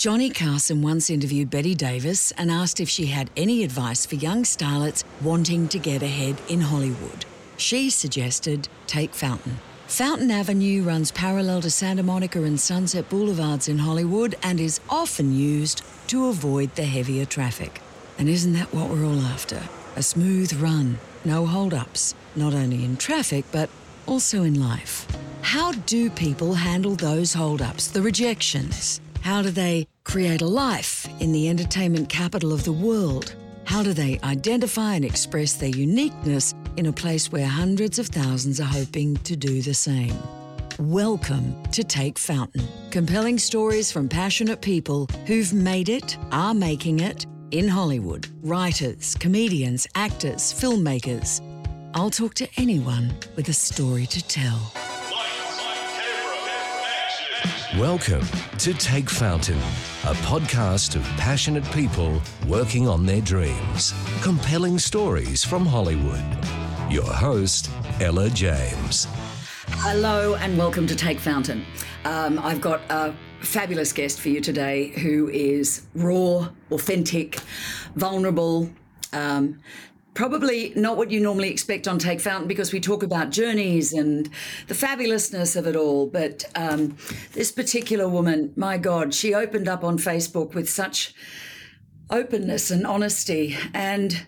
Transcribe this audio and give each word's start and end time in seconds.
Johnny 0.00 0.30
Carson 0.30 0.80
once 0.80 1.10
interviewed 1.10 1.50
Bette 1.50 1.74
Davis 1.74 2.30
and 2.38 2.50
asked 2.50 2.80
if 2.80 2.88
she 2.88 3.04
had 3.04 3.30
any 3.36 3.62
advice 3.64 4.06
for 4.06 4.14
young 4.14 4.44
starlets 4.44 5.04
wanting 5.20 5.68
to 5.68 5.78
get 5.78 6.02
ahead 6.02 6.40
in 6.48 6.62
Hollywood. 6.62 7.26
She 7.58 7.90
suggested 7.90 8.66
take 8.86 9.12
Fountain. 9.12 9.58
Fountain 9.88 10.30
Avenue 10.30 10.84
runs 10.84 11.12
parallel 11.12 11.60
to 11.60 11.70
Santa 11.70 12.02
Monica 12.02 12.42
and 12.44 12.58
Sunset 12.58 13.10
Boulevards 13.10 13.68
in 13.68 13.76
Hollywood 13.76 14.36
and 14.42 14.58
is 14.58 14.80
often 14.88 15.34
used 15.34 15.82
to 16.06 16.28
avoid 16.28 16.74
the 16.76 16.86
heavier 16.86 17.26
traffic. 17.26 17.82
And 18.16 18.26
isn't 18.26 18.54
that 18.54 18.72
what 18.72 18.88
we're 18.88 19.04
all 19.04 19.20
after? 19.20 19.60
A 19.96 20.02
smooth 20.02 20.54
run, 20.54 20.98
no 21.26 21.44
hold-ups, 21.44 22.14
not 22.34 22.54
only 22.54 22.86
in 22.86 22.96
traffic 22.96 23.44
but 23.52 23.68
also 24.06 24.44
in 24.44 24.58
life. 24.58 25.06
How 25.42 25.72
do 25.72 26.08
people 26.08 26.54
handle 26.54 26.94
those 26.94 27.34
hold-ups, 27.34 27.88
the 27.88 28.00
rejections? 28.00 29.02
How 29.30 29.42
do 29.42 29.50
they 29.50 29.86
create 30.02 30.42
a 30.42 30.46
life 30.48 31.08
in 31.20 31.30
the 31.30 31.48
entertainment 31.48 32.08
capital 32.08 32.52
of 32.52 32.64
the 32.64 32.72
world? 32.72 33.36
How 33.62 33.80
do 33.80 33.92
they 33.92 34.18
identify 34.24 34.94
and 34.94 35.04
express 35.04 35.52
their 35.52 35.68
uniqueness 35.68 36.52
in 36.76 36.86
a 36.86 36.92
place 36.92 37.30
where 37.30 37.46
hundreds 37.46 38.00
of 38.00 38.08
thousands 38.08 38.60
are 38.60 38.64
hoping 38.64 39.16
to 39.18 39.36
do 39.36 39.62
the 39.62 39.72
same? 39.72 40.18
Welcome 40.80 41.62
to 41.66 41.84
Take 41.84 42.18
Fountain. 42.18 42.66
Compelling 42.90 43.38
stories 43.38 43.92
from 43.92 44.08
passionate 44.08 44.62
people 44.62 45.06
who've 45.26 45.52
made 45.52 45.88
it, 45.88 46.18
are 46.32 46.52
making 46.52 46.98
it 46.98 47.24
in 47.52 47.68
Hollywood. 47.68 48.26
Writers, 48.42 49.14
comedians, 49.14 49.86
actors, 49.94 50.52
filmmakers. 50.52 51.40
I'll 51.94 52.10
talk 52.10 52.34
to 52.34 52.48
anyone 52.56 53.14
with 53.36 53.48
a 53.48 53.52
story 53.52 54.06
to 54.06 54.26
tell. 54.26 54.72
Welcome 57.78 58.26
to 58.58 58.74
Take 58.74 59.08
Fountain, 59.08 59.56
a 60.04 60.14
podcast 60.24 60.96
of 60.96 61.02
passionate 61.16 61.64
people 61.72 62.20
working 62.46 62.86
on 62.86 63.06
their 63.06 63.22
dreams. 63.22 63.94
Compelling 64.20 64.78
stories 64.78 65.42
from 65.42 65.64
Hollywood. 65.64 66.22
Your 66.90 67.10
host, 67.10 67.70
Ella 68.00 68.28
James. 68.30 69.06
Hello 69.68 70.34
and 70.34 70.58
welcome 70.58 70.86
to 70.86 70.94
Take 70.94 71.18
Fountain. 71.18 71.64
Um, 72.04 72.38
I've 72.40 72.60
got 72.60 72.82
a 72.90 73.14
fabulous 73.40 73.92
guest 73.92 74.20
for 74.20 74.28
you 74.28 74.40
today 74.40 74.88
who 74.88 75.28
is 75.30 75.86
raw, 75.94 76.50
authentic, 76.70 77.38
vulnerable, 77.94 78.68
um, 79.12 79.60
probably 80.14 80.72
not 80.76 80.96
what 80.96 81.10
you 81.10 81.20
normally 81.20 81.50
expect 81.50 81.86
on 81.86 81.98
Take 81.98 82.20
Fountain 82.20 82.48
because 82.48 82.72
we 82.72 82.80
talk 82.80 83.02
about 83.02 83.30
journeys 83.30 83.92
and 83.92 84.28
the 84.66 84.74
fabulousness 84.74 85.56
of 85.56 85.66
it 85.66 85.76
all. 85.76 86.06
But 86.06 86.44
um, 86.54 86.96
this 87.32 87.52
particular 87.52 88.08
woman, 88.08 88.52
my 88.56 88.76
God, 88.78 89.14
she 89.14 89.34
opened 89.34 89.68
up 89.68 89.84
on 89.84 89.98
Facebook 89.98 90.54
with 90.54 90.68
such 90.68 91.14
openness 92.10 92.70
and 92.70 92.86
honesty 92.86 93.56
and 93.72 94.26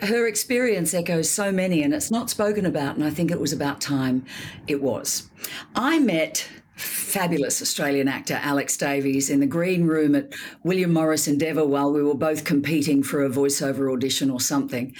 her 0.00 0.26
experience 0.26 0.92
echoes 0.92 1.30
so 1.30 1.50
many 1.50 1.82
and 1.82 1.94
it's 1.94 2.10
not 2.10 2.28
spoken 2.28 2.66
about 2.66 2.96
and 2.96 3.04
i 3.04 3.08
think 3.08 3.30
it 3.30 3.40
was 3.40 3.52
about 3.52 3.80
time 3.80 4.24
it 4.66 4.82
was 4.82 5.30
i 5.74 5.98
met 5.98 6.46
fabulous 6.76 7.62
Australian 7.62 8.08
actor 8.08 8.38
Alex 8.42 8.76
Davies 8.76 9.30
in 9.30 9.40
the 9.40 9.46
green 9.46 9.84
room 9.84 10.14
at 10.14 10.32
William 10.62 10.92
Morris 10.92 11.28
Endeavor 11.28 11.64
while 11.64 11.92
we 11.92 12.02
were 12.02 12.14
both 12.14 12.44
competing 12.44 13.02
for 13.02 13.24
a 13.24 13.30
voiceover 13.30 13.92
audition 13.92 14.30
or 14.30 14.40
something. 14.40 14.94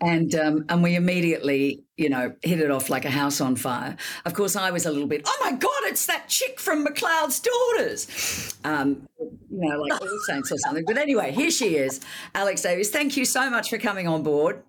And 0.00 0.34
um, 0.34 0.64
and 0.68 0.82
we 0.82 0.94
immediately, 0.94 1.82
you 1.96 2.08
know, 2.08 2.32
hit 2.42 2.60
it 2.60 2.70
off 2.70 2.88
like 2.88 3.04
a 3.04 3.10
house 3.10 3.40
on 3.40 3.56
fire. 3.56 3.96
Of 4.24 4.34
course, 4.34 4.54
I 4.56 4.70
was 4.70 4.86
a 4.86 4.90
little 4.90 5.08
bit, 5.08 5.22
oh 5.26 5.38
my 5.40 5.52
God, 5.52 5.82
it's 5.84 6.06
that 6.06 6.28
chick 6.28 6.60
from 6.60 6.86
McLeod's 6.86 7.40
Daughters. 7.40 8.56
Um, 8.64 9.08
you 9.18 9.38
know, 9.50 9.80
like 9.80 10.00
All 10.00 10.08
Saints 10.26 10.52
or 10.52 10.58
something. 10.58 10.84
But 10.86 10.98
anyway, 10.98 11.32
here 11.32 11.50
she 11.50 11.76
is, 11.76 12.00
Alex 12.34 12.62
Davies. 12.62 12.90
Thank 12.90 13.16
you 13.16 13.24
so 13.24 13.50
much 13.50 13.70
for 13.70 13.78
coming 13.78 14.06
on 14.06 14.22
board. 14.22 14.62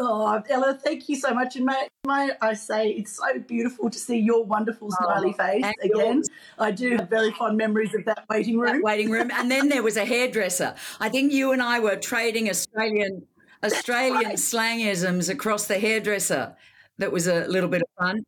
Oh, 0.00 0.40
Ella, 0.48 0.78
thank 0.80 1.08
you 1.08 1.16
so 1.16 1.34
much. 1.34 1.56
And 1.56 1.64
may, 1.64 1.88
may 2.06 2.30
I 2.40 2.54
say, 2.54 2.90
it's 2.90 3.16
so 3.16 3.40
beautiful 3.40 3.90
to 3.90 3.98
see 3.98 4.16
your 4.16 4.44
wonderful 4.44 4.92
smiley 4.92 5.34
oh, 5.36 5.44
face 5.44 5.64
again. 5.82 6.22
I 6.56 6.70
do 6.70 6.96
have 6.96 7.10
very 7.10 7.32
fond 7.32 7.56
memories 7.56 7.94
of 7.94 8.04
that 8.04 8.24
waiting 8.30 8.58
room. 8.58 8.76
That 8.76 8.82
waiting 8.82 9.10
room. 9.10 9.30
and 9.32 9.50
then 9.50 9.68
there 9.68 9.82
was 9.82 9.96
a 9.96 10.04
hairdresser. 10.14 10.76
I 11.00 11.08
think 11.08 11.32
you 11.32 11.50
and 11.52 11.60
I 11.60 11.80
were 11.80 11.96
trading 11.96 12.48
Australian 12.48 13.26
Australian 13.64 14.24
right. 14.24 14.36
slangisms 14.36 15.28
across 15.28 15.66
the 15.66 15.80
hairdresser. 15.80 16.54
That 16.98 17.10
was 17.10 17.26
a 17.26 17.46
little 17.48 17.68
bit 17.68 17.82
of 17.82 17.88
fun. 17.98 18.24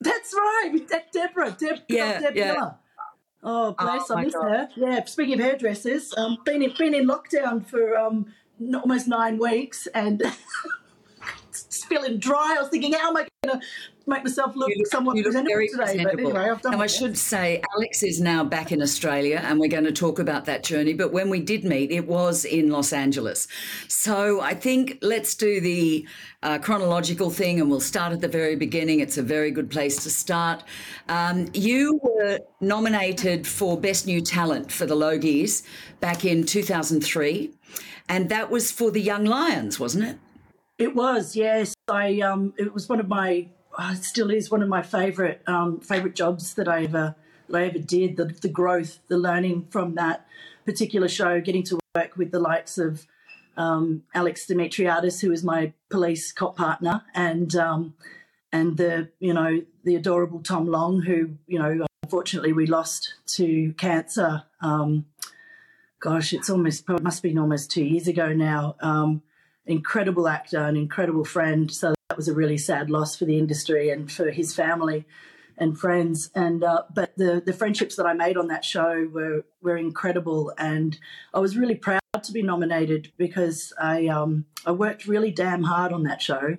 That's 0.00 0.32
right. 0.32 0.70
With 0.72 0.88
that 0.88 1.12
Deborah. 1.12 1.54
Deb, 1.58 1.80
yeah, 1.88 2.20
Deb 2.20 2.36
yeah. 2.36 2.70
Oh, 3.42 3.72
bless, 3.78 4.10
oh, 4.10 4.16
I 4.16 4.24
miss 4.24 4.34
God. 4.34 4.50
her. 4.50 4.68
Yeah, 4.76 5.04
speaking 5.04 5.34
of 5.34 5.40
hairdressers, 5.40 6.14
um, 6.16 6.38
been 6.44 6.62
in, 6.62 6.72
been 6.78 6.94
in 6.94 7.06
lockdown 7.06 7.66
for 7.66 7.96
um, 7.96 8.32
almost 8.74 9.08
nine 9.08 9.38
weeks 9.38 9.86
and 9.94 10.22
feeling 11.78 12.18
dry. 12.18 12.56
I 12.58 12.60
was 12.60 12.70
thinking, 12.70 12.92
how 12.92 13.10
am 13.10 13.16
I 13.16 13.28
going 13.42 13.60
to 13.60 13.66
make 14.06 14.24
myself 14.24 14.54
look, 14.56 14.70
look 14.76 14.86
somewhat 14.88 15.16
look 15.16 15.24
presentable 15.24 15.60
today? 15.70 15.76
Presentable. 15.76 16.32
But 16.32 16.40
anyway, 16.40 16.60
now, 16.64 16.80
I 16.80 16.86
should 16.86 17.16
say, 17.16 17.62
Alex 17.76 18.02
is 18.02 18.20
now 18.20 18.44
back 18.44 18.72
in 18.72 18.82
Australia, 18.82 19.40
and 19.44 19.58
we're 19.58 19.68
going 19.68 19.84
to 19.84 19.92
talk 19.92 20.18
about 20.18 20.44
that 20.46 20.64
journey. 20.64 20.92
But 20.92 21.12
when 21.12 21.30
we 21.30 21.40
did 21.40 21.64
meet, 21.64 21.90
it 21.90 22.06
was 22.06 22.44
in 22.44 22.70
Los 22.70 22.92
Angeles. 22.92 23.46
So 23.88 24.40
I 24.40 24.54
think 24.54 24.98
let's 25.02 25.34
do 25.34 25.60
the 25.60 26.06
uh, 26.42 26.58
chronological 26.58 27.30
thing, 27.30 27.60
and 27.60 27.70
we'll 27.70 27.80
start 27.80 28.12
at 28.12 28.20
the 28.20 28.28
very 28.28 28.56
beginning. 28.56 29.00
It's 29.00 29.18
a 29.18 29.22
very 29.22 29.50
good 29.50 29.70
place 29.70 30.02
to 30.02 30.10
start. 30.10 30.64
Um, 31.08 31.48
you 31.54 32.00
were 32.02 32.40
nominated 32.60 33.46
for 33.46 33.78
Best 33.78 34.06
New 34.06 34.20
Talent 34.20 34.72
for 34.72 34.86
the 34.86 34.96
Logies 34.96 35.62
back 36.00 36.24
in 36.24 36.44
2003, 36.44 37.50
and 38.08 38.28
that 38.28 38.50
was 38.50 38.72
for 38.72 38.90
the 38.90 39.00
Young 39.00 39.24
Lions, 39.24 39.78
wasn't 39.78 40.04
it? 40.04 40.18
It 40.80 40.94
was, 40.94 41.36
yes. 41.36 41.74
I 41.88 42.20
um, 42.20 42.54
it 42.56 42.72
was 42.72 42.88
one 42.88 43.00
of 43.00 43.06
my, 43.06 43.48
it 43.78 44.02
still 44.02 44.30
is 44.30 44.50
one 44.50 44.62
of 44.62 44.68
my 44.68 44.80
favorite 44.80 45.42
um, 45.46 45.78
favorite 45.80 46.14
jobs 46.14 46.54
that 46.54 46.68
I 46.68 46.84
ever 46.84 47.14
that 47.50 47.58
I 47.58 47.66
ever 47.66 47.78
did. 47.78 48.16
The 48.16 48.24
the 48.24 48.48
growth, 48.48 48.98
the 49.08 49.18
learning 49.18 49.66
from 49.70 49.96
that 49.96 50.26
particular 50.64 51.06
show, 51.06 51.38
getting 51.42 51.64
to 51.64 51.78
work 51.94 52.16
with 52.16 52.30
the 52.30 52.40
likes 52.40 52.78
of 52.78 53.06
um, 53.58 54.04
Alex 54.14 54.46
Dimitriades, 54.46 55.20
who 55.20 55.30
is 55.32 55.44
my 55.44 55.74
police 55.90 56.32
cop 56.32 56.56
partner, 56.56 57.02
and 57.14 57.54
um, 57.56 57.92
and 58.50 58.78
the 58.78 59.10
you 59.18 59.34
know 59.34 59.60
the 59.84 59.96
adorable 59.96 60.40
Tom 60.40 60.66
Long, 60.66 61.02
who 61.02 61.32
you 61.46 61.58
know 61.58 61.86
unfortunately 62.02 62.54
we 62.54 62.64
lost 62.64 63.16
to 63.26 63.74
cancer. 63.74 64.44
Um, 64.62 65.04
gosh, 65.98 66.32
it's 66.32 66.48
almost 66.48 66.88
must 66.88 67.18
have 67.18 67.22
been 67.22 67.38
almost 67.38 67.70
two 67.70 67.84
years 67.84 68.08
ago 68.08 68.32
now. 68.32 68.76
Um, 68.80 69.20
incredible 69.70 70.28
actor, 70.28 70.58
an 70.58 70.76
incredible 70.76 71.24
friend. 71.24 71.70
So 71.70 71.94
that 72.08 72.16
was 72.16 72.28
a 72.28 72.34
really 72.34 72.58
sad 72.58 72.90
loss 72.90 73.16
for 73.16 73.24
the 73.24 73.38
industry 73.38 73.90
and 73.90 74.10
for 74.10 74.30
his 74.30 74.54
family 74.54 75.06
and 75.56 75.78
friends. 75.78 76.30
And 76.34 76.64
uh, 76.64 76.84
but 76.92 77.16
the 77.16 77.42
the 77.44 77.52
friendships 77.52 77.96
that 77.96 78.06
I 78.06 78.14
made 78.14 78.36
on 78.36 78.48
that 78.48 78.64
show 78.64 79.08
were 79.12 79.44
were 79.62 79.76
incredible, 79.76 80.52
and 80.58 80.98
I 81.32 81.38
was 81.38 81.56
really 81.56 81.74
proud 81.74 82.00
to 82.22 82.32
be 82.32 82.42
nominated 82.42 83.12
because 83.16 83.72
I 83.80 84.08
um, 84.08 84.46
I 84.66 84.72
worked 84.72 85.06
really 85.06 85.30
damn 85.30 85.62
hard 85.62 85.92
on 85.92 86.02
that 86.04 86.20
show, 86.20 86.56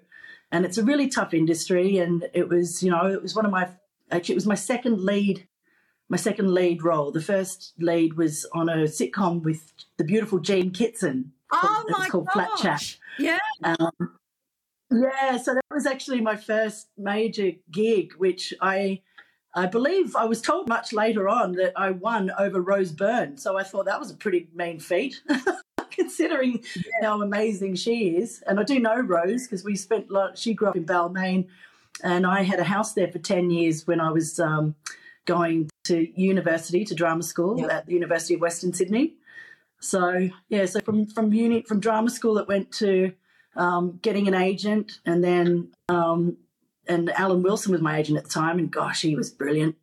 and 0.52 0.66
it's 0.66 0.78
a 0.78 0.84
really 0.84 1.08
tough 1.08 1.34
industry, 1.34 1.98
and 1.98 2.28
it 2.34 2.48
was 2.48 2.82
you 2.82 2.92
know 2.92 3.08
it 3.08 3.22
was 3.22 3.36
one 3.36 3.46
of 3.46 3.52
my 3.52 3.70
actually 4.12 4.34
it 4.34 4.38
was 4.38 4.48
my 4.48 4.56
second 4.56 5.02
lead. 5.02 5.48
My 6.08 6.18
second 6.18 6.54
lead 6.54 6.84
role. 6.84 7.10
The 7.10 7.22
first 7.22 7.72
lead 7.80 8.16
was 8.16 8.46
on 8.52 8.68
a 8.68 8.84
sitcom 8.84 9.44
with 9.44 9.72
the 9.96 10.04
beautiful 10.04 10.40
Jean 10.40 10.72
Kitson, 10.72 11.32
Oh 11.52 11.86
my 11.90 12.08
called 12.08 12.28
gosh. 12.28 12.34
Flat 12.34 12.50
Chat. 12.58 12.98
Yeah. 13.20 13.40
Um, 13.64 14.18
yeah, 14.92 15.38
so 15.38 15.54
that 15.54 15.64
was 15.72 15.86
actually 15.86 16.22
my 16.22 16.36
first 16.36 16.90
major 16.98 17.52
gig, 17.72 18.14
which 18.18 18.54
I 18.62 19.02
I 19.54 19.66
believe 19.66 20.16
I 20.16 20.26
was 20.26 20.42
told 20.42 20.68
much 20.68 20.94
later 20.94 21.28
on 21.28 21.54
that 21.54 21.74
I 21.76 21.92
won 21.92 22.32
over 22.38 22.62
Rose 22.62 22.92
Byrne. 22.92 23.38
So 23.38 23.58
I 23.58 23.64
thought 23.64 23.86
that 23.86 24.00
was 24.00 24.12
a 24.12 24.16
pretty 24.16 24.48
mean 24.54 24.80
feat, 24.80 25.22
considering 25.92 26.64
yeah. 26.76 27.08
how 27.08 27.22
amazing 27.22 27.76
she 27.76 28.16
is. 28.18 28.42
And 28.48 28.60
I 28.60 28.64
do 28.64 28.80
know 28.80 29.00
Rose 29.00 29.44
because 29.44 29.64
we 29.64 29.76
spent 29.76 30.10
a 30.10 30.14
lot, 30.14 30.38
she 30.38 30.54
grew 30.54 30.70
up 30.70 30.76
in 30.76 30.86
Balmain, 30.86 31.48
and 32.04 32.26
I 32.26 32.44
had 32.44 32.60
a 32.60 32.64
house 32.64 32.94
there 32.94 33.12
for 33.12 33.20
ten 33.20 33.50
years 33.50 33.88
when 33.88 34.00
I 34.00 34.12
was 34.12 34.40
um, 34.40 34.76
going 35.26 35.70
to 35.86 36.08
university 36.20 36.86
to 36.86 36.96
drama 36.96 37.24
school 37.24 37.60
yeah. 37.60 37.68
at 37.78 37.86
the 37.86 37.94
University 37.94 38.36
of 38.36 38.42
Western 38.42 38.74
Sydney. 38.74 39.16
So 39.82 40.30
yeah, 40.48 40.66
so 40.66 40.80
from 40.82 41.08
from 41.08 41.34
uni 41.34 41.64
from 41.64 41.80
drama 41.80 42.10
school, 42.10 42.38
it 42.38 42.48
went 42.48 42.72
to 42.74 43.14
um, 43.56 44.00
getting 44.02 44.28
an 44.28 44.36
agent, 44.36 45.00
and 45.06 45.24
then 45.24 45.72
um, 45.90 46.38
and 46.88 47.10
Alan 47.12 47.42
Wilson 47.42 47.72
was 47.72 47.82
my 47.82 47.98
agent 47.98 48.18
at 48.18 48.26
the 48.26 48.30
time, 48.30 48.60
and 48.60 48.72
gosh, 48.72 49.02
he 49.02 49.16
was 49.16 49.32
brilliant. 49.32 49.76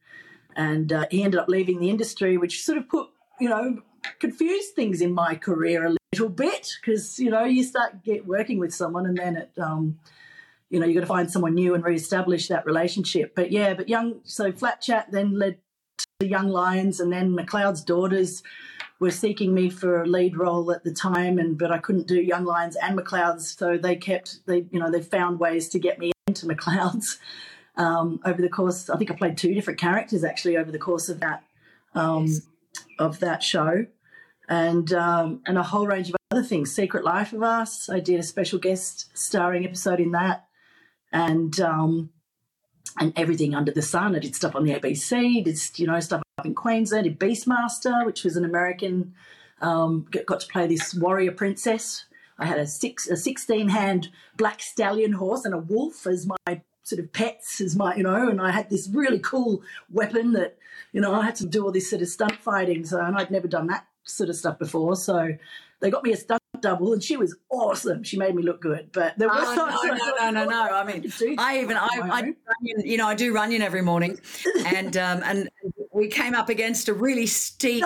And 0.56 0.92
uh, 0.92 1.06
he 1.10 1.22
ended 1.22 1.38
up 1.38 1.48
leaving 1.48 1.80
the 1.80 1.90
industry, 1.90 2.36
which 2.36 2.64
sort 2.64 2.78
of 2.78 2.88
put 2.88 3.08
you 3.40 3.48
know 3.48 3.82
confused 4.20 4.74
things 4.74 5.00
in 5.00 5.12
my 5.12 5.34
career 5.34 5.84
a 5.84 5.96
little 6.12 6.28
bit 6.28 6.76
because 6.80 7.18
you 7.18 7.30
know 7.30 7.44
you 7.44 7.64
start 7.64 8.04
get 8.04 8.24
working 8.24 8.58
with 8.58 8.72
someone, 8.72 9.04
and 9.04 9.18
then 9.18 9.36
it. 9.36 9.50
Um, 9.58 9.98
you 10.70 10.78
know, 10.78 10.86
you 10.86 10.92
got 10.92 11.00
to 11.00 11.06
find 11.06 11.30
someone 11.30 11.54
new 11.54 11.74
and 11.74 11.82
reestablish 11.82 12.48
that 12.48 12.66
relationship. 12.66 13.34
But 13.34 13.50
yeah, 13.50 13.72
but 13.72 13.88
young, 13.88 14.20
so 14.24 14.52
Flat 14.52 14.82
Chat 14.82 15.10
then 15.10 15.38
led 15.38 15.56
to 15.96 16.06
the 16.20 16.28
Young 16.28 16.48
Lions 16.48 17.00
and 17.00 17.10
then 17.10 17.34
McLeod's 17.34 17.82
Daughters, 17.82 18.42
were 19.00 19.10
seeking 19.10 19.54
me 19.54 19.70
for 19.70 20.02
a 20.02 20.06
lead 20.06 20.36
role 20.36 20.72
at 20.72 20.84
the 20.84 20.92
time, 20.92 21.38
and 21.38 21.56
but 21.56 21.70
I 21.70 21.78
couldn't 21.78 22.08
do 22.08 22.20
Young 22.20 22.44
Lions 22.44 22.76
and 22.76 22.98
McLeod's, 22.98 23.56
so 23.56 23.78
they 23.78 23.96
kept 23.96 24.46
they 24.46 24.66
you 24.70 24.80
know 24.80 24.90
they 24.90 25.02
found 25.02 25.38
ways 25.38 25.68
to 25.70 25.78
get 25.78 25.98
me 25.98 26.12
into 26.26 26.46
McLeod's 26.52 27.18
um, 27.76 28.20
over 28.24 28.42
the 28.42 28.48
course. 28.48 28.90
I 28.90 28.96
think 28.96 29.10
I 29.10 29.14
played 29.14 29.36
two 29.36 29.54
different 29.54 29.78
characters 29.78 30.24
actually 30.24 30.56
over 30.56 30.70
the 30.70 30.78
course 30.78 31.08
of 31.08 31.20
that 31.20 31.44
um, 31.94 32.26
yes. 32.26 32.40
of 32.98 33.20
that 33.20 33.42
show, 33.42 33.86
and 34.48 34.92
um, 34.92 35.42
and 35.46 35.58
a 35.58 35.62
whole 35.62 35.86
range 35.86 36.10
of 36.10 36.16
other 36.30 36.42
things. 36.42 36.74
Secret 36.74 37.04
Life 37.04 37.32
of 37.32 37.42
Us. 37.42 37.88
I 37.88 38.00
did 38.00 38.18
a 38.18 38.24
special 38.24 38.58
guest 38.58 39.16
starring 39.16 39.64
episode 39.64 40.00
in 40.00 40.12
that, 40.12 40.46
and 41.12 41.58
um, 41.60 42.10
and 42.98 43.12
everything 43.16 43.54
under 43.54 43.72
the 43.72 43.82
sun. 43.82 44.16
I 44.16 44.18
did 44.18 44.34
stuff 44.34 44.56
on 44.56 44.64
the 44.64 44.74
ABC. 44.74 45.44
Did 45.44 45.58
you 45.78 45.86
know 45.86 46.00
stuff 46.00 46.22
up 46.38 46.46
in 46.46 46.54
Queensland? 46.54 47.04
Did 47.04 47.18
Beastmaster, 47.18 48.04
which 48.06 48.24
was 48.24 48.36
an 48.36 48.44
American. 48.44 49.14
Um, 49.60 50.06
got 50.26 50.40
to 50.40 50.46
play 50.46 50.66
this 50.66 50.94
warrior 50.94 51.32
princess. 51.32 52.04
I 52.38 52.46
had 52.46 52.58
a 52.58 52.66
six 52.66 53.08
a 53.08 53.16
sixteen 53.16 53.68
hand 53.68 54.08
black 54.36 54.60
stallion 54.60 55.12
horse 55.12 55.44
and 55.44 55.54
a 55.54 55.58
wolf 55.58 56.06
as 56.06 56.26
my 56.26 56.62
sort 56.88 57.00
of 57.00 57.12
pets 57.12 57.60
as 57.60 57.76
my, 57.76 57.94
you 57.96 58.02
know, 58.02 58.28
and 58.28 58.40
I 58.40 58.50
had 58.50 58.70
this 58.70 58.88
really 58.88 59.18
cool 59.18 59.62
weapon 59.92 60.32
that, 60.32 60.56
you 60.92 61.00
know, 61.00 61.14
I 61.14 61.24
had 61.24 61.36
to 61.36 61.46
do 61.46 61.64
all 61.64 61.72
this 61.72 61.90
sort 61.90 62.00
of 62.02 62.08
stunt 62.08 62.36
fighting. 62.36 62.84
So, 62.86 62.98
and 63.00 63.16
I'd 63.16 63.30
never 63.30 63.46
done 63.46 63.66
that 63.66 63.86
sort 64.04 64.30
of 64.30 64.36
stuff 64.36 64.58
before. 64.58 64.96
So 64.96 65.36
they 65.80 65.90
got 65.90 66.02
me 66.02 66.12
a 66.12 66.16
stunt 66.16 66.40
double 66.60 66.92
and 66.92 67.02
she 67.02 67.16
was 67.16 67.36
awesome. 67.50 68.02
She 68.02 68.16
made 68.16 68.34
me 68.34 68.42
look 68.42 68.60
good. 68.60 68.90
But 68.92 69.18
there 69.18 69.28
was 69.28 69.44
oh, 69.46 69.54
no, 69.54 69.94
no, 69.94 70.30
no, 70.30 70.30
no, 70.30 70.50
no. 70.50 70.62
I 70.62 70.84
mean, 70.84 71.12
I 71.38 71.60
even, 71.60 71.76
I, 71.76 71.88
I, 71.92 72.32
you 72.62 72.96
know, 72.96 73.06
I 73.06 73.14
do 73.14 73.32
running 73.32 73.62
every 73.62 73.82
morning 73.82 74.18
and, 74.66 74.96
um, 74.96 75.22
and 75.24 75.48
we 75.92 76.08
came 76.08 76.34
up 76.34 76.48
against 76.48 76.88
a 76.88 76.94
really 76.94 77.26
steep 77.26 77.84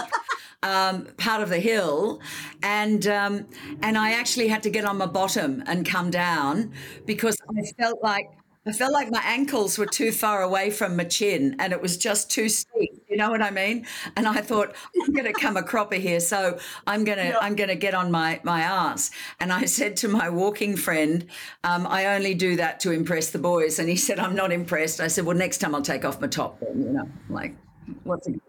um, 0.62 1.06
part 1.16 1.42
of 1.42 1.48
the 1.48 1.58
hill, 1.58 2.20
and 2.62 3.06
um, 3.06 3.46
and 3.82 3.98
I 3.98 4.12
actually 4.12 4.48
had 4.48 4.62
to 4.62 4.70
get 4.70 4.84
on 4.84 4.98
my 4.98 5.06
bottom 5.06 5.62
and 5.66 5.84
come 5.84 6.10
down 6.10 6.72
because 7.04 7.36
I 7.56 7.62
felt 7.82 8.02
like 8.02 8.30
I 8.64 8.72
felt 8.72 8.92
like 8.92 9.10
my 9.10 9.22
ankles 9.24 9.76
were 9.76 9.86
too 9.86 10.12
far 10.12 10.42
away 10.42 10.70
from 10.70 10.94
my 10.94 11.02
chin 11.02 11.56
and 11.58 11.72
it 11.72 11.82
was 11.82 11.96
just 11.96 12.30
too 12.30 12.48
steep. 12.48 13.02
You 13.10 13.16
know 13.16 13.28
what 13.28 13.42
I 13.42 13.50
mean? 13.50 13.86
And 14.16 14.28
I 14.28 14.40
thought, 14.40 14.74
I'm 15.02 15.12
going 15.12 15.26
to 15.26 15.32
come 15.32 15.56
a 15.56 15.64
cropper 15.64 15.96
here. 15.96 16.20
So 16.20 16.58
I'm 16.86 17.02
going 17.02 17.18
to, 17.18 17.24
yeah. 17.24 17.38
I'm 17.40 17.56
going 17.56 17.70
to 17.70 17.74
get 17.76 17.92
on 17.92 18.12
my, 18.12 18.40
my 18.44 18.60
ass. 18.60 19.10
And 19.40 19.52
I 19.52 19.64
said 19.64 19.96
to 19.98 20.08
my 20.08 20.28
walking 20.28 20.76
friend, 20.76 21.26
um, 21.64 21.88
I 21.88 22.14
only 22.14 22.34
do 22.34 22.54
that 22.56 22.78
to 22.80 22.92
impress 22.92 23.30
the 23.30 23.38
boys. 23.38 23.80
And 23.80 23.88
he 23.88 23.96
said, 23.96 24.20
I'm 24.20 24.36
not 24.36 24.52
impressed. 24.52 25.00
I 25.00 25.08
said, 25.08 25.26
well, 25.26 25.36
next 25.36 25.58
time 25.58 25.74
I'll 25.74 25.82
take 25.82 26.04
off 26.04 26.20
my 26.20 26.28
top 26.28 26.60
then, 26.60 26.82
you 26.82 26.90
know, 26.90 27.08
like, 27.28 27.56
what's 28.04 28.28
it? 28.28 28.40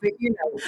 but 0.00 0.12
you 0.18 0.30
know. 0.30 0.60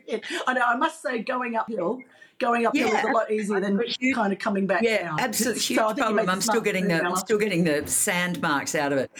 Brilliant. 0.00 0.24
I 0.46 0.54
know, 0.54 0.62
I 0.66 0.76
must 0.76 1.02
say 1.02 1.22
going 1.22 1.56
uphill, 1.56 2.00
going 2.38 2.66
uphill 2.66 2.88
yeah, 2.88 2.98
is 2.98 3.04
a 3.04 3.12
lot 3.12 3.30
easier 3.30 3.60
than 3.60 3.80
huge, 3.80 4.14
kind 4.14 4.32
of 4.32 4.38
coming 4.38 4.66
back 4.66 4.82
yeah, 4.82 5.04
down. 5.04 5.20
absolutely 5.20 5.60
huge 5.60 5.78
so 5.78 5.94
problem. 5.94 6.28
I'm 6.28 6.40
still 6.40 6.60
getting 6.60 6.88
the 6.88 7.02
I'm 7.02 7.16
still 7.16 7.38
getting 7.38 7.64
the 7.64 7.86
sand 7.86 8.40
marks 8.42 8.74
out 8.74 8.92
of 8.92 8.98
it. 8.98 9.10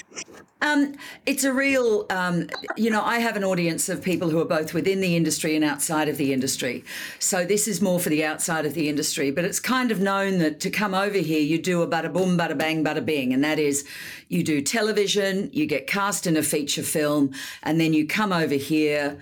Um, 0.63 0.95
it's 1.27 1.43
a 1.43 1.53
real, 1.53 2.07
um, 2.11 2.47
you 2.77 2.89
know, 2.89 3.03
I 3.03 3.19
have 3.19 3.35
an 3.35 3.43
audience 3.43 3.89
of 3.89 4.01
people 4.01 4.31
who 4.31 4.39
are 4.39 4.45
both 4.45 4.73
within 4.73 5.01
the 5.01 5.17
industry 5.17 5.57
and 5.57 5.65
outside 5.65 6.09
of 6.09 6.17
the 6.19 6.33
industry. 6.33 6.85
So 7.19 7.45
this 7.45 7.67
is 7.67 7.83
more 7.83 7.99
for 7.99 8.11
the 8.11 8.25
outside 8.25 8.65
of 8.65 8.75
the 8.75 8.89
industry, 8.89 9.33
but 9.33 9.45
it's 9.45 9.59
kind 9.59 9.91
of 9.91 9.99
known 9.99 10.39
that 10.39 10.61
to 10.61 10.71
come 10.71 10.95
over 10.95 11.19
here, 11.19 11.41
you 11.41 11.61
do 11.61 11.83
a 11.83 11.89
bada 11.89 12.13
boom, 12.13 12.39
bada 12.39 12.57
bang, 12.57 12.85
bada 12.85 13.05
bing. 13.05 13.33
And 13.33 13.43
that 13.43 13.59
is 13.59 13.85
you 14.29 14.45
do 14.45 14.61
television, 14.63 15.51
you 15.53 15.67
get 15.67 15.89
cast 15.89 16.29
in 16.29 16.37
a 16.37 16.45
feature 16.45 16.85
film, 16.85 17.33
and 17.65 17.81
then 17.81 17.93
you 17.93 18.07
come 18.07 18.33
over 18.33 18.55
here 18.55 19.19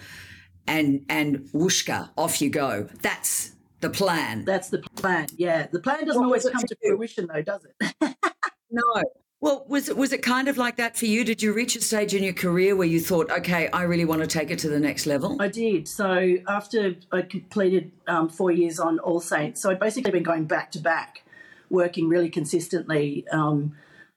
and, 0.66 1.04
and 1.08 1.40
whooshka, 1.52 2.10
off 2.16 2.40
you 2.40 2.50
go. 2.50 2.88
That's 3.02 3.52
the 3.80 3.90
plan. 3.90 4.44
That's 4.44 4.68
the 4.68 4.78
plan. 4.96 5.26
Yeah, 5.36 5.66
the 5.70 5.80
plan 5.80 6.06
doesn't 6.06 6.20
what 6.20 6.26
always 6.26 6.48
come 6.48 6.62
to 6.62 6.76
fruition, 6.84 7.28
though, 7.32 7.42
does 7.42 7.66
it? 7.80 7.94
no. 8.70 9.02
Well, 9.42 9.64
was 9.68 9.88
it 9.88 9.96
was 9.96 10.12
it 10.12 10.22
kind 10.22 10.48
of 10.48 10.58
like 10.58 10.76
that 10.76 10.98
for 10.98 11.06
you? 11.06 11.24
Did 11.24 11.42
you 11.42 11.54
reach 11.54 11.74
a 11.74 11.80
stage 11.80 12.14
in 12.14 12.22
your 12.22 12.34
career 12.34 12.76
where 12.76 12.86
you 12.86 13.00
thought, 13.00 13.30
okay, 13.30 13.68
I 13.68 13.84
really 13.84 14.04
want 14.04 14.20
to 14.20 14.26
take 14.26 14.50
it 14.50 14.58
to 14.60 14.68
the 14.68 14.78
next 14.78 15.06
level? 15.06 15.40
I 15.40 15.48
did. 15.48 15.88
So 15.88 16.36
after 16.46 16.94
I 17.10 17.22
completed 17.22 17.90
um, 18.06 18.28
four 18.28 18.50
years 18.50 18.78
on 18.78 18.98
All 18.98 19.18
Saints, 19.18 19.62
so 19.62 19.70
I'd 19.70 19.80
basically 19.80 20.10
been 20.10 20.22
going 20.22 20.44
back 20.44 20.70
to 20.72 20.78
back, 20.78 21.22
working 21.70 22.06
really 22.06 22.28
consistently, 22.28 23.26
um, 23.32 23.74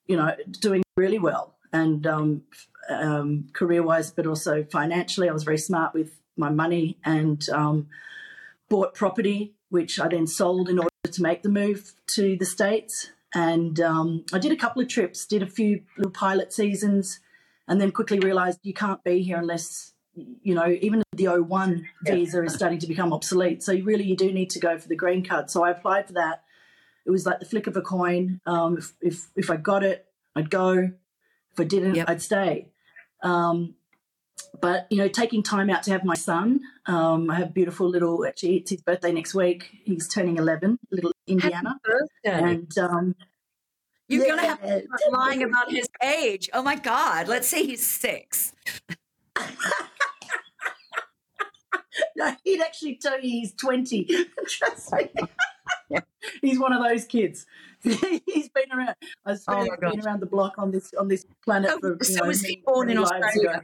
you 0.07 0.18
know, 0.18 0.36
doing 0.60 0.84
really 0.98 1.19
well, 1.19 1.56
and 1.72 2.06
um, 2.06 2.42
um 2.90 3.48
career 3.54 3.81
wise, 3.81 4.12
but 4.12 4.28
also 4.28 4.66
financially, 4.66 5.30
I 5.30 5.31
was 5.31 5.45
very 5.45 5.57
smart 5.57 5.94
with 5.94 6.19
my 6.38 6.50
money 6.50 6.97
and 7.03 7.47
um, 7.50 7.88
bought 8.69 8.94
property, 8.94 9.53
which 9.69 10.00
I 10.00 10.07
then 10.07 10.27
sold 10.27 10.69
in 10.69 10.80
order 10.80 10.89
to 11.12 11.21
make 11.21 11.44
the 11.44 11.50
move 11.50 11.94
to 12.07 12.35
the 12.38 12.45
States. 12.45 13.12
And 13.33 13.80
um, 13.80 14.25
I 14.31 14.39
did 14.39 14.51
a 14.51 14.56
couple 14.56 14.81
of 14.81 14.88
trips, 14.88 15.25
did 15.25 15.41
a 15.41 15.47
few 15.47 15.81
little 15.97 16.12
pilot 16.12 16.53
seasons, 16.53 17.19
and 17.68 17.81
then 17.81 17.91
quickly 17.91 18.19
realized 18.19 18.59
you 18.63 18.74
can't 18.74 19.03
be 19.03 19.24
here 19.24 19.38
unless, 19.38 19.94
you 20.15 20.53
know, 20.53 20.68
even 20.81 21.01
the 21.15 21.25
O1 21.25 21.83
visa 22.03 22.44
is 22.44 22.53
starting 22.53 22.80
to 22.80 22.88
become 22.88 23.13
obsolete. 23.13 23.63
So 23.63 23.71
you 23.71 23.83
really, 23.83 24.03
you 24.03 24.15
do 24.15 24.31
need 24.31 24.50
to 24.51 24.59
go 24.59 24.77
for 24.77 24.88
the 24.88 24.95
green 24.95 25.25
card. 25.25 25.50
So 25.50 25.63
I 25.63 25.71
applied 25.71 26.07
for 26.07 26.13
that. 26.13 26.44
It 27.06 27.12
was 27.12 27.25
like 27.25 27.39
the 27.39 27.45
flick 27.45 27.68
of 27.68 27.75
a 27.75 27.81
coin. 27.81 28.39
Um, 28.45 28.77
if, 28.77 28.94
if, 29.01 29.27
if 29.35 29.50
I 29.50 29.57
got 29.57 29.83
it, 29.83 30.06
I'd 30.35 30.50
go. 30.50 30.91
If 31.51 31.59
I 31.59 31.63
didn't, 31.63 31.95
yep. 31.95 32.09
I'd 32.09 32.21
stay. 32.21 32.69
Um, 33.21 33.75
but 34.59 34.88
you 34.89 34.97
know, 34.97 35.07
taking 35.07 35.44
time 35.44 35.69
out 35.69 35.83
to 35.83 35.91
have 35.91 36.03
my 36.03 36.15
son. 36.15 36.61
Um, 36.85 37.29
I 37.29 37.35
have 37.35 37.53
beautiful 37.53 37.88
little. 37.89 38.25
Actually, 38.25 38.57
it's 38.57 38.71
his 38.71 38.81
birthday 38.81 39.11
next 39.11 39.33
week. 39.33 39.69
He's 39.83 40.07
turning 40.07 40.38
eleven. 40.38 40.79
Little 40.91 41.11
Indiana. 41.27 41.79
And 42.23 42.77
um, 42.77 43.15
you're 44.07 44.25
yeah, 44.25 44.35
gonna 44.35 44.47
have 44.47 44.61
to 44.61 44.83
lying 45.11 45.44
about 45.44 45.71
his 45.71 45.88
age. 46.01 46.50
Oh 46.53 46.61
my 46.61 46.75
God! 46.75 47.27
Let's 47.27 47.47
say 47.47 47.65
he's 47.65 47.85
six. 47.85 48.53
no, 52.15 52.35
he'd 52.44 52.61
actually 52.61 52.95
tell 52.95 53.15
you 53.15 53.29
he's 53.29 53.53
twenty. 53.53 54.06
Trust 54.47 54.94
me. 54.94 55.09
he's 56.41 56.59
one 56.59 56.73
of 56.73 56.83
those 56.83 57.06
kids. 57.06 57.45
he's 57.81 58.49
been 58.49 58.71
around. 58.71 58.95
I've 59.25 59.39
oh 59.47 59.67
been 59.81 59.99
around 60.06 60.21
the 60.21 60.27
block 60.27 60.53
on 60.57 60.71
this 60.71 60.94
on 60.94 61.07
this 61.07 61.25
planet 61.44 61.71
oh, 61.73 61.79
for. 61.79 62.03
so 62.03 62.21
know, 62.21 62.27
was 62.27 62.41
he 62.41 62.61
born 62.65 62.89
in 62.89 62.97
Australia? 62.97 63.61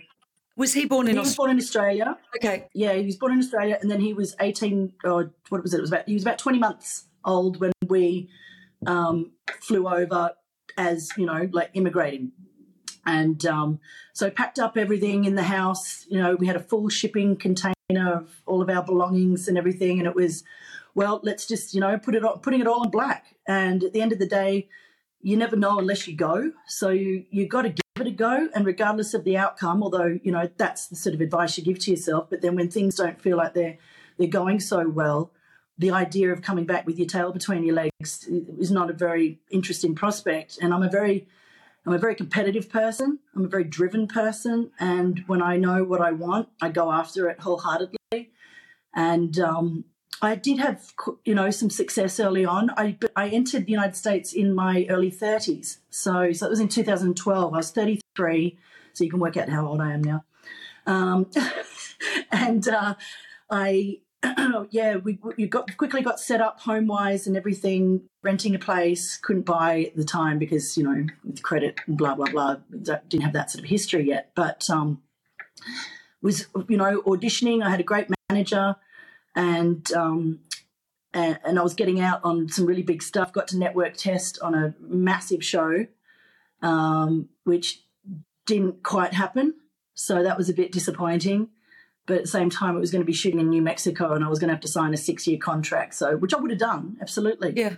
Was 0.60 0.74
he 0.74 0.86
born 0.86 1.08
in? 1.08 1.14
He 1.14 1.20
was 1.20 1.38
born 1.38 1.52
in 1.52 1.58
Australia. 1.58 2.18
Okay. 2.36 2.68
Yeah, 2.74 2.92
he 2.92 3.06
was 3.06 3.16
born 3.16 3.32
in 3.32 3.40
Australia, 3.40 3.78
and 3.82 3.90
then 3.90 4.02
he 4.02 4.14
was 4.14 4.36
eighteen. 4.42 4.92
Or 5.06 5.32
what 5.48 5.64
was 5.64 5.74
it? 5.74 5.78
It 5.78 5.82
was 5.82 5.90
about. 5.90 6.06
He 6.06 6.14
was 6.14 6.24
about 6.24 6.38
twenty 6.38 6.60
months 6.60 7.06
old 7.24 7.62
when 7.62 7.72
we 7.88 8.30
um, 8.86 9.32
flew 9.62 9.88
over 9.88 10.32
as 10.78 11.12
you 11.16 11.26
know, 11.26 11.48
like 11.54 11.70
immigrating, 11.76 12.34
and 13.06 13.46
um, 13.46 13.80
so 14.12 14.30
packed 14.30 14.60
up 14.60 14.76
everything 14.76 15.24
in 15.24 15.36
the 15.36 15.44
house. 15.44 16.06
You 16.10 16.20
know, 16.22 16.36
we 16.36 16.46
had 16.46 16.58
a 16.58 16.64
full 16.72 16.90
shipping 16.90 17.38
container 17.38 17.74
of 18.14 18.42
all 18.46 18.62
of 18.62 18.70
our 18.70 18.84
belongings 18.84 19.48
and 19.48 19.58
everything, 19.58 19.98
and 20.00 20.10
it 20.10 20.16
was, 20.16 20.44
well, 20.94 21.22
let's 21.24 21.48
just 21.48 21.74
you 21.74 21.80
know 21.80 21.98
put 21.98 22.16
it 22.16 22.26
on, 22.26 22.40
putting 22.40 22.60
it 22.60 22.68
all 22.68 22.84
in 22.84 22.90
black. 22.92 23.38
And 23.48 23.82
at 23.82 23.94
the 23.94 24.02
end 24.02 24.12
of 24.12 24.20
the 24.20 24.28
day, 24.28 24.68
you 25.22 25.38
never 25.38 25.56
know 25.56 25.80
unless 25.80 26.06
you 26.06 26.18
go. 26.18 26.52
So 26.68 26.90
you 26.90 27.24
you 27.30 27.48
got 27.48 27.62
to 27.62 27.70
give 27.70 27.89
it 28.02 28.08
a 28.08 28.12
go, 28.12 28.50
and 28.54 28.66
regardless 28.66 29.14
of 29.14 29.24
the 29.24 29.38
outcome, 29.38 29.84
although 29.84 30.20
you 30.24 30.32
know 30.32 30.50
that's 30.58 30.88
the 30.88 30.96
sort 30.96 31.16
of 31.16 31.22
advice 31.22 31.58
you 31.58 31.64
give 31.64 31.80
to 31.80 31.92
yourself. 31.92 32.30
But 32.30 32.42
then 32.42 32.56
when 32.56 32.70
things 32.70 32.96
don't 32.96 33.22
feel 33.22 33.38
like 33.38 33.54
they're 33.54 33.78
they're 34.18 34.28
going 34.28 34.60
so 34.60 34.88
well, 34.88 35.32
the 35.78 35.92
idea 35.92 36.32
of 36.32 36.42
coming 36.42 36.66
back 36.66 36.86
with 36.86 36.98
your 37.00 37.08
tail 37.08 37.32
between 37.32 37.64
your 37.64 37.76
legs 37.76 38.28
is 38.60 38.70
not 38.70 38.90
a 38.90 38.94
very 38.94 39.40
interesting 39.50 39.96
prospect. 39.96 40.60
And 40.62 40.74
I'm 40.74 40.84
a 40.84 40.90
very 40.90 41.28
I'm 41.86 41.94
a 41.94 41.98
very 41.98 42.16
competitive 42.16 42.70
person. 42.70 43.20
I'm 43.36 43.46
a 43.46 43.48
very 43.48 43.64
driven 43.64 44.08
person, 44.08 44.72
and 44.80 45.24
when 45.28 45.42
I 45.42 45.58
know 45.58 45.84
what 45.84 46.02
I 46.02 46.12
want, 46.12 46.50
I 46.62 46.70
go 46.70 46.92
after 46.92 47.30
it 47.30 47.40
wholeheartedly. 47.40 48.32
And 48.94 49.40
um, 49.40 49.86
I 50.22 50.36
did 50.36 50.60
have, 50.60 50.94
you 51.24 51.34
know, 51.34 51.50
some 51.50 51.70
success 51.70 52.20
early 52.20 52.46
on. 52.46 52.72
I 52.78 52.98
I 53.16 53.30
entered 53.30 53.66
the 53.66 53.72
United 53.72 53.96
States 53.96 54.34
in 54.34 54.54
my 54.54 54.86
early 54.90 55.12
30s, 55.12 55.78
so 55.90 56.32
so 56.34 56.46
it 56.46 56.50
was 56.50 56.60
in 56.60 56.68
2012. 56.68 57.54
I 57.54 57.58
was 57.58 57.72
33, 57.72 58.58
so 58.94 59.04
you 59.04 59.10
can 59.10 59.20
work 59.20 59.38
out 59.38 59.50
how 59.50 59.66
old 59.66 59.82
I 59.82 59.94
am 59.94 60.04
now. 60.04 60.26
Um, 60.86 61.28
and 62.32 62.68
uh, 62.68 62.96
I, 63.50 64.00
yeah, 64.72 64.98
we, 64.98 65.20
we 65.38 65.48
got 65.48 65.78
quickly 65.78 66.02
got 66.02 66.20
set 66.20 66.42
up 66.42 66.60
home 66.60 66.88
wise 66.88 67.26
and 67.26 67.38
everything. 67.38 68.02
Renting 68.22 68.54
a 68.54 68.60
place, 68.60 69.18
couldn't 69.18 69.46
buy 69.46 69.84
at 69.84 69.96
the 69.96 70.04
time 70.04 70.38
because 70.38 70.78
you 70.78 70.84
know 70.84 71.06
with 71.24 71.42
credit 71.44 71.80
and 71.88 71.98
blah 71.98 72.16
blah 72.16 72.30
blah. 72.30 72.58
Didn't 72.72 73.22
have 73.22 73.34
that 73.34 73.52
sort 73.52 73.64
of 73.64 73.70
history 73.70 74.08
yet, 74.08 74.32
but 74.36 74.70
um, 74.70 75.02
was 76.22 76.48
you 76.68 76.76
know 76.76 77.02
auditioning. 77.04 77.64
I 77.64 77.70
had 77.70 77.80
a 77.80 77.84
great 77.84 78.08
manager 78.30 78.76
and 79.36 79.92
um, 79.94 80.40
and, 81.14 81.40
and, 81.44 81.60
I 81.60 81.64
was 81.64 81.74
getting 81.74 82.00
out 82.00 82.22
on 82.24 82.50
some 82.50 82.66
really 82.66 82.84
big 82.84 83.02
stuff. 83.02 83.34
Got 83.34 83.48
to 83.50 83.58
network 83.58 83.96
test 83.98 84.40
on 84.42 84.54
a 84.54 84.76
massive 84.80 85.44
show, 85.44 85.88
um, 86.62 87.30
which 87.44 87.84
didn't 88.46 88.84
quite 88.84 89.14
happen. 89.14 89.56
So 89.94 90.24
that 90.24 90.38
was 90.38 90.50
a 90.50 90.54
bit 90.54 90.72
disappointing. 90.72 91.50
but 92.06 92.18
at 92.18 92.22
the 92.24 92.28
same 92.28 92.50
time, 92.50 92.76
it 92.76 92.80
was 92.80 92.92
going 92.92 93.02
to 93.02 93.06
be 93.06 93.14
shooting 93.14 93.40
in 93.40 93.50
New 93.50 93.62
Mexico, 93.62 94.14
and 94.14 94.24
I 94.24 94.30
was 94.30 94.40
going 94.40 94.50
to 94.50 94.54
have 94.54 94.62
to 94.62 94.68
sign 94.68 94.94
a 94.94 94.98
six-year 94.98 95.38
contract. 95.38 95.94
So, 95.96 96.18
which 96.18 96.34
I 96.34 96.40
would 96.40 96.52
have 96.52 96.60
done, 96.60 96.98
absolutely. 97.02 97.54
Yeah. 97.56 97.76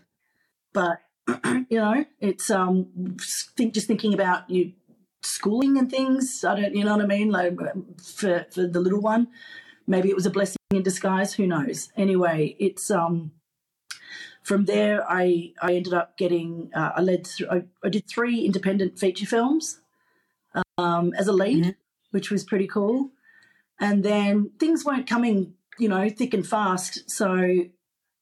But 0.73 0.99
you 1.45 1.77
know, 1.77 2.05
it's 2.19 2.49
um, 2.49 3.17
think 3.57 3.73
just 3.73 3.87
thinking 3.87 4.13
about 4.13 4.49
you 4.49 4.73
schooling 5.21 5.77
and 5.77 5.89
things. 5.89 6.43
I 6.47 6.59
don't, 6.59 6.75
you 6.75 6.83
know 6.83 6.95
what 6.95 7.03
I 7.03 7.07
mean? 7.07 7.29
Like 7.29 7.57
for 8.01 8.45
for 8.51 8.67
the 8.67 8.79
little 8.79 9.01
one, 9.01 9.27
maybe 9.87 10.09
it 10.09 10.15
was 10.15 10.25
a 10.25 10.31
blessing 10.31 10.60
in 10.77 10.83
disguise. 10.83 11.33
Who 11.33 11.47
knows? 11.47 11.89
Anyway, 11.95 12.55
it's 12.59 12.89
um. 12.91 13.31
From 14.43 14.65
there, 14.65 15.05
I 15.07 15.53
I 15.61 15.73
ended 15.75 15.93
up 15.93 16.17
getting 16.17 16.71
uh, 16.75 16.91
I 16.95 17.01
led 17.01 17.25
th- 17.25 17.49
I, 17.49 17.63
I 17.83 17.89
did 17.89 18.07
three 18.07 18.43
independent 18.45 18.97
feature 18.97 19.27
films 19.27 19.79
um, 20.77 21.13
as 21.17 21.27
a 21.27 21.31
lead, 21.33 21.63
Mhm. 21.63 21.75
which 22.11 22.31
was 22.31 22.43
pretty 22.43 22.67
cool. 22.67 23.11
And 23.79 24.03
then 24.03 24.51
things 24.59 24.83
weren't 24.85 25.07
coming, 25.07 25.53
you 25.77 25.87
know, 25.89 26.09
thick 26.09 26.33
and 26.33 26.45
fast. 26.45 27.09
So 27.09 27.65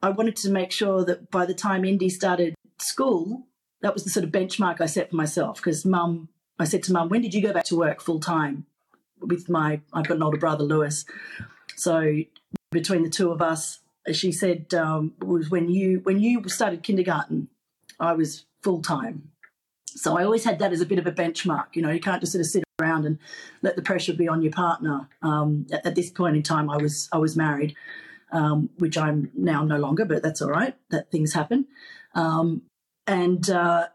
I 0.02 0.10
wanted 0.10 0.36
to 0.38 0.50
make 0.50 0.72
sure 0.72 1.04
that 1.06 1.32
by 1.32 1.46
the 1.46 1.54
time 1.54 1.84
Indy 1.86 2.10
started 2.10 2.54
school, 2.80 3.48
that 3.82 3.94
was 3.94 4.04
the 4.04 4.10
sort 4.10 4.24
of 4.26 4.32
benchmark 4.32 4.82
I 4.82 4.86
set 4.86 5.10
for 5.10 5.16
myself. 5.16 5.58
Because 5.58 5.86
mum, 5.86 6.30
I 6.60 6.66
said 6.66 6.84
to 6.84 6.94
mum, 6.94 7.10
when 7.10 7.22
did 7.22 7.34
you 7.34 7.42
go 7.42 7.54
back 7.54 7.66
to 7.66 7.78
work 7.78 8.02
full 8.02 8.20
time 8.20 8.66
with 9.22 9.50
my, 9.50 9.82
I've 9.94 10.08
got 10.08 10.18
an 10.18 10.24
older 10.24 10.38
brother, 10.38 10.64
Lewis. 10.64 11.06
So 11.76 12.20
between 12.72 13.04
the 13.04 13.10
two 13.10 13.32
of 13.32 13.42
us, 13.42 13.80
as 14.08 14.18
she 14.18 14.32
said, 14.32 14.74
um, 14.74 15.14
was 15.22 15.50
when 15.50 15.70
you 15.70 16.00
when 16.04 16.20
you 16.20 16.48
started 16.48 16.84
kindergarten, 16.84 17.48
I 18.00 18.14
was 18.14 18.46
full 18.64 18.82
time. 18.82 19.32
So 19.88 20.18
I 20.18 20.24
always 20.24 20.44
had 20.44 20.60
that 20.60 20.72
as 20.72 20.82
a 20.82 20.86
bit 20.86 21.00
of 21.00 21.08
a 21.08 21.12
benchmark. 21.12 21.68
You 21.74 21.82
know, 21.82 21.90
you 21.90 22.00
can't 22.00 22.22
just 22.22 22.34
sort 22.34 22.42
of 22.42 22.48
sit 22.48 22.64
around 22.80 23.06
and 23.06 23.18
let 23.62 23.76
the 23.76 23.82
pressure 23.82 24.14
be 24.14 24.28
on 24.28 24.42
your 24.42 24.52
partner. 24.52 25.10
Um, 25.22 25.68
at, 25.72 25.86
at 25.86 25.96
this 25.96 26.10
point 26.10 26.36
in 26.36 26.44
time, 26.44 26.70
I 26.70 26.78
was 26.78 27.10
I 27.12 27.18
was 27.18 27.36
married, 27.36 27.76
um, 28.32 28.70
which 28.78 28.98
I'm 28.98 29.32
now 29.36 29.64
no 29.64 29.78
longer, 29.78 30.06
but 30.06 30.24
that's 30.24 30.42
all 30.42 30.50
right. 30.50 30.76
That 30.92 31.12
things 31.12 31.34
happen, 31.34 31.68
um, 32.14 32.64
and 33.08 33.50
uh, 33.50 33.88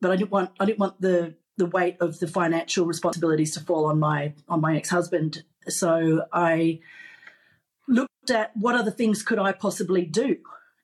but 0.00 0.10
I 0.10 0.16
didn't 0.16 0.30
want 0.30 0.50
I 0.58 0.64
didn't 0.64 0.80
want 0.80 1.00
the 1.00 1.34
the 1.56 1.66
weight 1.66 1.96
of 2.00 2.18
the 2.18 2.26
financial 2.26 2.86
responsibilities 2.86 3.52
to 3.54 3.60
fall 3.60 3.86
on 3.86 3.98
my 3.98 4.34
on 4.48 4.60
my 4.60 4.76
ex 4.76 4.90
husband. 4.90 5.44
So 5.68 6.26
I 6.32 6.80
at 8.30 8.56
what 8.56 8.74
other 8.74 8.90
things 8.90 9.22
could 9.22 9.38
I 9.38 9.52
possibly 9.52 10.04
do 10.04 10.36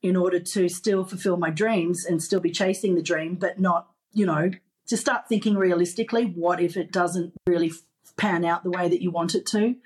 in 0.02 0.16
order 0.16 0.38
to 0.38 0.68
still 0.68 1.04
fulfill 1.04 1.36
my 1.36 1.50
dreams 1.50 2.04
and 2.04 2.22
still 2.22 2.40
be 2.40 2.50
chasing 2.50 2.94
the 2.94 3.02
dream, 3.02 3.34
but 3.34 3.58
not, 3.58 3.88
you 4.12 4.26
know, 4.26 4.50
to 4.86 4.96
start 4.96 5.28
thinking 5.28 5.56
realistically, 5.56 6.24
what 6.24 6.60
if 6.60 6.76
it 6.76 6.92
doesn't 6.92 7.32
really 7.46 7.72
pan 8.16 8.44
out 8.44 8.64
the 8.64 8.70
way 8.70 8.88
that 8.88 9.02
you 9.02 9.10
want 9.10 9.34
it 9.34 9.46
to? 9.46 9.76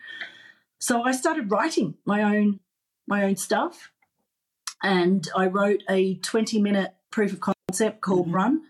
So 0.79 1.03
I 1.03 1.13
started 1.13 1.51
writing 1.51 1.95
my 2.05 2.23
own 2.23 2.61
my 3.07 3.25
own 3.25 3.37
stuff, 3.37 3.91
and 4.83 5.29
I 5.37 5.47
wrote 5.47 5.83
a 5.89 6.17
twenty 6.17 6.61
minute 6.61 6.95
proof 7.11 7.33
of 7.33 7.41
concept 7.41 8.01
called 8.01 8.33
Run, 8.33 8.63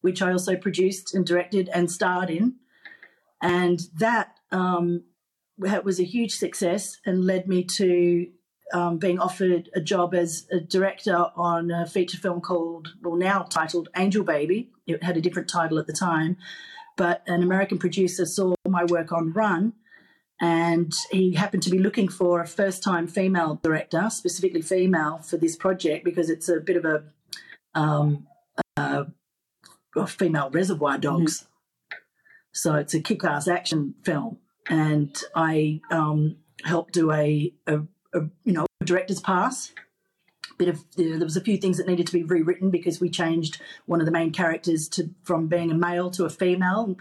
which 0.00 0.20
I 0.20 0.32
also 0.32 0.56
produced 0.56 1.14
and 1.14 1.26
directed 1.26 1.68
and 1.72 1.90
starred 1.90 2.30
in, 2.30 2.56
and 3.40 3.80
that 3.96 4.38
um, 4.50 5.04
was 5.58 6.00
a 6.00 6.04
huge 6.04 6.34
success 6.36 6.98
and 7.04 7.24
led 7.24 7.48
me 7.48 7.64
to 7.64 8.28
um, 8.72 8.98
being 8.98 9.18
offered 9.18 9.70
a 9.74 9.80
job 9.80 10.14
as 10.14 10.46
a 10.52 10.60
director 10.60 11.26
on 11.36 11.70
a 11.70 11.86
feature 11.86 12.18
film 12.18 12.40
called, 12.40 12.88
well, 13.02 13.16
now 13.16 13.42
titled 13.42 13.88
Angel 13.96 14.24
Baby. 14.24 14.70
It 14.86 15.02
had 15.02 15.16
a 15.16 15.20
different 15.20 15.48
title 15.48 15.78
at 15.78 15.86
the 15.86 15.92
time, 15.92 16.36
but 16.96 17.22
an 17.26 17.42
American 17.42 17.78
producer 17.78 18.26
saw 18.26 18.54
my 18.66 18.84
work 18.84 19.12
on 19.12 19.32
Run 19.32 19.72
and 20.40 20.92
he 21.10 21.32
happened 21.32 21.64
to 21.64 21.70
be 21.70 21.78
looking 21.78 22.08
for 22.08 22.40
a 22.40 22.46
first 22.46 22.82
time 22.82 23.08
female 23.08 23.58
director, 23.62 24.08
specifically 24.10 24.62
female, 24.62 25.18
for 25.18 25.36
this 25.36 25.56
project 25.56 26.04
because 26.04 26.30
it's 26.30 26.48
a 26.48 26.60
bit 26.60 26.76
of 26.76 26.84
a, 26.84 27.04
um, 27.74 28.26
female 30.06 30.48
reservoir 30.50 30.98
dogs. 30.98 31.46
So 32.52 32.74
it's 32.76 32.94
a 32.94 33.00
kick 33.00 33.24
ass 33.24 33.48
action 33.48 33.94
film. 34.04 34.38
And 34.68 35.16
I 35.34 35.80
um, 35.90 36.36
helped 36.64 36.94
do 36.94 37.10
a, 37.12 37.52
a, 37.66 37.80
a, 38.14 38.20
you 38.44 38.52
know, 38.52 38.66
director's 38.84 39.20
pass. 39.20 39.72
Bit 40.56 40.68
of 40.68 40.84
there 40.96 41.18
was 41.18 41.36
a 41.36 41.40
few 41.40 41.56
things 41.56 41.76
that 41.76 41.86
needed 41.86 42.06
to 42.08 42.12
be 42.12 42.24
rewritten 42.24 42.70
because 42.70 43.00
we 43.00 43.10
changed 43.10 43.60
one 43.86 44.00
of 44.00 44.06
the 44.06 44.12
main 44.12 44.32
characters 44.32 44.88
to 44.88 45.10
from 45.22 45.46
being 45.46 45.70
a 45.70 45.74
male 45.74 46.10
to 46.10 46.24
a 46.24 46.30
female, 46.30 46.96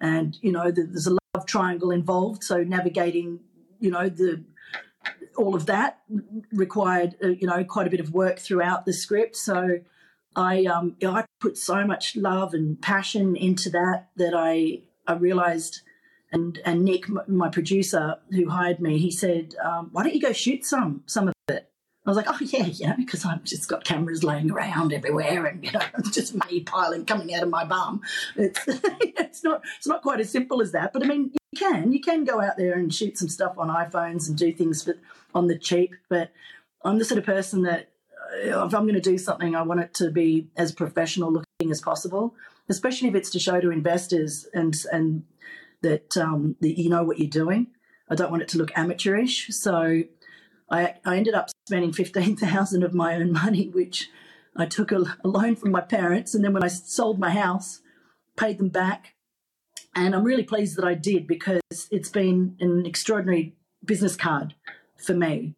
and 0.00 0.38
you 0.40 0.50
know 0.50 0.70
there's 0.70 1.06
a 1.06 1.18
love 1.34 1.44
triangle 1.44 1.90
involved. 1.90 2.42
So 2.42 2.64
navigating, 2.64 3.40
you 3.78 3.90
know, 3.90 4.08
the 4.08 4.42
all 5.36 5.54
of 5.54 5.66
that 5.66 5.98
required 6.50 7.16
uh, 7.22 7.28
you 7.28 7.46
know 7.46 7.62
quite 7.64 7.86
a 7.86 7.90
bit 7.90 8.00
of 8.00 8.14
work 8.14 8.38
throughout 8.38 8.86
the 8.86 8.94
script. 8.94 9.36
So 9.36 9.80
I 10.34 10.64
um, 10.64 10.96
I 11.06 11.24
put 11.40 11.56
so 11.58 11.86
much 11.86 12.16
love 12.16 12.54
and 12.54 12.80
passion 12.80 13.36
into 13.36 13.70
that 13.70 14.08
that 14.16 14.32
I 14.34 14.82
I 15.06 15.14
realized 15.14 15.82
and 16.34 16.60
and 16.64 16.84
Nick, 16.84 17.08
my 17.28 17.48
producer 17.48 18.16
who 18.30 18.50
hired 18.50 18.80
me, 18.80 18.98
he 18.98 19.10
said, 19.10 19.54
um, 19.64 19.88
"Why 19.92 20.02
don't 20.02 20.14
you 20.14 20.20
go 20.20 20.32
shoot 20.32 20.66
some 20.66 21.02
some 21.06 21.28
of 21.28 21.34
it?" 21.48 21.70
I 22.04 22.10
was 22.10 22.16
like, 22.16 22.26
"Oh 22.28 22.38
yeah, 22.40 22.66
you 22.66 22.88
know, 22.88 22.96
because 22.96 23.24
I've 23.24 23.44
just 23.44 23.68
got 23.68 23.84
cameras 23.84 24.24
laying 24.24 24.50
around 24.50 24.92
everywhere, 24.92 25.46
and 25.46 25.64
you 25.64 25.70
know, 25.70 25.80
just 26.12 26.34
money 26.34 26.60
piling 26.60 27.06
coming 27.06 27.32
out 27.34 27.44
of 27.44 27.50
my 27.50 27.64
bum. 27.64 28.02
It's 28.36 28.60
it's 28.66 29.44
not 29.44 29.62
it's 29.78 29.86
not 29.86 30.02
quite 30.02 30.20
as 30.20 30.28
simple 30.28 30.60
as 30.60 30.72
that, 30.72 30.92
but 30.92 31.04
I 31.04 31.06
mean, 31.06 31.30
you 31.52 31.58
can 31.58 31.92
you 31.92 32.00
can 32.00 32.24
go 32.24 32.40
out 32.40 32.56
there 32.56 32.74
and 32.74 32.92
shoot 32.92 33.16
some 33.16 33.28
stuff 33.28 33.54
on 33.56 33.68
iPhones 33.68 34.28
and 34.28 34.36
do 34.36 34.52
things 34.52 34.82
for, 34.82 34.96
on 35.34 35.46
the 35.46 35.58
cheap. 35.58 35.94
But 36.10 36.32
I'm 36.84 36.98
the 36.98 37.04
sort 37.04 37.18
of 37.18 37.24
person 37.24 37.62
that 37.62 37.90
uh, 38.44 38.66
if 38.66 38.74
I'm 38.74 38.82
going 38.82 38.94
to 38.94 39.00
do 39.00 39.18
something, 39.18 39.54
I 39.54 39.62
want 39.62 39.80
it 39.80 39.94
to 39.94 40.10
be 40.10 40.48
as 40.56 40.72
professional 40.72 41.32
looking 41.32 41.70
as 41.70 41.80
possible, 41.80 42.34
especially 42.68 43.08
if 43.08 43.14
it's 43.14 43.30
to 43.30 43.38
show 43.38 43.60
to 43.60 43.70
investors 43.70 44.48
and 44.52 44.74
and 44.92 45.22
that 45.82 46.16
um, 46.16 46.56
that 46.60 46.78
you 46.78 46.88
know 46.88 47.04
what 47.04 47.18
you're 47.18 47.28
doing. 47.28 47.68
I 48.10 48.14
don't 48.14 48.30
want 48.30 48.42
it 48.42 48.48
to 48.50 48.58
look 48.58 48.76
amateurish, 48.76 49.48
so 49.50 50.02
I, 50.70 50.94
I 51.04 51.16
ended 51.16 51.34
up 51.34 51.50
spending 51.66 51.92
fifteen 52.02 52.36
thousand 52.36 52.82
of 52.82 52.94
my 52.94 53.14
own 53.14 53.32
money, 53.32 53.68
which 53.68 54.10
I 54.56 54.66
took 54.66 54.92
a, 54.92 55.00
a 55.24 55.28
loan 55.28 55.56
from 55.56 55.70
my 55.70 55.80
parents, 55.80 56.34
and 56.34 56.44
then 56.44 56.52
when 56.52 56.64
I 56.64 56.68
sold 56.68 57.18
my 57.18 57.30
house, 57.30 57.80
paid 58.36 58.58
them 58.58 58.68
back, 58.68 59.14
and 59.94 60.14
I'm 60.14 60.24
really 60.24 60.44
pleased 60.44 60.76
that 60.76 60.84
I 60.84 60.94
did 60.94 61.26
because 61.26 61.62
it's 61.90 62.08
been 62.08 62.56
an 62.60 62.86
extraordinary 62.86 63.56
business 63.84 64.16
card 64.16 64.54
for 64.96 65.14
me. 65.14 65.54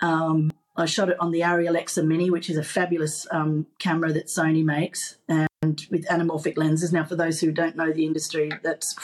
Um, 0.00 0.52
I 0.76 0.86
shot 0.86 1.08
it 1.08 1.20
on 1.20 1.30
the 1.30 1.40
Arri 1.40 1.68
Alexa 1.68 2.02
Mini, 2.02 2.30
which 2.30 2.50
is 2.50 2.56
a 2.56 2.64
fabulous 2.64 3.26
um, 3.30 3.66
camera 3.78 4.12
that 4.12 4.26
Sony 4.26 4.64
makes, 4.64 5.16
and 5.64 5.86
with 5.90 6.06
anamorphic 6.06 6.56
lenses. 6.56 6.92
Now, 6.92 7.04
for 7.04 7.16
those 7.16 7.40
who 7.40 7.50
don't 7.50 7.76
know 7.76 7.92
the 7.92 8.04
industry, 8.04 8.50
that's 8.62 8.94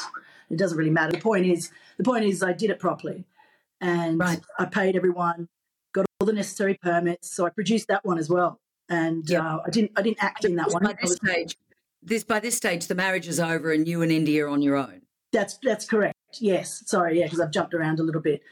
it 0.50 0.58
doesn't 0.58 0.76
really 0.76 0.90
matter. 0.90 1.12
The 1.12 1.20
point 1.20 1.46
is, 1.46 1.70
the 1.96 2.04
point 2.04 2.24
is, 2.24 2.42
I 2.42 2.52
did 2.52 2.70
it 2.70 2.78
properly, 2.78 3.24
and 3.80 4.18
Right. 4.18 4.40
I 4.58 4.66
paid 4.66 4.96
everyone, 4.96 5.48
got 5.92 6.06
all 6.20 6.26
the 6.26 6.32
necessary 6.32 6.74
permits, 6.74 7.34
so 7.34 7.46
I 7.46 7.50
produced 7.50 7.88
that 7.88 8.04
one 8.04 8.18
as 8.18 8.28
well. 8.28 8.60
And 8.88 9.28
Yep. 9.28 9.42
uh, 9.42 9.58
I 9.66 9.70
didn't, 9.70 9.92
I 9.96 10.02
didn't 10.02 10.22
act 10.22 10.44
in 10.44 10.56
that 10.56 10.70
one. 10.70 10.82
By 10.82 10.94
this 11.00 11.12
stage, 11.16 11.58
this 12.02 12.24
by 12.24 12.40
this 12.40 12.56
stage, 12.56 12.86
the 12.86 12.94
marriage 12.94 13.28
is 13.28 13.40
over, 13.40 13.72
and 13.72 13.86
you 13.86 14.02
and 14.02 14.10
India 14.10 14.46
are 14.46 14.48
on 14.48 14.62
your 14.62 14.76
own. 14.76 15.02
That's 15.32 15.58
that's 15.62 15.86
correct. 15.86 16.16
Yes, 16.40 16.82
sorry, 16.86 17.18
yeah, 17.18 17.26
because 17.26 17.40
I've 17.40 17.52
jumped 17.52 17.74
around 17.74 18.00
a 18.00 18.02
little 18.02 18.20
bit. 18.20 18.42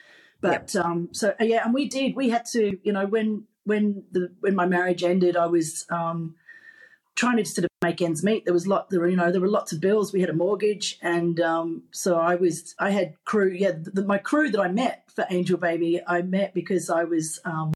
But 0.41 0.77
um, 0.77 1.09
so 1.13 1.35
uh, 1.41 1.45
yeah, 1.45 1.65
and 1.65 1.73
we 1.75 1.89
did. 1.89 2.15
We 2.15 2.29
had 2.29 2.45
to, 2.53 2.79
you 2.83 2.93
know, 2.93 3.07
when 3.07 3.45
when 3.65 4.05
the 4.13 4.31
when 4.41 4.55
my 4.55 4.67
marriage 4.67 5.03
ended, 5.03 5.37
I 5.37 5.47
was 5.47 5.87
um, 5.91 6.37
trying 7.17 7.39
to 7.39 7.45
sort 7.45 7.65
of 7.65 7.71
make 7.83 8.01
ends 8.01 8.23
meet. 8.23 8.45
There 8.45 8.55
was 8.55 8.67
lot, 8.67 8.91
there 8.91 9.01
were 9.01 9.09
you 9.09 9.17
know 9.17 9.33
there 9.33 9.41
were 9.41 9.49
lots 9.49 9.73
of 9.73 9.81
bills. 9.81 10.13
We 10.13 10.21
had 10.21 10.31
a 10.31 10.35
mortgage, 10.35 10.99
and 11.03 11.41
um, 11.41 11.83
so 11.91 12.17
I 12.17 12.37
was 12.37 12.75
I 12.79 12.91
had 12.91 13.15
crew. 13.25 13.51
Yeah, 13.51 13.73
the, 13.75 14.05
my 14.05 14.19
crew 14.19 14.51
that 14.51 14.61
I 14.61 14.69
met 14.69 15.05
for 15.09 15.27
Angel 15.31 15.59
Baby, 15.59 16.01
I 16.07 16.23
met 16.23 16.55
because 16.55 16.89
I 16.89 17.05
was. 17.05 17.41
Um, 17.45 17.73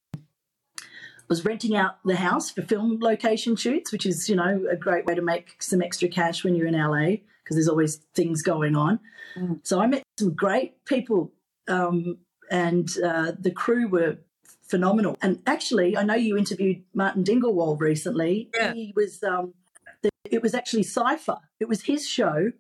was 1.29 1.45
renting 1.45 1.77
out 1.77 1.97
the 2.05 2.17
house 2.17 2.51
for 2.51 2.61
film 2.61 2.99
location 3.01 3.55
shoots, 3.55 3.93
which 3.93 4.05
is, 4.05 4.29
you 4.29 4.35
know, 4.35 4.67
a 4.69 4.75
great 4.75 5.07
way 5.07 5.15
to 5.15 5.23
make 5.23 5.63
some 5.63 5.81
extra 5.81 6.09
cash 6.09 6.43
when 6.43 6.57
you're 6.57 6.67
in 6.67 6.75
LA 6.75 7.19
because 7.45 7.55
there's 7.55 7.69
always 7.69 7.99
things 8.17 8.43
going 8.43 8.75
on. 8.75 8.99
So 9.63 9.81
I 9.81 9.87
met 9.87 10.03
some 10.19 10.35
great 10.35 10.85
people, 10.87 11.33
um, 11.69 12.19
and 12.51 12.91
uh, 13.05 13.31
the 13.39 13.53
crew 13.53 13.87
were 13.87 14.19
phenomenal. 14.71 15.17
And 15.23 15.43
actually, 15.47 15.97
I 15.97 16.03
know 16.05 16.15
you 16.15 16.37
interviewed 16.37 16.83
Martin 16.95 17.25
Dinglewald 17.25 17.81
recently. 17.81 18.51
Yeah. 18.55 18.73
He 18.75 18.93
was, 18.97 19.23
um, 19.23 19.55
the, 20.03 20.11
it 20.31 20.43
was 20.43 20.55
actually 20.55 20.85
Cypher. 20.85 21.39
It 21.59 21.69
was 21.69 21.83
his 21.83 22.09
show 22.09 22.53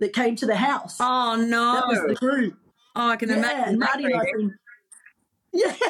that 0.00 0.12
came 0.12 0.36
to 0.36 0.46
the 0.46 0.56
house. 0.56 0.96
Oh 1.00 1.36
no. 1.36 1.74
that 1.74 1.88
was 1.88 2.00
the 2.08 2.16
crew. 2.16 2.54
oh, 2.96 3.08
I 3.08 3.16
can 3.16 3.28
Yeah, 3.30 3.36
imagine. 3.36 3.78
Marty 3.78 4.04
and 4.04 4.14
I 4.14 4.24
feeling. 4.24 4.54
Yes, 5.52 5.80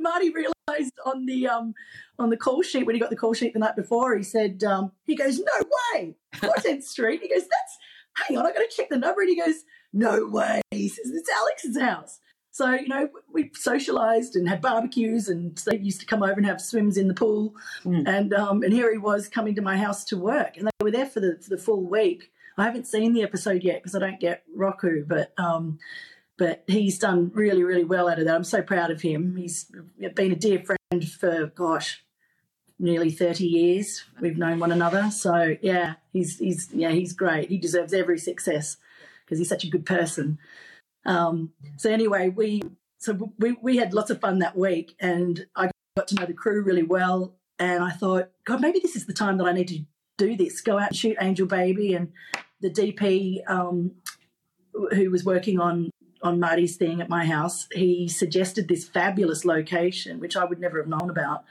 Marty 0.00 0.30
realised 0.30 0.92
on 1.04 1.26
the 1.26 1.46
um 1.48 1.74
on 2.18 2.30
the 2.30 2.36
call 2.38 2.62
sheet 2.62 2.86
when 2.86 2.94
he 2.94 3.00
got 3.00 3.10
the 3.10 3.16
call 3.16 3.34
sheet 3.34 3.52
the 3.52 3.58
night 3.58 3.76
before, 3.76 4.16
he 4.16 4.22
said, 4.22 4.64
um, 4.64 4.90
he 5.04 5.14
goes, 5.14 5.38
No 5.38 5.66
way, 5.94 6.16
Content 6.32 6.82
Street. 6.94 7.20
He 7.20 7.28
goes, 7.28 7.42
That's 7.42 7.78
hang 8.26 8.38
on, 8.38 8.46
I 8.46 8.52
gotta 8.52 8.70
check 8.74 8.88
the 8.88 8.96
number. 8.96 9.20
And 9.20 9.28
he 9.28 9.36
goes, 9.36 9.56
No 9.92 10.26
way. 10.26 10.62
He 10.70 10.88
says, 10.88 11.10
It's 11.14 11.28
Alex's 11.30 11.78
house. 11.78 12.20
So, 12.56 12.72
you 12.72 12.88
know, 12.88 13.10
we 13.30 13.50
socialized 13.52 14.34
and 14.34 14.48
had 14.48 14.62
barbecues, 14.62 15.28
and 15.28 15.54
they 15.70 15.76
used 15.76 16.00
to 16.00 16.06
come 16.06 16.22
over 16.22 16.32
and 16.32 16.46
have 16.46 16.58
swims 16.58 16.96
in 16.96 17.06
the 17.06 17.12
pool. 17.12 17.54
Mm. 17.84 18.08
And 18.08 18.32
um, 18.32 18.62
and 18.62 18.72
here 18.72 18.90
he 18.90 18.96
was 18.96 19.28
coming 19.28 19.54
to 19.56 19.60
my 19.60 19.76
house 19.76 20.04
to 20.04 20.16
work, 20.16 20.56
and 20.56 20.66
they 20.66 20.70
were 20.84 20.90
there 20.90 21.04
for 21.04 21.20
the 21.20 21.38
for 21.42 21.50
the 21.50 21.58
full 21.58 21.86
week. 21.86 22.32
I 22.56 22.64
haven't 22.64 22.86
seen 22.86 23.12
the 23.12 23.22
episode 23.22 23.62
yet 23.62 23.82
because 23.82 23.94
I 23.94 23.98
don't 23.98 24.18
get 24.18 24.42
Roku, 24.54 25.04
but 25.04 25.38
um, 25.38 25.78
but 26.38 26.64
he's 26.66 26.98
done 26.98 27.30
really 27.34 27.62
really 27.62 27.84
well 27.84 28.08
out 28.08 28.18
of 28.18 28.24
that. 28.24 28.34
I'm 28.34 28.42
so 28.42 28.62
proud 28.62 28.90
of 28.90 29.02
him. 29.02 29.36
He's 29.36 29.70
been 30.14 30.32
a 30.32 30.36
dear 30.36 30.62
friend 30.64 31.06
for 31.06 31.48
gosh, 31.48 32.06
nearly 32.78 33.10
30 33.10 33.44
years. 33.44 34.02
We've 34.18 34.38
known 34.38 34.60
one 34.60 34.72
another, 34.72 35.10
so 35.10 35.56
yeah, 35.60 35.96
he's 36.10 36.38
he's 36.38 36.70
yeah 36.72 36.92
he's 36.92 37.12
great. 37.12 37.50
He 37.50 37.58
deserves 37.58 37.92
every 37.92 38.18
success 38.18 38.78
because 39.26 39.36
he's 39.38 39.50
such 39.50 39.64
a 39.64 39.68
good 39.68 39.84
person. 39.84 40.38
Um, 41.06 41.52
so 41.76 41.90
anyway, 41.90 42.28
we 42.28 42.62
so 42.98 43.32
we 43.38 43.56
we 43.62 43.76
had 43.76 43.94
lots 43.94 44.10
of 44.10 44.20
fun 44.20 44.40
that 44.40 44.56
week, 44.56 44.94
and 45.00 45.46
I 45.56 45.70
got 45.96 46.08
to 46.08 46.14
know 46.16 46.26
the 46.26 46.34
crew 46.34 46.62
really 46.62 46.82
well. 46.82 47.34
And 47.58 47.82
I 47.82 47.90
thought, 47.90 48.30
God, 48.44 48.60
maybe 48.60 48.80
this 48.80 48.96
is 48.96 49.06
the 49.06 49.14
time 49.14 49.38
that 49.38 49.46
I 49.46 49.52
need 49.52 49.68
to 49.68 49.80
do 50.18 50.36
this. 50.36 50.60
Go 50.60 50.78
out 50.78 50.88
and 50.88 50.96
shoot 50.96 51.16
Angel 51.20 51.46
Baby, 51.46 51.94
and 51.94 52.12
the 52.60 52.70
DP 52.70 53.48
um, 53.48 53.92
who 54.92 55.10
was 55.10 55.24
working 55.24 55.60
on 55.60 55.90
on 56.22 56.40
Marty's 56.40 56.76
thing 56.76 57.00
at 57.00 57.08
my 57.08 57.24
house, 57.24 57.68
he 57.72 58.08
suggested 58.08 58.68
this 58.68 58.88
fabulous 58.88 59.44
location, 59.44 60.18
which 60.18 60.36
I 60.36 60.44
would 60.44 60.58
never 60.58 60.78
have 60.78 60.88
known 60.88 61.10
about. 61.10 61.44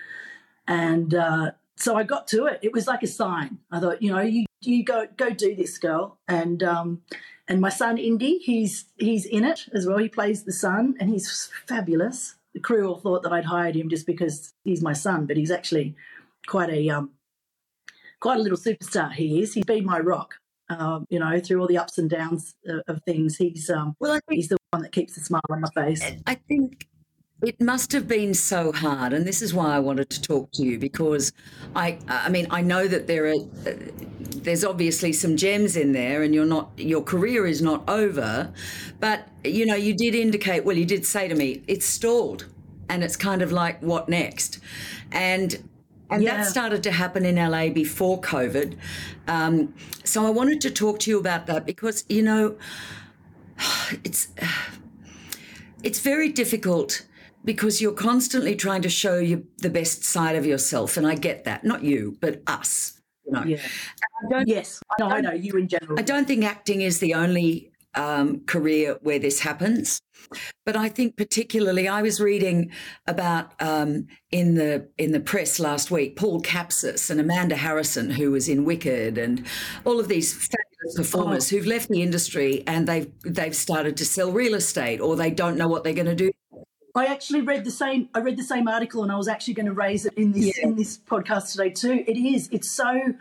And 0.68 1.14
uh, 1.14 1.52
so 1.76 1.96
I 1.96 2.04
got 2.04 2.28
to 2.28 2.46
it. 2.46 2.60
It 2.62 2.74
was 2.74 2.88
like 2.88 3.04
a 3.04 3.08
sign. 3.08 3.60
I 3.72 3.80
thought, 3.80 4.02
you 4.02 4.12
know, 4.12 4.22
you 4.22 4.46
you 4.62 4.84
go 4.84 5.08
go 5.16 5.30
do 5.30 5.56
this, 5.56 5.78
girl. 5.78 6.18
And 6.28 6.64
um, 6.64 7.02
and 7.48 7.62
my 7.62 7.70
son 7.70 7.98
Indy, 7.98 8.40
he's 8.40 8.86
he's 8.98 9.26
in 9.26 9.44
it 9.44 9.68
as 9.74 9.86
well. 9.86 9.98
He 9.98 10.10
plays 10.10 10.44
the 10.44 10.52
son, 10.52 10.96
and 11.00 11.10
he's 11.10 11.50
fabulous. 11.68 12.36
The 12.54 12.60
crew 12.60 12.88
all 12.88 13.00
thought 13.00 13.24
that 13.24 13.34
I'd 13.34 13.46
hired 13.46 13.76
him 13.76 13.90
just 13.90 14.08
because 14.08 14.54
he's 14.64 14.82
my 14.82 14.94
son, 14.94 15.26
but 15.26 15.38
he's 15.38 15.52
actually 15.52 15.96
quite 16.48 16.70
a 16.70 16.90
um, 16.90 17.12
quite 18.20 18.40
a 18.40 18.42
little 18.42 18.58
superstar. 18.58 19.12
He 19.12 19.42
is. 19.42 19.54
He's 19.54 19.66
been 19.66 19.86
my 19.86 20.00
rock. 20.00 20.36
Um, 20.68 21.06
you 21.10 21.20
know, 21.20 21.40
through 21.40 21.62
all 21.62 21.68
the 21.68 21.78
ups 21.78 22.00
and 22.00 22.10
downs 22.10 22.56
of, 22.66 22.82
of 22.88 23.04
things, 23.04 23.38
he's 23.38 23.70
um, 23.70 23.96
well, 24.00 24.14
think, 24.14 24.24
he's 24.30 24.48
the 24.48 24.58
one 24.72 24.82
that 24.82 24.92
keeps 24.92 25.14
the 25.14 25.22
smile 25.22 25.42
on 25.52 25.62
my 25.62 25.70
face. 25.76 26.02
I 26.26 26.36
think 26.36 26.88
it 27.46 27.62
must 27.62 27.92
have 27.92 28.08
been 28.08 28.34
so 28.34 28.72
hard, 28.72 29.14
and 29.14 29.26
this 29.26 29.42
is 29.42 29.54
why 29.54 29.76
I 29.76 29.80
wanted 29.80 30.10
to 30.10 30.22
talk 30.22 30.52
to 30.54 30.64
you 30.64 30.80
because 30.80 31.32
I, 31.76 32.00
I 32.08 32.30
mean, 32.30 32.48
I 32.50 32.62
know 32.62 32.88
that 32.88 33.06
there 33.06 33.28
are, 33.28 33.36
there's 34.38 34.66
obviously 34.66 35.14
some 35.14 35.38
gems 35.38 35.78
in 35.78 35.92
there, 35.92 36.24
and 36.24 36.34
you're 36.34 36.46
not, 36.46 36.72
your 36.76 37.04
career 37.04 37.46
is 37.46 37.62
not 37.62 37.88
over, 37.88 38.52
but 39.00 39.28
you 39.44 39.66
know, 39.66 39.76
you 39.76 39.96
did 39.96 40.16
indicate, 40.16 40.66
well, 40.66 40.76
you 40.76 40.86
did 40.86 41.06
say 41.06 41.28
to 41.28 41.36
me, 41.36 41.62
it's 41.68 41.86
stalled, 41.86 42.48
and 42.90 43.04
it's 43.04 43.16
kind 43.16 43.42
of 43.42 43.52
like, 43.52 43.82
what 43.82 44.10
next, 44.10 44.60
and. 45.12 45.70
And 46.08 46.22
yeah. 46.22 46.38
that 46.38 46.46
started 46.46 46.84
to 46.84 46.92
happen 46.92 47.26
in 47.26 47.36
LA 47.38 47.70
before 47.70 48.22
COVID. 48.22 48.78
Um, 49.28 49.74
so 50.04 50.24
I 50.24 50.30
wanted 50.30 50.62
to 50.62 50.70
talk 50.70 51.00
to 51.00 51.10
you 51.10 51.20
about 51.20 51.48
that 51.48 51.66
because, 51.66 52.06
you 52.08 52.22
know, 52.22 52.58
it's 54.04 54.28
it's 55.84 56.00
very 56.02 56.30
difficult 56.30 57.04
because 57.46 57.82
you're 57.82 57.94
constantly 57.94 58.56
trying 58.56 58.82
to 58.82 58.90
show 58.90 59.20
you 59.20 59.46
the 59.60 59.70
best 59.70 60.04
side 60.04 60.36
of 60.36 60.46
yourself. 60.46 60.98
And 60.98 61.08
I 61.08 61.16
get 61.16 61.46
that, 61.46 61.64
not 61.64 61.84
you, 61.84 62.18
but 62.20 62.42
us. 62.48 63.00
You 63.26 63.32
know? 63.32 63.44
Yeah. 63.44 64.44
yes. 64.46 64.82
No, 65.00 65.08
I, 65.08 65.18
I 65.18 65.22
know 65.22 65.34
you 65.34 65.54
in 65.54 65.68
general. 65.68 65.98
I 65.98 66.02
don't 66.02 66.28
think 66.28 66.44
acting 66.44 66.82
is 66.82 67.00
the 67.00 67.14
only 67.14 67.72
um, 67.96 68.42
career 68.46 68.98
where 69.02 69.20
this 69.20 69.40
happens. 69.40 70.02
But 70.66 70.76
I 70.76 70.90
think 70.90 71.18
particularly, 71.18 71.88
I 71.88 72.02
was 72.02 72.20
reading 72.20 72.72
about 73.06 73.54
um, 73.62 74.08
in 74.32 74.56
the 74.56 74.90
in 74.98 75.12
the 75.12 75.20
press 75.20 75.60
last 75.60 75.92
week, 75.92 76.16
Paul 76.16 76.42
Capsis 76.42 77.12
and 77.12 77.20
Amanda 77.20 77.56
Harrison, 77.56 78.10
who 78.10 78.32
was 78.32 78.50
in 78.50 78.66
Wicked, 78.66 79.18
and 79.20 79.46
all 79.86 80.00
of 80.00 80.08
these 80.08 80.34
fabulous 80.34 80.96
performers 80.96 81.52
oh. 81.52 81.56
who've 81.56 81.68
left 81.68 81.90
the 81.90 82.02
industry 82.02 82.64
and 82.66 82.88
they've 82.88 83.12
they've 83.24 83.56
started 83.56 83.98
to 83.98 84.06
sell 84.06 84.32
real 84.32 84.56
estate, 84.56 85.00
or 85.00 85.16
they 85.16 85.30
don't 85.30 85.58
know 85.58 85.68
what 85.68 85.84
they're 85.84 85.94
going 85.94 86.08
to 86.08 86.16
do 86.16 86.32
I 86.96 87.08
actually 87.08 87.42
read 87.42 87.66
the 87.66 87.72
same. 87.72 88.10
I 88.16 88.20
read 88.20 88.38
the 88.38 88.44
same 88.44 88.70
article, 88.70 89.04
and 89.04 89.12
I 89.12 89.18
was 89.18 89.28
actually 89.28 89.56
going 89.56 89.66
to 89.66 89.74
raise 89.74 90.06
it 90.06 90.14
in 90.14 90.32
this 90.32 90.58
yeah. 90.58 90.64
in 90.64 90.76
this 90.76 90.98
podcast 90.98 91.52
today 91.52 91.70
too. 91.70 92.04
It 92.08 92.18
is. 92.18 92.48
It's 92.52 92.72
so. 92.72 93.16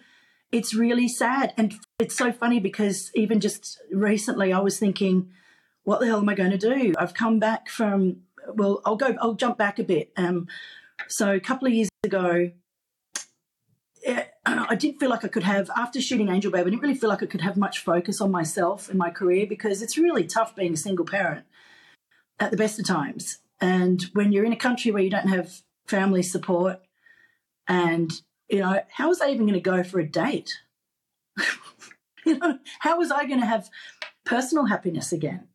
It's 0.52 0.72
really 0.72 1.08
sad, 1.08 1.52
and 1.56 1.74
it's 1.98 2.14
so 2.14 2.30
funny 2.30 2.60
because 2.60 3.10
even 3.16 3.40
just 3.40 3.80
recently, 3.90 4.52
I 4.52 4.60
was 4.60 4.78
thinking, 4.78 5.30
"What 5.82 5.98
the 5.98 6.06
hell 6.06 6.18
am 6.18 6.28
I 6.28 6.34
going 6.34 6.52
to 6.52 6.58
do?" 6.58 6.94
I've 6.96 7.14
come 7.14 7.40
back 7.40 7.68
from. 7.68 8.18
Well, 8.54 8.80
I'll 8.84 8.96
go. 8.96 9.16
I'll 9.20 9.34
jump 9.34 9.58
back 9.58 9.80
a 9.80 9.84
bit. 9.84 10.12
Um, 10.16 10.46
so 11.08 11.32
a 11.32 11.40
couple 11.40 11.66
of 11.66 11.74
years 11.74 11.88
ago, 12.04 12.52
eh, 14.04 14.24
I 14.46 14.76
didn't 14.76 15.00
feel 15.00 15.10
like 15.10 15.24
I 15.24 15.28
could 15.28 15.42
have 15.42 15.68
after 15.76 16.00
shooting 16.00 16.28
Angel 16.28 16.52
Baby. 16.52 16.68
I 16.68 16.70
didn't 16.70 16.82
really 16.82 16.94
feel 16.94 17.10
like 17.10 17.24
I 17.24 17.26
could 17.26 17.40
have 17.40 17.56
much 17.56 17.80
focus 17.80 18.20
on 18.20 18.30
myself 18.30 18.88
and 18.88 18.98
my 18.98 19.10
career 19.10 19.46
because 19.48 19.82
it's 19.82 19.98
really 19.98 20.24
tough 20.24 20.54
being 20.54 20.74
a 20.74 20.76
single 20.76 21.04
parent 21.04 21.44
at 22.38 22.52
the 22.52 22.56
best 22.56 22.78
of 22.78 22.86
times. 22.86 23.38
And 23.64 24.02
when 24.12 24.30
you're 24.30 24.44
in 24.44 24.52
a 24.52 24.56
country 24.56 24.90
where 24.90 25.02
you 25.02 25.08
don't 25.08 25.28
have 25.28 25.62
family 25.86 26.22
support, 26.22 26.80
and 27.66 28.12
you 28.50 28.58
know, 28.58 28.78
how 28.90 29.08
was 29.08 29.22
I 29.22 29.30
even 29.30 29.46
going 29.46 29.54
to 29.54 29.60
go 29.60 29.82
for 29.82 30.00
a 30.00 30.06
date? 30.06 30.52
you 32.26 32.36
know, 32.36 32.58
how 32.80 32.98
was 32.98 33.10
I 33.10 33.24
going 33.24 33.40
to 33.40 33.46
have 33.46 33.70
personal 34.26 34.66
happiness 34.66 35.12
again 35.12 35.48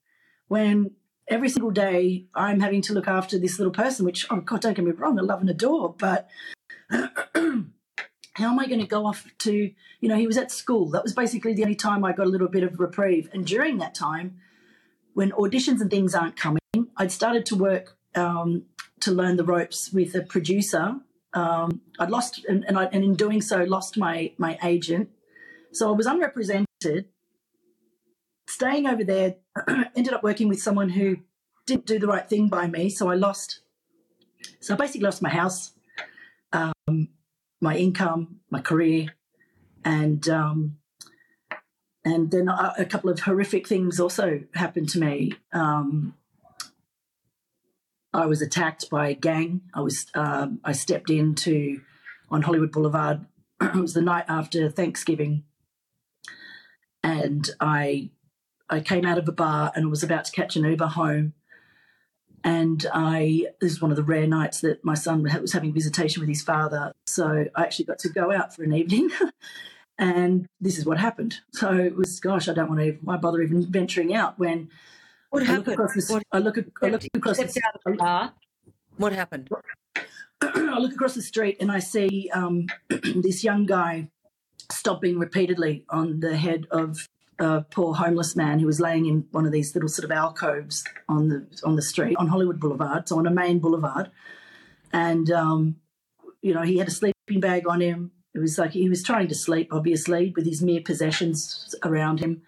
when 0.47 0.89
every 1.27 1.49
single 1.49 1.69
day 1.69 2.25
I'm 2.33 2.61
having 2.61 2.81
to 2.83 2.93
look 2.93 3.07
after 3.07 3.37
this 3.37 3.59
little 3.59 3.71
person, 3.71 4.05
which, 4.05 4.25
oh 4.31 4.41
God, 4.41 4.61
don't 4.61 4.73
get 4.73 4.85
me 4.85 4.91
wrong, 4.91 5.19
I 5.19 5.21
love 5.21 5.41
and 5.41 5.49
adore, 5.51 5.93
but 5.93 6.27
how 6.89 7.03
am 7.35 8.59
I 8.59 8.65
going 8.65 8.81
to 8.81 8.87
go 8.87 9.05
off 9.05 9.27
to, 9.39 9.53
you 9.53 10.09
know, 10.09 10.17
he 10.17 10.25
was 10.25 10.37
at 10.37 10.51
school. 10.51 10.89
That 10.89 11.03
was 11.03 11.13
basically 11.13 11.53
the 11.53 11.61
only 11.61 11.75
time 11.75 12.03
I 12.03 12.13
got 12.13 12.25
a 12.25 12.31
little 12.31 12.47
bit 12.47 12.63
of 12.63 12.79
reprieve. 12.79 13.29
And 13.33 13.45
during 13.45 13.77
that 13.77 13.93
time, 13.93 14.39
when 15.13 15.29
auditions 15.33 15.79
and 15.79 15.91
things 15.91 16.15
aren't 16.15 16.37
coming, 16.37 16.59
I'd 16.97 17.11
started 17.11 17.45
to 17.47 17.55
work 17.55 17.98
um, 18.15 18.63
to 19.01 19.11
learn 19.11 19.37
the 19.37 19.43
ropes 19.43 19.91
with 19.91 20.15
a 20.15 20.21
producer. 20.21 20.95
Um, 21.33 21.81
I'd 21.99 22.09
lost, 22.09 22.45
and, 22.45 22.65
and, 22.65 22.77
I, 22.77 22.85
and 22.85 23.03
in 23.03 23.15
doing 23.15 23.41
so, 23.41 23.63
lost 23.63 23.97
my 23.97 24.33
my 24.37 24.57
agent. 24.63 25.09
So 25.71 25.89
I 25.89 25.91
was 25.95 26.07
unrepresented. 26.07 27.05
Staying 28.47 28.87
over 28.87 29.03
there, 29.03 29.35
ended 29.95 30.13
up 30.13 30.23
working 30.23 30.47
with 30.47 30.61
someone 30.61 30.89
who 30.89 31.17
didn't 31.65 31.85
do 31.85 31.99
the 31.99 32.07
right 32.07 32.27
thing 32.27 32.47
by 32.47 32.67
me. 32.67 32.89
So 32.89 33.09
I 33.09 33.15
lost. 33.15 33.61
So 34.59 34.73
I 34.73 34.77
basically 34.77 35.01
lost 35.01 35.21
my 35.21 35.29
house, 35.29 35.73
um, 36.51 37.09
my 37.61 37.75
income, 37.77 38.39
my 38.49 38.61
career, 38.61 39.13
and 39.85 40.27
um, 40.29 40.77
and 42.03 42.31
then 42.31 42.47
a, 42.47 42.73
a, 42.79 42.85
couple 42.85 43.09
of 43.09 43.19
horrific 43.19 43.67
things 43.67 43.99
also 43.99 44.41
happened 44.55 44.89
to 44.89 44.99
me. 44.99 45.33
Um, 45.53 46.15
I 48.13 48.25
was 48.25 48.41
attacked 48.41 48.89
by 48.89 49.09
a 49.09 49.13
gang. 49.13 49.61
I 49.73 49.81
was 49.81 50.07
um, 50.15 50.59
I 50.63 50.71
stepped 50.71 51.09
into 51.09 51.81
on 52.29 52.41
Hollywood 52.41 52.71
Boulevard. 52.71 53.25
it 53.61 53.75
was 53.75 53.93
the 53.93 54.01
night 54.01 54.25
after 54.27 54.69
Thanksgiving, 54.69 55.43
and 57.03 57.49
I 57.59 58.09
I 58.69 58.79
came 58.81 59.05
out 59.05 59.17
of 59.17 59.27
a 59.27 59.33
bar 59.33 59.71
and 59.75 59.89
was 59.89 60.03
about 60.03 60.25
to 60.25 60.31
catch 60.31 60.55
an 60.55 60.65
Uber 60.65 60.87
home. 60.87 61.33
And 62.43 62.85
I 62.93 63.47
this 63.59 63.73
is 63.73 63.81
one 63.81 63.91
of 63.91 63.97
the 63.97 64.03
rare 64.03 64.27
nights 64.27 64.61
that 64.61 64.83
my 64.83 64.93
son 64.93 65.23
was 65.41 65.53
having 65.53 65.73
visitation 65.73 66.21
with 66.21 66.29
his 66.29 66.41
father, 66.41 66.93
so 67.05 67.45
I 67.55 67.63
actually 67.63 67.85
got 67.85 67.99
to 67.99 68.09
go 68.09 68.31
out 68.31 68.55
for 68.55 68.63
an 68.63 68.73
evening. 68.73 69.09
and 69.99 70.47
this 70.61 70.77
is 70.77 70.85
what 70.85 70.97
happened. 70.97 71.41
So 71.51 71.77
it 71.77 71.95
was, 71.95 72.19
gosh, 72.21 72.47
I 72.47 72.53
don't 72.53 72.69
want 72.69 72.79
to, 72.79 72.97
why 73.03 73.17
bother 73.17 73.41
even 73.41 73.69
venturing 73.69 74.15
out 74.15 74.39
when 74.39 74.69
what 75.29 75.45
happened? 75.45 75.67
I 75.67 75.71
look 75.71 75.79
across 75.79 76.07
the, 76.07 76.21
I 76.31 76.39
look, 76.39 76.57
I 76.81 76.87
look 76.89 77.03
across 77.13 77.37
the, 77.37 77.43
out 77.43 77.75
of 77.75 77.81
the 77.85 77.93
bar. 77.93 78.33
What 78.97 79.13
happened? 79.21 79.49
I 80.41 80.79
look 80.79 80.93
across 80.93 81.15
the 81.15 81.21
street 81.21 81.57
and 81.59 81.71
I 81.71 81.79
see 81.79 82.29
um, 82.33 82.67
this 82.89 83.43
young 83.43 83.65
guy 83.65 84.09
stomping 84.71 85.19
repeatedly 85.19 85.85
on 85.89 86.19
the 86.19 86.37
head 86.37 86.67
of 86.71 87.07
a 87.39 87.61
poor 87.61 87.93
homeless 87.93 88.35
man 88.35 88.59
who 88.59 88.65
was 88.65 88.79
laying 88.79 89.05
in 89.05 89.25
one 89.31 89.45
of 89.45 89.51
these 89.51 89.73
little 89.73 89.89
sort 89.89 90.03
of 90.03 90.11
alcoves 90.11 90.83
on 91.07 91.29
the 91.29 91.47
on 91.63 91.75
the 91.75 91.81
street 91.81 92.15
on 92.17 92.27
Hollywood 92.27 92.59
Boulevard, 92.59 93.07
so 93.07 93.17
on 93.17 93.25
a 93.25 93.31
main 93.31 93.59
boulevard, 93.59 94.11
and 94.91 95.31
um, 95.31 95.77
you 96.41 96.53
know 96.53 96.63
he 96.63 96.77
had 96.77 96.89
a 96.89 96.91
sleeping 96.91 97.39
bag 97.39 97.67
on 97.67 97.79
him. 97.79 98.11
It 98.33 98.39
was 98.39 98.57
like 98.57 98.71
he 98.71 98.89
was 98.89 99.03
trying 99.03 99.29
to 99.29 99.35
sleep, 99.35 99.69
obviously, 99.71 100.33
with 100.35 100.45
his 100.45 100.61
mere 100.61 100.81
possessions 100.81 101.73
around 101.83 102.19
him 102.19 102.41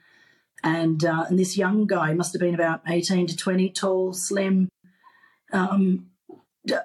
and 0.64 1.04
uh, 1.04 1.26
and 1.28 1.38
this 1.38 1.58
young 1.58 1.88
guy 1.88 2.14
must 2.14 2.34
have 2.34 2.40
been 2.40 2.56
about 2.56 2.82
eighteen 2.88 3.28
to 3.28 3.36
twenty, 3.36 3.70
tall, 3.70 4.14
slim, 4.14 4.70
um, 5.54 6.08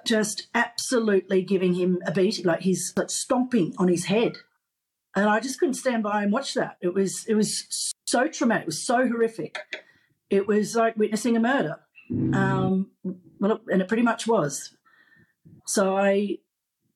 just 0.05 0.47
absolutely 0.55 1.41
giving 1.41 1.75
him 1.75 1.99
a 2.05 2.11
beating, 2.11 2.45
like 2.45 2.61
he's 2.61 2.93
like 2.95 3.09
stomping 3.09 3.73
on 3.77 3.87
his 3.87 4.05
head, 4.05 4.37
and 5.15 5.29
I 5.29 5.39
just 5.39 5.59
couldn't 5.59 5.75
stand 5.75 6.03
by 6.03 6.23
and 6.23 6.31
watch 6.31 6.53
that. 6.53 6.77
It 6.81 6.93
was 6.93 7.25
it 7.27 7.35
was 7.35 7.93
so 8.05 8.27
traumatic, 8.27 8.63
it 8.63 8.67
was 8.67 8.81
so 8.81 9.07
horrific. 9.07 9.59
It 10.29 10.47
was 10.47 10.75
like 10.75 10.97
witnessing 10.97 11.37
a 11.37 11.39
murder. 11.39 11.79
Um, 12.09 12.91
well, 13.39 13.61
and 13.67 13.81
it 13.81 13.87
pretty 13.87 14.03
much 14.03 14.27
was. 14.27 14.75
So 15.65 15.97
I, 15.97 16.37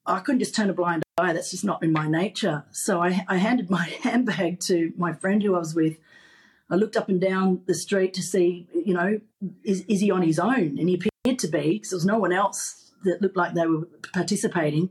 I 0.06 0.20
couldn't 0.20 0.40
just 0.40 0.56
turn 0.56 0.70
a 0.70 0.74
blind 0.74 1.04
eye. 1.18 1.34
That's 1.34 1.52
just 1.52 1.66
not 1.66 1.84
in 1.84 1.92
my 1.92 2.08
nature. 2.08 2.66
So 2.72 3.02
I, 3.02 3.26
I 3.28 3.38
handed 3.38 3.70
my 3.70 3.86
handbag 4.02 4.60
to 4.62 4.94
my 4.98 5.14
friend 5.14 5.42
who 5.44 5.56
I 5.56 5.60
was 5.60 5.76
with. 5.76 5.98
I 6.72 6.76
looked 6.76 6.96
up 6.96 7.10
and 7.10 7.20
down 7.20 7.62
the 7.68 7.74
street 7.74 8.14
to 8.16 8.24
see, 8.24 8.68
you 8.74 8.94
know, 8.94 9.20
is, 9.64 9.82
is 9.88 10.00
he 10.00 10.10
on 10.10 10.22
his 10.22 10.40
own? 10.40 10.78
And 10.80 10.88
he 10.88 10.96
appeared 10.96 11.40
to 11.40 11.48
be 11.48 11.74
because 11.74 11.90
there 11.90 11.98
was 11.98 12.06
no 12.06 12.18
one 12.18 12.32
else 12.32 12.94
that 13.04 13.22
looked 13.22 13.36
like 13.36 13.54
they 13.54 13.68
were 13.68 13.88
participating. 14.14 14.90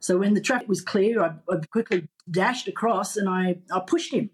So 0.00 0.18
when 0.18 0.34
the 0.34 0.40
traffic 0.40 0.68
was 0.68 0.80
clear, 0.80 1.22
I, 1.22 1.34
I 1.48 1.56
quickly 1.70 2.08
dashed 2.30 2.66
across 2.66 3.16
and 3.16 3.28
I, 3.28 3.58
I 3.70 3.80
pushed 3.80 4.12
him. 4.12 4.30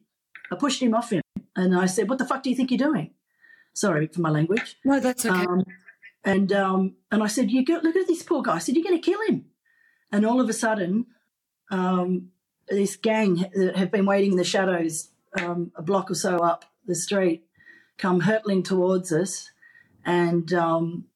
I 0.53 0.57
pushed 0.57 0.81
him 0.81 0.95
off 0.95 1.11
him. 1.11 1.21
And 1.57 1.77
I 1.77 1.87
said, 1.87 2.09
What 2.09 2.19
the 2.19 2.25
fuck 2.25 2.45
do 2.45 2.51
you 2.51 2.57
think 2.57 2.71
you're 2.71 2.79
doing? 2.79 3.11
Sorry 3.75 4.07
for 4.07 4.21
my 4.21 4.31
language. 4.31 4.77
No, 4.85 5.01
that's 5.01 5.27
okay. 5.27 5.45
Um, 5.45 5.65
and 6.25 6.53
um, 6.53 6.97
and 7.11 7.23
I 7.23 7.27
said, 7.27 7.51
"You 7.51 7.65
go, 7.65 7.81
look 7.83 7.97
at 7.97 8.07
this 8.07 8.23
poor 8.23 8.43
guy." 8.43 8.57
I 8.57 8.59
said, 8.59 8.75
"You're 8.75 8.85
going 8.85 9.01
to 9.01 9.11
kill 9.11 9.21
him." 9.29 9.47
And 10.11 10.27
all 10.27 10.41
of 10.41 10.49
a 10.49 10.53
sudden, 10.53 11.07
um, 11.71 12.31
this 12.69 12.97
gang 12.97 13.47
that 13.55 13.77
have 13.77 13.91
been 13.91 14.05
waiting 14.05 14.33
in 14.33 14.37
the 14.37 14.45
shadows 14.45 15.11
um, 15.41 15.73
a 15.77 15.83
block 15.83 16.11
or 16.11 16.15
so 16.15 16.39
up 16.39 16.65
the 16.87 16.95
street 16.95 17.45
come 17.99 18.21
hurtling 18.21 18.63
towards 18.63 19.13
us, 19.13 19.51
and 20.05 20.53
um, 20.53 21.07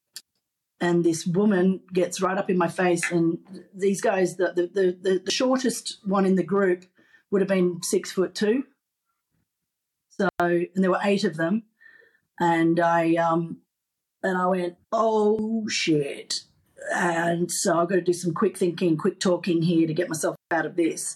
and 0.79 1.03
this 1.03 1.25
woman 1.25 1.81
gets 1.93 2.21
right 2.21 2.37
up 2.37 2.49
in 2.49 2.57
my 2.57 2.67
face. 2.67 3.09
And 3.11 3.39
these 3.73 4.01
guys, 4.01 4.35
the 4.35 4.53
the, 4.53 4.97
the 5.01 5.21
the 5.23 5.31
shortest 5.31 5.99
one 6.03 6.25
in 6.25 6.35
the 6.35 6.43
group 6.43 6.85
would 7.31 7.41
have 7.41 7.49
been 7.49 7.81
six 7.81 8.11
foot 8.11 8.35
two. 8.35 8.65
So, 10.09 10.29
and 10.39 10.69
there 10.75 10.91
were 10.91 10.99
eight 11.03 11.23
of 11.23 11.37
them, 11.37 11.63
and 12.39 12.79
I 12.79 13.15
um, 13.15 13.61
and 14.21 14.37
I 14.37 14.45
went, 14.45 14.75
oh 14.91 15.67
shit. 15.67 16.41
And 16.93 17.49
so 17.49 17.79
I've 17.79 17.87
got 17.87 17.95
to 17.95 18.01
do 18.01 18.11
some 18.13 18.33
quick 18.33 18.57
thinking, 18.57 18.97
quick 18.97 19.19
talking 19.19 19.61
here 19.61 19.87
to 19.87 19.93
get 19.93 20.09
myself 20.09 20.35
out 20.51 20.65
of 20.65 20.75
this. 20.75 21.15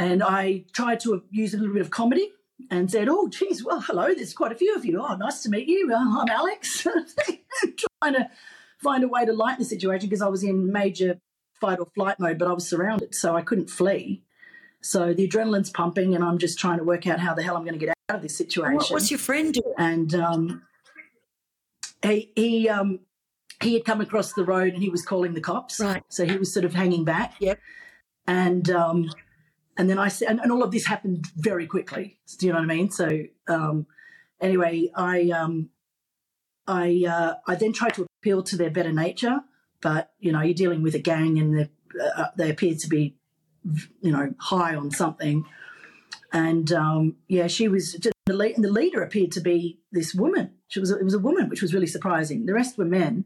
And 0.00 0.22
I 0.22 0.64
tried 0.72 0.98
to 1.00 1.22
use 1.30 1.52
a 1.52 1.58
little 1.58 1.74
bit 1.74 1.82
of 1.82 1.90
comedy 1.90 2.30
and 2.70 2.90
said, 2.90 3.06
oh, 3.10 3.28
geez, 3.28 3.62
well, 3.62 3.82
hello, 3.82 4.14
there's 4.14 4.32
quite 4.32 4.50
a 4.50 4.54
few 4.54 4.74
of 4.74 4.82
you. 4.82 4.98
Oh, 4.98 5.14
nice 5.16 5.42
to 5.42 5.50
meet 5.50 5.68
you. 5.68 5.90
Uh, 5.92 6.22
I'm 6.22 6.28
Alex. 6.30 6.86
trying 8.02 8.14
to 8.14 8.30
find 8.82 9.04
a 9.04 9.08
way 9.08 9.26
to 9.26 9.32
lighten 9.34 9.58
the 9.58 9.66
situation 9.66 10.08
because 10.08 10.22
I 10.22 10.28
was 10.28 10.42
in 10.42 10.72
major 10.72 11.18
fight 11.60 11.78
or 11.78 11.86
flight 11.94 12.18
mode, 12.18 12.38
but 12.38 12.48
I 12.48 12.54
was 12.54 12.66
surrounded, 12.66 13.14
so 13.14 13.36
I 13.36 13.42
couldn't 13.42 13.68
flee. 13.68 14.22
So 14.80 15.12
the 15.12 15.28
adrenaline's 15.28 15.68
pumping, 15.68 16.14
and 16.14 16.24
I'm 16.24 16.38
just 16.38 16.58
trying 16.58 16.78
to 16.78 16.84
work 16.84 17.06
out 17.06 17.20
how 17.20 17.34
the 17.34 17.42
hell 17.42 17.58
I'm 17.58 17.64
going 17.64 17.78
to 17.78 17.86
get 17.86 17.94
out 18.08 18.16
of 18.16 18.22
this 18.22 18.38
situation. 18.38 18.76
What, 18.76 18.90
what's 18.90 19.10
your 19.10 19.20
friend 19.20 19.52
doing? 19.52 19.74
And 19.76 20.14
um, 20.14 20.62
he 22.02 22.32
he 22.34 22.68
um, 22.70 23.00
he 23.62 23.74
had 23.74 23.84
come 23.84 24.00
across 24.00 24.32
the 24.32 24.44
road 24.46 24.72
and 24.72 24.82
he 24.82 24.88
was 24.88 25.04
calling 25.04 25.34
the 25.34 25.42
cops. 25.42 25.78
Right. 25.78 26.02
So 26.08 26.24
he 26.24 26.38
was 26.38 26.54
sort 26.54 26.64
of 26.64 26.72
hanging 26.72 27.04
back. 27.04 27.34
Yep. 27.38 27.58
And 28.26 28.70
um, 28.70 29.10
and 29.76 29.88
then 29.88 29.98
I 29.98 30.08
said, 30.08 30.28
and, 30.28 30.40
and 30.40 30.52
all 30.52 30.62
of 30.62 30.70
this 30.70 30.86
happened 30.86 31.26
very 31.36 31.66
quickly. 31.66 32.18
Do 32.38 32.46
you 32.46 32.52
know 32.52 32.58
what 32.58 32.70
I 32.70 32.74
mean? 32.74 32.90
So 32.90 33.08
um, 33.48 33.86
anyway, 34.40 34.90
I 34.94 35.30
um, 35.30 35.70
I 36.66 37.04
uh, 37.08 37.34
I 37.46 37.54
then 37.54 37.72
tried 37.72 37.94
to 37.94 38.06
appeal 38.20 38.42
to 38.44 38.56
their 38.56 38.70
better 38.70 38.92
nature, 38.92 39.40
but 39.80 40.12
you 40.18 40.32
know, 40.32 40.42
you're 40.42 40.54
dealing 40.54 40.82
with 40.82 40.94
a 40.94 40.98
gang 40.98 41.38
and 41.38 41.58
they 41.58 41.70
uh, 42.16 42.26
they 42.36 42.50
appeared 42.50 42.78
to 42.80 42.88
be, 42.88 43.16
you 44.00 44.12
know, 44.12 44.34
high 44.38 44.74
on 44.74 44.90
something. 44.90 45.44
And 46.32 46.72
um, 46.72 47.16
yeah, 47.28 47.48
she 47.48 47.66
was 47.66 47.96
the 48.26 48.32
lead, 48.32 48.54
and 48.54 48.64
the 48.64 48.70
leader 48.70 49.02
appeared 49.02 49.32
to 49.32 49.40
be 49.40 49.80
this 49.90 50.14
woman. 50.14 50.52
She 50.68 50.78
was 50.78 50.90
it 50.90 51.04
was 51.04 51.14
a 51.14 51.18
woman, 51.18 51.48
which 51.48 51.62
was 51.62 51.74
really 51.74 51.88
surprising. 51.88 52.46
The 52.46 52.54
rest 52.54 52.78
were 52.78 52.84
men, 52.84 53.24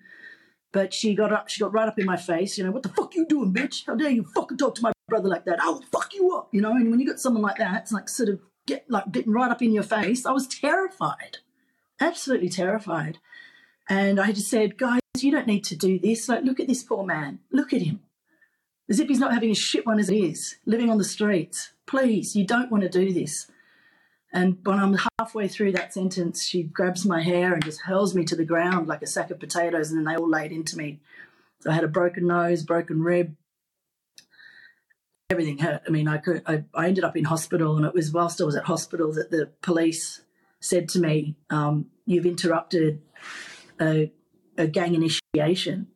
but 0.72 0.94
she 0.94 1.14
got 1.14 1.33
up. 1.33 1.48
She 1.48 1.61
got 1.61 1.74
right 1.74 1.88
up 1.88 1.98
in 1.98 2.07
my 2.07 2.16
face. 2.16 2.57
You 2.57 2.64
know, 2.64 2.70
what 2.70 2.83
the 2.83 2.88
fuck 2.88 3.14
you 3.14 3.26
doing, 3.26 3.52
bitch? 3.52 3.85
How 3.87 3.94
dare 3.94 4.11
you 4.11 4.24
fucking 4.24 4.57
talk 4.57 4.74
to 4.76 4.83
my 4.83 4.93
brother 5.09 5.29
like 5.29 5.45
that? 5.45 5.61
I'll 5.61 5.83
fuck 5.93 6.14
you 6.14 6.37
up. 6.37 6.49
You 6.53 6.61
know, 6.61 6.73
and 6.73 6.90
when 6.90 7.01
you 7.01 7.07
got 7.07 7.21
someone 7.21 7.43
like 7.43 7.59
that, 7.59 7.83
it's 7.83 7.93
like 7.93 8.09
sort 8.09 8.29
of 8.29 8.40
get 8.67 8.85
like 8.88 9.11
getting 9.12 9.33
right 9.33 9.51
up 9.51 9.62
in 9.62 9.73
your 9.73 9.83
face. 9.83 10.27
I 10.27 10.33
was 10.33 10.47
terrified, 10.47 11.38
absolutely 12.01 12.49
terrified. 12.49 13.19
And 13.88 14.19
I 14.19 14.33
just 14.33 14.49
said, 14.49 14.79
guys, 14.79 15.01
you 15.19 15.31
don't 15.31 15.47
need 15.47 15.64
to 15.64 15.77
do 15.77 15.99
this. 15.99 16.29
Like, 16.29 16.45
look 16.45 16.59
at 16.59 16.69
this 16.69 16.83
poor 16.83 17.05
man. 17.05 17.40
Look 17.53 17.73
at 17.73 17.83
him. 17.83 18.01
As 18.88 18.99
if 18.99 19.09
he's 19.09 19.19
not 19.19 19.33
having 19.33 19.51
a 19.51 19.55
shit 19.55 19.87
one 19.87 19.99
as 19.99 20.11
it 20.11 20.17
is, 20.17 20.57
living 20.67 20.90
on 20.90 20.99
the 20.99 21.05
streets. 21.05 21.73
Please, 21.87 22.35
you 22.35 22.47
don't 22.47 22.71
want 22.71 22.83
to 22.83 22.88
do 22.88 23.12
this. 23.12 23.51
And 24.33 24.59
when 24.64 24.79
I'm 24.79 24.99
halfway 25.19 25.49
through 25.49 25.73
that 25.73 25.95
sentence, 25.95 26.45
she 26.45 26.64
grabs 26.64 27.07
my 27.07 27.23
hair 27.23 27.53
and 27.53 27.64
just 27.64 27.83
hurls 27.83 28.14
me 28.14 28.25
to 28.25 28.35
the 28.35 28.45
ground 28.45 28.88
like 28.88 29.01
a 29.03 29.07
sack 29.07 29.31
of 29.31 29.38
potatoes, 29.38 29.90
and 29.90 29.99
then 29.99 30.12
they 30.12 30.19
all 30.19 30.29
laid 30.29 30.51
into 30.51 30.77
me. 30.77 31.01
So 31.61 31.71
I 31.71 31.75
had 31.75 31.85
a 31.85 31.88
broken 31.88 32.27
nose, 32.27 32.62
broken 32.62 33.03
rib. 33.03 33.37
Everything 35.30 35.58
hurt. 35.58 35.82
I 35.87 35.90
mean, 35.90 36.06
I 36.06 36.18
could. 36.18 36.42
I, 36.46 36.64
I 36.74 36.88
ended 36.88 37.04
up 37.04 37.16
in 37.16 37.24
hospital, 37.24 37.76
and 37.76 37.87
it 37.87 37.94
was 37.94 38.12
whilst 38.12 38.40
I 38.40 38.44
was 38.44 38.56
at 38.56 38.64
hospital 38.64 39.12
that 39.14 39.30
the 39.30 39.50
police 39.62 40.22
said 40.60 40.88
to 40.90 41.00
me, 41.00 41.37
um, 41.50 41.87
"You've 42.04 42.26
interrupted 42.26 43.00
a, 43.80 44.12
a 44.58 44.66
gang 44.66 44.94
initiation." 44.94 45.88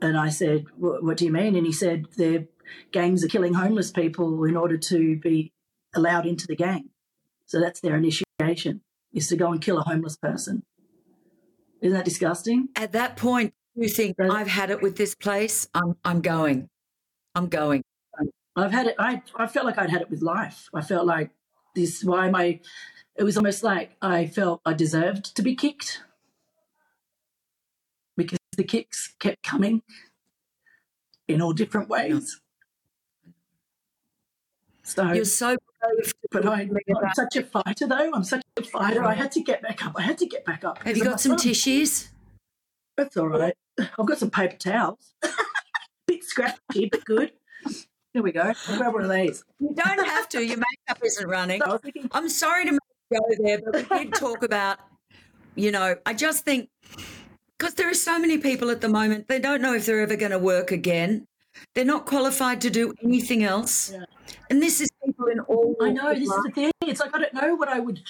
And 0.00 0.16
I 0.16 0.28
said, 0.28 0.66
"What 0.76 1.16
do 1.16 1.24
you 1.24 1.32
mean?" 1.32 1.56
And 1.56 1.66
he 1.66 1.72
said, 1.72 2.06
"Their 2.16 2.46
gangs 2.92 3.24
are 3.24 3.28
killing 3.28 3.54
homeless 3.54 3.90
people 3.90 4.44
in 4.44 4.56
order 4.56 4.78
to 4.78 5.16
be 5.16 5.52
allowed 5.94 6.26
into 6.26 6.46
the 6.46 6.56
gang." 6.56 6.90
So 7.46 7.60
that's 7.60 7.80
their 7.80 7.96
initiation 7.96 8.82
is 9.12 9.28
to 9.28 9.36
go 9.36 9.52
and 9.52 9.60
kill 9.60 9.78
a 9.78 9.82
homeless 9.82 10.16
person. 10.16 10.62
Isn't 11.80 11.96
that 11.96 12.04
disgusting? 12.04 12.68
At 12.76 12.92
that 12.92 13.16
point, 13.16 13.52
you 13.74 13.88
think 13.88 14.16
I've 14.20 14.46
had 14.46 14.70
it 14.70 14.80
with 14.80 14.96
this 14.96 15.14
place. 15.14 15.68
I'm 15.74 15.96
I'm 16.04 16.20
going. 16.20 16.68
I'm 17.34 17.48
going. 17.48 17.82
I've 18.56 18.72
had 18.72 18.86
it. 18.86 18.96
I 18.98 19.22
I 19.36 19.46
felt 19.46 19.66
like 19.66 19.78
I'd 19.78 19.90
had 19.90 20.02
it 20.02 20.10
with 20.10 20.22
life. 20.22 20.68
I 20.74 20.82
felt 20.82 21.06
like 21.06 21.30
this. 21.74 22.04
Why 22.04 22.26
am 22.26 22.34
I? 22.34 22.60
It 23.16 23.24
was 23.24 23.36
almost 23.36 23.62
like 23.62 23.96
I 24.02 24.26
felt 24.26 24.60
I 24.64 24.72
deserved 24.72 25.36
to 25.36 25.42
be 25.42 25.54
kicked 25.54 26.02
because 28.16 28.38
the 28.56 28.64
kicks 28.64 29.14
kept 29.18 29.42
coming 29.42 29.82
in 31.28 31.40
all 31.40 31.52
different 31.52 31.88
ways. 31.88 32.40
So 34.82 35.12
you're 35.12 35.24
so 35.24 35.56
brave. 35.80 36.12
But 36.30 36.46
I, 36.46 36.62
am 36.62 36.70
such 37.14 37.36
a 37.36 37.42
fighter, 37.42 37.86
though. 37.86 38.10
I'm 38.12 38.24
such 38.24 38.42
a 38.56 38.62
fighter. 38.62 39.04
I 39.04 39.14
had 39.14 39.32
to 39.32 39.40
get 39.40 39.62
back 39.62 39.84
up. 39.84 39.94
I 39.96 40.02
had 40.02 40.18
to 40.18 40.26
get 40.26 40.44
back 40.44 40.64
up. 40.64 40.82
Have 40.82 40.96
you 40.96 41.04
got 41.04 41.20
some 41.20 41.36
tissues? 41.36 42.10
That's 42.96 43.16
all 43.16 43.28
right. 43.28 43.54
I've 43.78 44.06
got 44.06 44.18
some 44.18 44.30
paper 44.30 44.56
towels. 44.56 45.14
Bit 46.06 46.24
scratchy, 46.24 46.88
but 46.90 47.04
good. 47.04 47.32
Here 48.12 48.22
we 48.22 48.32
go. 48.32 48.52
I'll 48.68 48.76
grab 48.76 48.92
one 48.92 49.04
of 49.04 49.10
these. 49.10 49.44
You 49.58 49.74
don't 49.74 50.06
have 50.06 50.28
to. 50.30 50.44
Your 50.44 50.58
makeup 50.58 51.02
isn't 51.02 51.28
running. 51.28 51.62
So 51.64 51.78
thinking, 51.78 52.08
I'm 52.12 52.28
sorry 52.28 52.66
to 52.66 52.72
make 52.72 52.80
go 53.12 53.20
there, 53.38 53.60
but 53.64 53.90
we 53.90 54.04
did 54.04 54.14
talk 54.14 54.42
about, 54.42 54.78
you 55.54 55.70
know, 55.70 55.96
I 56.06 56.14
just 56.14 56.44
think 56.44 56.68
because 57.58 57.74
there 57.74 57.88
are 57.88 57.94
so 57.94 58.18
many 58.18 58.38
people 58.38 58.70
at 58.70 58.80
the 58.80 58.88
moment, 58.88 59.28
they 59.28 59.38
don't 59.38 59.62
know 59.62 59.74
if 59.74 59.86
they're 59.86 60.00
ever 60.00 60.16
going 60.16 60.32
to 60.32 60.38
work 60.38 60.72
again. 60.72 61.26
They're 61.74 61.84
not 61.84 62.06
qualified 62.06 62.60
to 62.62 62.70
do 62.70 62.94
anything 63.02 63.44
else. 63.44 63.92
Yeah. 63.92 64.04
And 64.50 64.62
this 64.62 64.80
is 64.80 64.88
people 65.04 65.26
in 65.26 65.40
all. 65.40 65.76
I 65.80 65.90
know, 65.90 66.14
this 66.14 66.28
life. 66.28 66.38
is 66.38 66.44
the 66.44 66.50
thing. 66.50 66.70
It's 66.86 67.00
like, 67.00 67.14
I 67.14 67.18
don't 67.18 67.34
know 67.34 67.54
what 67.54 67.68
I 67.68 67.78
would, 67.78 68.00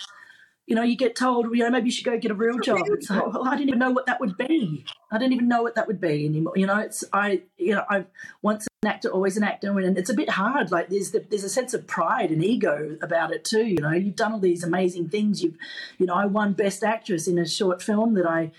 you 0.66 0.76
know, 0.76 0.82
you 0.82 0.96
get 0.96 1.16
told, 1.16 1.46
you 1.46 1.64
know, 1.64 1.70
maybe 1.70 1.86
you 1.86 1.90
should 1.90 2.04
go 2.04 2.16
get 2.18 2.30
a 2.30 2.34
real 2.34 2.58
job. 2.60 2.78
It's 2.86 3.10
like, 3.10 3.26
well, 3.26 3.46
I 3.46 3.56
didn't 3.56 3.68
even 3.68 3.80
know 3.80 3.90
what 3.90 4.06
that 4.06 4.20
would 4.20 4.36
be. 4.36 4.84
I 5.10 5.18
didn't 5.18 5.32
even 5.32 5.48
know 5.48 5.62
what 5.62 5.74
that 5.74 5.88
would 5.88 6.00
be 6.00 6.24
anymore. 6.24 6.54
You 6.56 6.66
know, 6.66 6.78
it's, 6.78 7.04
I, 7.12 7.42
you 7.58 7.74
know, 7.74 7.84
I've 7.90 8.06
once 8.42 8.68
actor, 8.84 9.08
always 9.08 9.36
an 9.36 9.44
actor. 9.44 9.78
And 9.78 9.96
it's 9.96 10.10
a 10.10 10.14
bit 10.14 10.30
hard. 10.30 10.70
Like 10.70 10.88
there's, 10.88 11.10
the, 11.12 11.24
there's 11.30 11.44
a 11.44 11.48
sense 11.48 11.74
of 11.74 11.86
pride 11.86 12.30
and 12.30 12.44
ego 12.44 12.96
about 13.02 13.32
it 13.32 13.44
too. 13.44 13.64
You 13.64 13.78
know, 13.78 13.92
you've 13.92 14.16
done 14.16 14.32
all 14.32 14.40
these 14.40 14.64
amazing 14.64 15.08
things. 15.08 15.42
You've, 15.42 15.56
you 15.98 16.06
know, 16.06 16.14
I 16.14 16.26
won 16.26 16.52
Best 16.52 16.82
Actress 16.82 17.28
in 17.28 17.38
a 17.38 17.46
short 17.46 17.82
film 17.82 18.14
that 18.14 18.26
I 18.26 18.52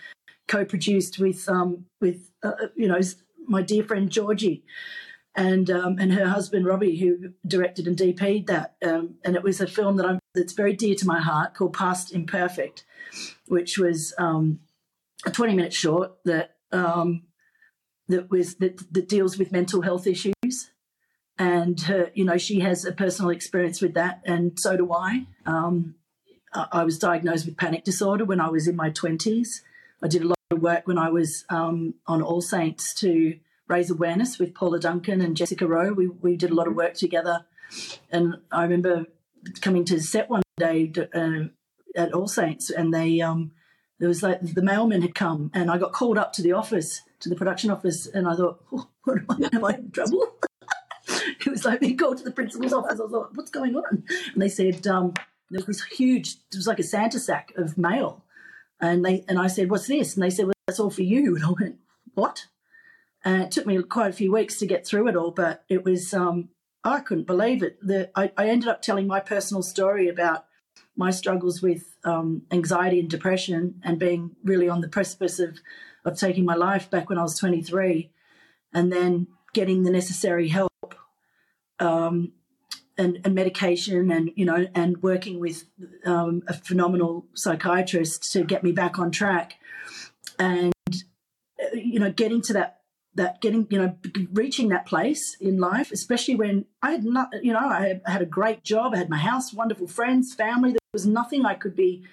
co-produced 0.48 1.20
with, 1.20 1.48
um, 1.50 1.86
with, 2.02 2.32
uh, 2.44 2.52
you 2.76 2.88
know, 2.88 3.00
my 3.48 3.62
dear 3.62 3.84
friend 3.84 4.10
Georgie 4.10 4.64
and 5.36 5.70
um, 5.72 5.98
and 6.00 6.14
her 6.14 6.28
husband 6.28 6.66
Robbie, 6.66 6.98
who 6.98 7.34
directed 7.48 7.88
and 7.88 7.98
DP'd 7.98 8.48
that. 8.48 8.76
Um, 8.86 9.16
and 9.24 9.36
it 9.36 9.44
was 9.44 9.60
a 9.62 9.68
film 9.68 9.98
that 9.98 10.06
I'm 10.06 10.20
that's 10.36 10.54
very 10.54 10.74
dear 10.74 10.96
to 10.96 11.08
my 11.08 11.20
heart 11.20 11.56
called 11.56 11.74
Past 11.74 12.14
Imperfect, 12.14 12.86
which 13.48 13.78
was 13.78 14.14
um, 14.18 14.60
a 15.26 15.32
20 15.32 15.56
minute 15.56 15.74
short 15.74 16.14
that 16.26 16.56
um, 16.72 17.24
that 18.08 18.30
was 18.30 18.56
that, 18.56 18.94
that 18.94 19.08
deals 19.08 19.38
with 19.38 19.52
mental 19.52 19.82
health 19.82 20.08
issues. 20.08 20.72
And 21.38 21.80
her, 21.82 22.12
you 22.14 22.26
know, 22.26 22.38
she 22.38 22.60
has 22.60 22.86
a 22.86 22.92
personal 22.92 23.32
experience 23.32 23.82
with 23.82 23.96
that, 23.96 24.22
and 24.24 24.60
so 24.60 24.78
do 24.78 24.94
I. 24.94 25.26
Um, 25.46 25.96
I 26.54 26.84
was 26.84 27.00
diagnosed 27.00 27.46
with 27.46 27.58
panic 27.58 27.84
disorder 27.84 28.26
when 28.26 28.40
I 28.40 28.50
was 28.50 28.68
in 28.68 28.76
my 28.76 28.92
20s. 28.92 29.62
I 30.04 30.08
did 30.08 30.22
a 30.22 30.28
lot 30.28 30.38
of 30.52 30.62
work 30.62 30.88
when 30.88 30.98
I 30.98 31.10
was 31.10 31.46
um, 31.50 31.96
on 32.06 32.22
All 32.22 32.42
Saints 32.42 32.94
to 32.96 33.40
raise 33.68 33.90
awareness 33.90 34.38
with 34.38 34.54
Paula 34.54 34.80
Duncan 34.80 35.22
and 35.22 35.36
Jessica 35.36 35.66
Rowe. 35.66 35.94
We, 35.94 36.08
we 36.08 36.36
did 36.36 36.52
a 36.52 36.56
lot 36.56 36.68
of 36.68 36.76
work 36.76 36.94
together. 36.94 37.46
And 38.12 38.36
I 38.52 38.64
remember 38.64 39.08
coming 39.62 39.86
to 39.86 40.00
set 40.00 40.30
one 40.30 40.44
day 40.58 40.88
to, 40.88 41.10
uh, 41.18 41.48
at 41.96 42.14
All 42.14 42.28
Saints, 42.28 42.70
and 42.70 42.94
they 42.94 43.22
um, 43.22 43.52
It 44.00 44.08
was 44.08 44.22
like 44.22 44.42
the 44.42 44.62
mailman 44.62 45.02
had 45.02 45.16
come, 45.16 45.50
and 45.54 45.72
I 45.72 45.78
got 45.78 45.94
called 45.94 46.18
up 46.18 46.34
to 46.34 46.42
the 46.42 46.54
office, 46.54 47.02
to 47.24 47.30
the 47.30 47.36
production 47.36 47.72
office, 47.72 48.06
and 48.06 48.28
I 48.28 48.36
thought, 48.36 48.64
oh, 48.72 48.88
what 49.04 49.18
am 49.18 49.26
I, 49.30 49.56
am 49.56 49.66
I 49.66 49.74
in 49.76 49.92
trouble? 49.92 50.36
it 51.08 51.48
was 51.48 51.66
like 51.66 51.80
being 51.80 51.98
called 51.98 52.18
to 52.18 52.24
the 52.24 52.32
principal's 52.32 52.74
office. 52.74 53.00
I 53.00 53.04
was 53.04 53.12
like, 53.12 53.36
what's 53.36 53.52
going 53.52 53.76
on? 53.76 54.04
And 54.34 54.42
they 54.42 54.50
said, 54.50 54.86
um, 54.88 55.14
there 55.50 55.64
was 55.66 55.66
this 55.66 55.84
huge, 55.84 56.36
it 56.52 56.56
was 56.56 56.68
like 56.68 56.80
a 56.80 56.84
Santa 56.84 57.20
sack 57.20 57.54
of 57.58 57.78
mail. 57.78 58.24
And 58.80 59.06
they 59.06 59.24
and 59.28 59.40
I 59.40 59.48
said, 59.48 59.70
what's 59.70 59.88
this? 59.88 60.16
And 60.16 60.24
they 60.24 60.30
said, 60.30 60.46
well, 60.46 60.54
that's 60.68 60.80
all 60.80 60.90
for 60.90 61.04
you. 61.04 61.36
And 61.36 61.46
I 61.46 61.52
went, 61.52 61.76
what? 62.14 62.48
And 63.24 63.42
it 63.42 63.52
took 63.52 63.66
me 63.66 63.82
quite 63.84 64.10
a 64.10 64.14
few 64.14 64.34
weeks 64.34 64.58
to 64.60 64.66
get 64.66 64.86
through 64.86 65.08
it 65.08 65.16
all, 65.16 65.32
but 65.32 65.64
it 65.70 65.86
was, 65.86 66.14
um, 66.14 66.50
I 66.84 67.00
couldn't 67.00 67.28
believe 67.28 67.64
it. 67.64 67.78
The, 67.82 68.12
I, 68.16 68.32
I 68.38 68.50
ended 68.50 68.68
up 68.68 68.82
telling 68.82 69.08
my 69.08 69.22
personal 69.22 69.64
story 69.64 70.10
about 70.10 70.46
my 70.98 71.10
struggles 71.10 71.62
with 71.62 71.96
um, 72.04 72.42
anxiety 72.52 73.00
and 73.00 73.10
depression 73.10 73.80
and 73.84 73.98
being 73.98 74.36
really 74.44 74.68
on 74.68 74.82
the 74.82 74.90
precipice 74.90 75.40
of, 75.40 75.60
of 76.06 76.18
taking 76.18 76.46
my 76.46 76.56
life 76.56 76.90
back 76.90 77.10
when 77.10 77.18
I 77.18 77.24
was 77.24 77.38
23 77.38 78.12
and 78.74 78.92
then 78.92 79.28
getting 79.54 79.84
the 79.84 79.92
necessary 79.92 80.50
help 80.50 80.72
um, 81.80 82.34
and, 82.98 83.20
and, 83.24 83.34
medication 83.34 84.12
and, 84.12 84.32
you 84.36 84.46
know, 84.46 84.68
and 84.76 85.02
working 85.02 85.40
with 85.40 85.66
um, 86.06 86.44
a 86.48 86.54
phenomenal 86.54 87.26
psychiatrist 87.34 88.32
to 88.34 88.44
get 88.44 88.64
me 88.64 88.72
back 88.72 89.00
on 89.00 89.12
track. 89.12 89.56
And, 90.38 90.74
you 91.74 92.00
know, 92.00 92.12
getting 92.12 92.42
to 92.44 92.54
that 92.54 92.84
that 93.16 93.42
getting 93.42 93.68
you 93.70 93.78
know 93.78 93.96
reaching 94.32 94.70
that 94.70 94.86
place 94.86 95.38
in 95.40 95.60
life 95.60 95.92
especially 95.92 96.36
when 96.36 96.66
i 96.82 96.92
had 96.92 97.04
not 97.04 97.30
you 97.44 97.54
know 97.54 97.60
i 97.60 98.02
had 98.06 98.22
a 98.22 98.26
great 98.26 98.64
job 98.64 98.94
i 98.94 98.98
had 98.98 99.10
my 99.10 99.18
house 99.18 99.54
wonderful 99.54 99.88
friends 99.88 100.34
family 100.34 100.72
there 100.72 100.80
was 100.94 101.06
nothing 101.06 101.46
i 101.46 101.54
could 101.54 101.76
be 101.76 102.04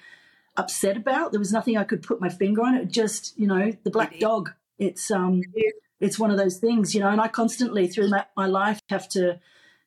upset 0.56 0.96
about. 0.96 1.32
There 1.32 1.38
was 1.38 1.52
nothing 1.52 1.76
i 1.76 1.84
could 1.84 2.02
put 2.02 2.20
my 2.20 2.28
finger 2.28 2.62
on 2.62 2.74
it 2.74 2.90
just 2.90 3.38
you 3.38 3.46
know 3.46 3.72
the 3.84 3.90
black 3.90 4.18
dog. 4.18 4.50
It's 4.78 5.10
um 5.10 5.42
it's 6.00 6.18
one 6.18 6.30
of 6.30 6.38
those 6.38 6.56
things 6.56 6.94
you 6.94 7.00
know 7.00 7.08
and 7.08 7.20
i 7.20 7.28
constantly 7.28 7.86
through 7.86 8.08
my, 8.08 8.24
my 8.36 8.46
life 8.46 8.80
have 8.88 9.08
to 9.10 9.38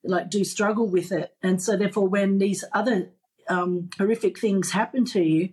like 0.03 0.29
do 0.29 0.43
struggle 0.43 0.87
with 0.87 1.11
it. 1.11 1.33
And 1.41 1.61
so 1.61 1.77
therefore 1.77 2.07
when 2.07 2.37
these 2.37 2.63
other 2.73 3.11
um, 3.49 3.89
horrific 3.97 4.37
things 4.39 4.71
happen 4.71 5.05
to 5.05 5.21
you 5.21 5.49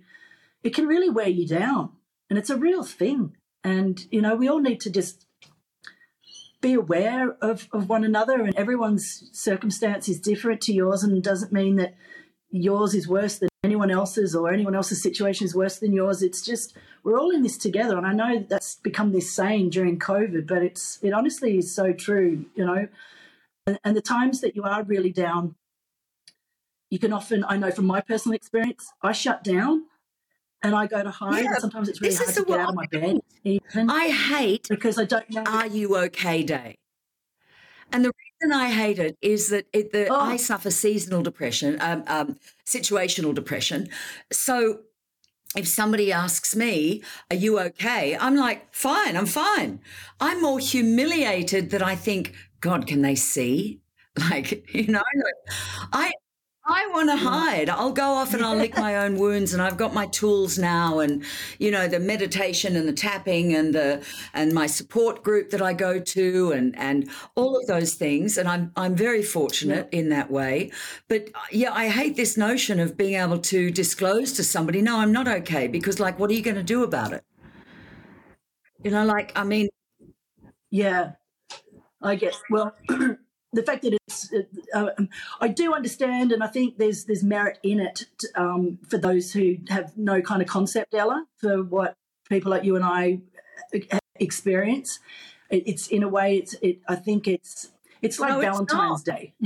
it 0.62 0.74
can 0.74 0.86
really 0.86 1.08
wear 1.08 1.28
you 1.28 1.46
down. 1.46 1.90
And 2.28 2.38
it's 2.38 2.50
a 2.50 2.56
real 2.56 2.84
thing. 2.84 3.36
And 3.64 4.04
you 4.10 4.20
know 4.20 4.34
we 4.34 4.48
all 4.48 4.60
need 4.60 4.80
to 4.80 4.90
just 4.90 5.26
be 6.60 6.74
aware 6.74 7.36
of, 7.40 7.68
of 7.72 7.88
one 7.88 8.04
another 8.04 8.42
and 8.42 8.54
everyone's 8.54 9.30
circumstance 9.32 10.08
is 10.08 10.20
different 10.20 10.60
to 10.60 10.72
yours 10.72 11.02
and 11.02 11.22
doesn't 11.22 11.52
mean 11.52 11.76
that 11.76 11.94
yours 12.50 12.94
is 12.94 13.08
worse 13.08 13.38
than 13.38 13.49
anyone 13.70 13.90
else's 13.90 14.34
or 14.34 14.52
anyone 14.52 14.74
else's 14.74 15.00
situation 15.00 15.44
is 15.44 15.54
worse 15.54 15.78
than 15.78 15.92
yours 15.92 16.22
it's 16.22 16.42
just 16.44 16.76
we're 17.04 17.18
all 17.18 17.30
in 17.30 17.42
this 17.42 17.56
together 17.56 17.96
and 17.96 18.06
i 18.06 18.12
know 18.12 18.44
that's 18.48 18.74
become 18.76 19.12
this 19.12 19.34
saying 19.34 19.70
during 19.70 19.98
covid 19.98 20.46
but 20.46 20.62
it's 20.62 20.98
it 21.02 21.12
honestly 21.12 21.56
is 21.58 21.72
so 21.74 21.92
true 21.92 22.44
you 22.56 22.64
know 22.64 22.88
and, 23.66 23.78
and 23.84 23.96
the 23.96 24.02
times 24.02 24.40
that 24.40 24.56
you 24.56 24.64
are 24.64 24.82
really 24.82 25.12
down 25.12 25.54
you 26.90 26.98
can 26.98 27.12
often 27.12 27.44
i 27.48 27.56
know 27.56 27.70
from 27.70 27.86
my 27.86 28.00
personal 28.00 28.34
experience 28.34 28.92
i 29.02 29.12
shut 29.12 29.44
down 29.44 29.84
and 30.62 30.74
I 30.74 30.86
go 30.86 31.02
to 31.02 31.10
hide. 31.10 31.44
Yeah, 31.44 31.52
and 31.52 31.60
sometimes 31.60 31.88
it's 31.88 32.02
really 32.02 32.14
hard 32.14 32.34
to 32.34 32.44
get 32.44 32.60
out 32.60 32.68
of 32.68 32.74
my 32.74 32.86
bed. 32.86 33.20
Even 33.44 33.88
I 33.88 34.10
hate 34.10 34.66
because 34.68 34.98
I 34.98 35.06
don't 35.06 35.30
know. 35.30 35.42
Are 35.46 35.66
you 35.66 35.96
okay? 35.96 36.42
Day. 36.42 36.76
And 37.92 38.04
the 38.04 38.12
reason 38.40 38.56
I 38.58 38.70
hate 38.70 38.98
it 38.98 39.16
is 39.20 39.48
that 39.48 39.66
it, 39.72 39.92
the, 39.92 40.08
oh. 40.08 40.20
I 40.20 40.36
suffer 40.36 40.70
seasonal 40.70 41.22
depression, 41.22 41.78
um, 41.80 42.04
um, 42.06 42.36
situational 42.64 43.34
depression. 43.34 43.88
So 44.32 44.80
if 45.56 45.66
somebody 45.66 46.12
asks 46.12 46.54
me, 46.54 47.02
Are 47.30 47.36
you 47.36 47.58
okay? 47.60 48.16
I'm 48.18 48.36
like, 48.36 48.72
Fine, 48.74 49.16
I'm 49.16 49.26
fine. 49.26 49.80
I'm 50.20 50.40
more 50.40 50.58
humiliated 50.58 51.70
that 51.70 51.82
I 51.82 51.96
think, 51.96 52.34
God, 52.60 52.86
can 52.86 53.02
they 53.02 53.14
see? 53.14 53.80
Like, 54.30 54.74
you 54.74 54.88
know, 54.88 55.02
I 55.92 56.12
I 56.70 56.86
want 56.92 57.10
to 57.10 57.16
hide. 57.16 57.68
I'll 57.68 57.92
go 57.92 58.04
off 58.04 58.32
and 58.32 58.44
I'll 58.44 58.54
lick 58.54 58.76
my 58.76 58.98
own 58.98 59.18
wounds, 59.18 59.52
and 59.52 59.60
I've 59.60 59.76
got 59.76 59.92
my 59.92 60.06
tools 60.06 60.56
now, 60.56 61.00
and 61.00 61.24
you 61.58 61.72
know 61.72 61.88
the 61.88 61.98
meditation 61.98 62.76
and 62.76 62.86
the 62.86 62.92
tapping 62.92 63.54
and 63.54 63.74
the 63.74 64.06
and 64.34 64.52
my 64.52 64.68
support 64.68 65.24
group 65.24 65.50
that 65.50 65.60
I 65.60 65.72
go 65.72 65.98
to, 65.98 66.52
and 66.52 66.78
and 66.78 67.10
all 67.34 67.58
of 67.58 67.66
those 67.66 67.94
things. 67.94 68.38
And 68.38 68.48
I'm 68.48 68.70
I'm 68.76 68.94
very 68.94 69.22
fortunate 69.22 69.88
yeah. 69.92 69.98
in 69.98 70.08
that 70.10 70.30
way. 70.30 70.70
But 71.08 71.28
uh, 71.34 71.40
yeah, 71.50 71.72
I 71.72 71.88
hate 71.88 72.14
this 72.14 72.36
notion 72.36 72.78
of 72.78 72.96
being 72.96 73.14
able 73.14 73.38
to 73.38 73.72
disclose 73.72 74.32
to 74.34 74.44
somebody, 74.44 74.80
no, 74.80 74.98
I'm 74.98 75.12
not 75.12 75.26
okay, 75.26 75.66
because 75.66 75.98
like, 75.98 76.20
what 76.20 76.30
are 76.30 76.34
you 76.34 76.42
going 76.42 76.56
to 76.56 76.62
do 76.62 76.84
about 76.84 77.12
it? 77.12 77.24
You 78.84 78.92
know, 78.92 79.04
like 79.04 79.32
I 79.34 79.42
mean, 79.42 79.68
yeah, 80.70 81.12
I 82.00 82.14
guess. 82.14 82.40
Well. 82.48 82.76
the 83.52 83.62
fact 83.62 83.82
that 83.82 83.94
it's, 83.94 84.32
uh, 84.74 84.90
I 85.40 85.48
do 85.48 85.74
understand, 85.74 86.32
and 86.32 86.42
I 86.42 86.46
think 86.46 86.78
there's 86.78 87.04
there's 87.04 87.24
merit 87.24 87.58
in 87.62 87.80
it 87.80 88.04
um, 88.36 88.78
for 88.88 88.98
those 88.98 89.32
who 89.32 89.56
have 89.68 89.96
no 89.96 90.22
kind 90.22 90.40
of 90.40 90.48
concept, 90.48 90.94
Ella, 90.94 91.26
for 91.36 91.62
what 91.62 91.94
people 92.28 92.50
like 92.50 92.64
you 92.64 92.76
and 92.76 92.84
I 92.84 93.20
uh, 93.74 93.98
experience. 94.16 95.00
It's 95.50 95.88
in 95.88 96.04
a 96.04 96.08
way, 96.08 96.36
it's 96.36 96.54
it. 96.62 96.78
I 96.88 96.94
think 96.94 97.26
it's 97.26 97.72
it's 98.02 98.20
like 98.20 98.30
no, 98.30 98.40
Valentine's 98.40 99.00
it's 99.00 99.02
Day. 99.02 99.34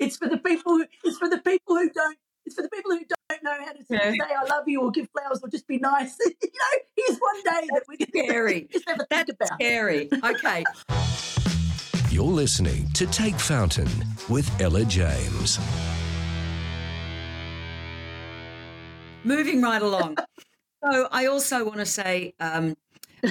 it's, 0.00 0.16
for 0.16 0.28
the 0.28 0.38
people. 0.38 0.78
Who, 0.78 0.86
it's 1.04 1.18
for 1.18 1.28
the 1.28 1.38
people 1.38 1.76
who 1.76 1.88
don't. 1.90 2.18
It's 2.44 2.56
for 2.56 2.62
the 2.62 2.68
people 2.68 2.90
who 2.92 3.04
don't 3.30 3.42
know 3.44 3.56
how 3.64 3.72
to 3.72 3.84
yeah. 3.88 4.10
say 4.10 4.34
"I 4.36 4.44
love 4.48 4.64
you" 4.66 4.82
or 4.82 4.90
give 4.90 5.08
flowers 5.10 5.40
or 5.42 5.48
just 5.48 5.68
be 5.68 5.78
nice. 5.78 6.16
you 6.26 6.34
know, 6.42 6.78
here's 6.96 7.18
one 7.18 7.42
day 7.44 7.68
that 7.72 7.82
we 7.88 7.96
can 7.98 8.08
scary. 8.08 8.68
just 8.72 8.86
never 8.86 9.06
That's 9.08 9.26
think 9.26 9.36
about. 9.40 9.54
Scary. 9.60 10.08
Okay. 10.24 10.64
You're 12.18 12.26
listening 12.26 12.88
to 12.94 13.06
Take 13.06 13.36
Fountain 13.38 13.88
with 14.28 14.50
Ella 14.60 14.84
James. 14.84 15.56
Moving 19.22 19.62
right 19.62 19.80
along. 19.80 20.16
so 20.84 21.06
I 21.12 21.26
also 21.26 21.64
want 21.64 21.78
to 21.78 21.86
say 21.86 22.34
um, 22.40 22.76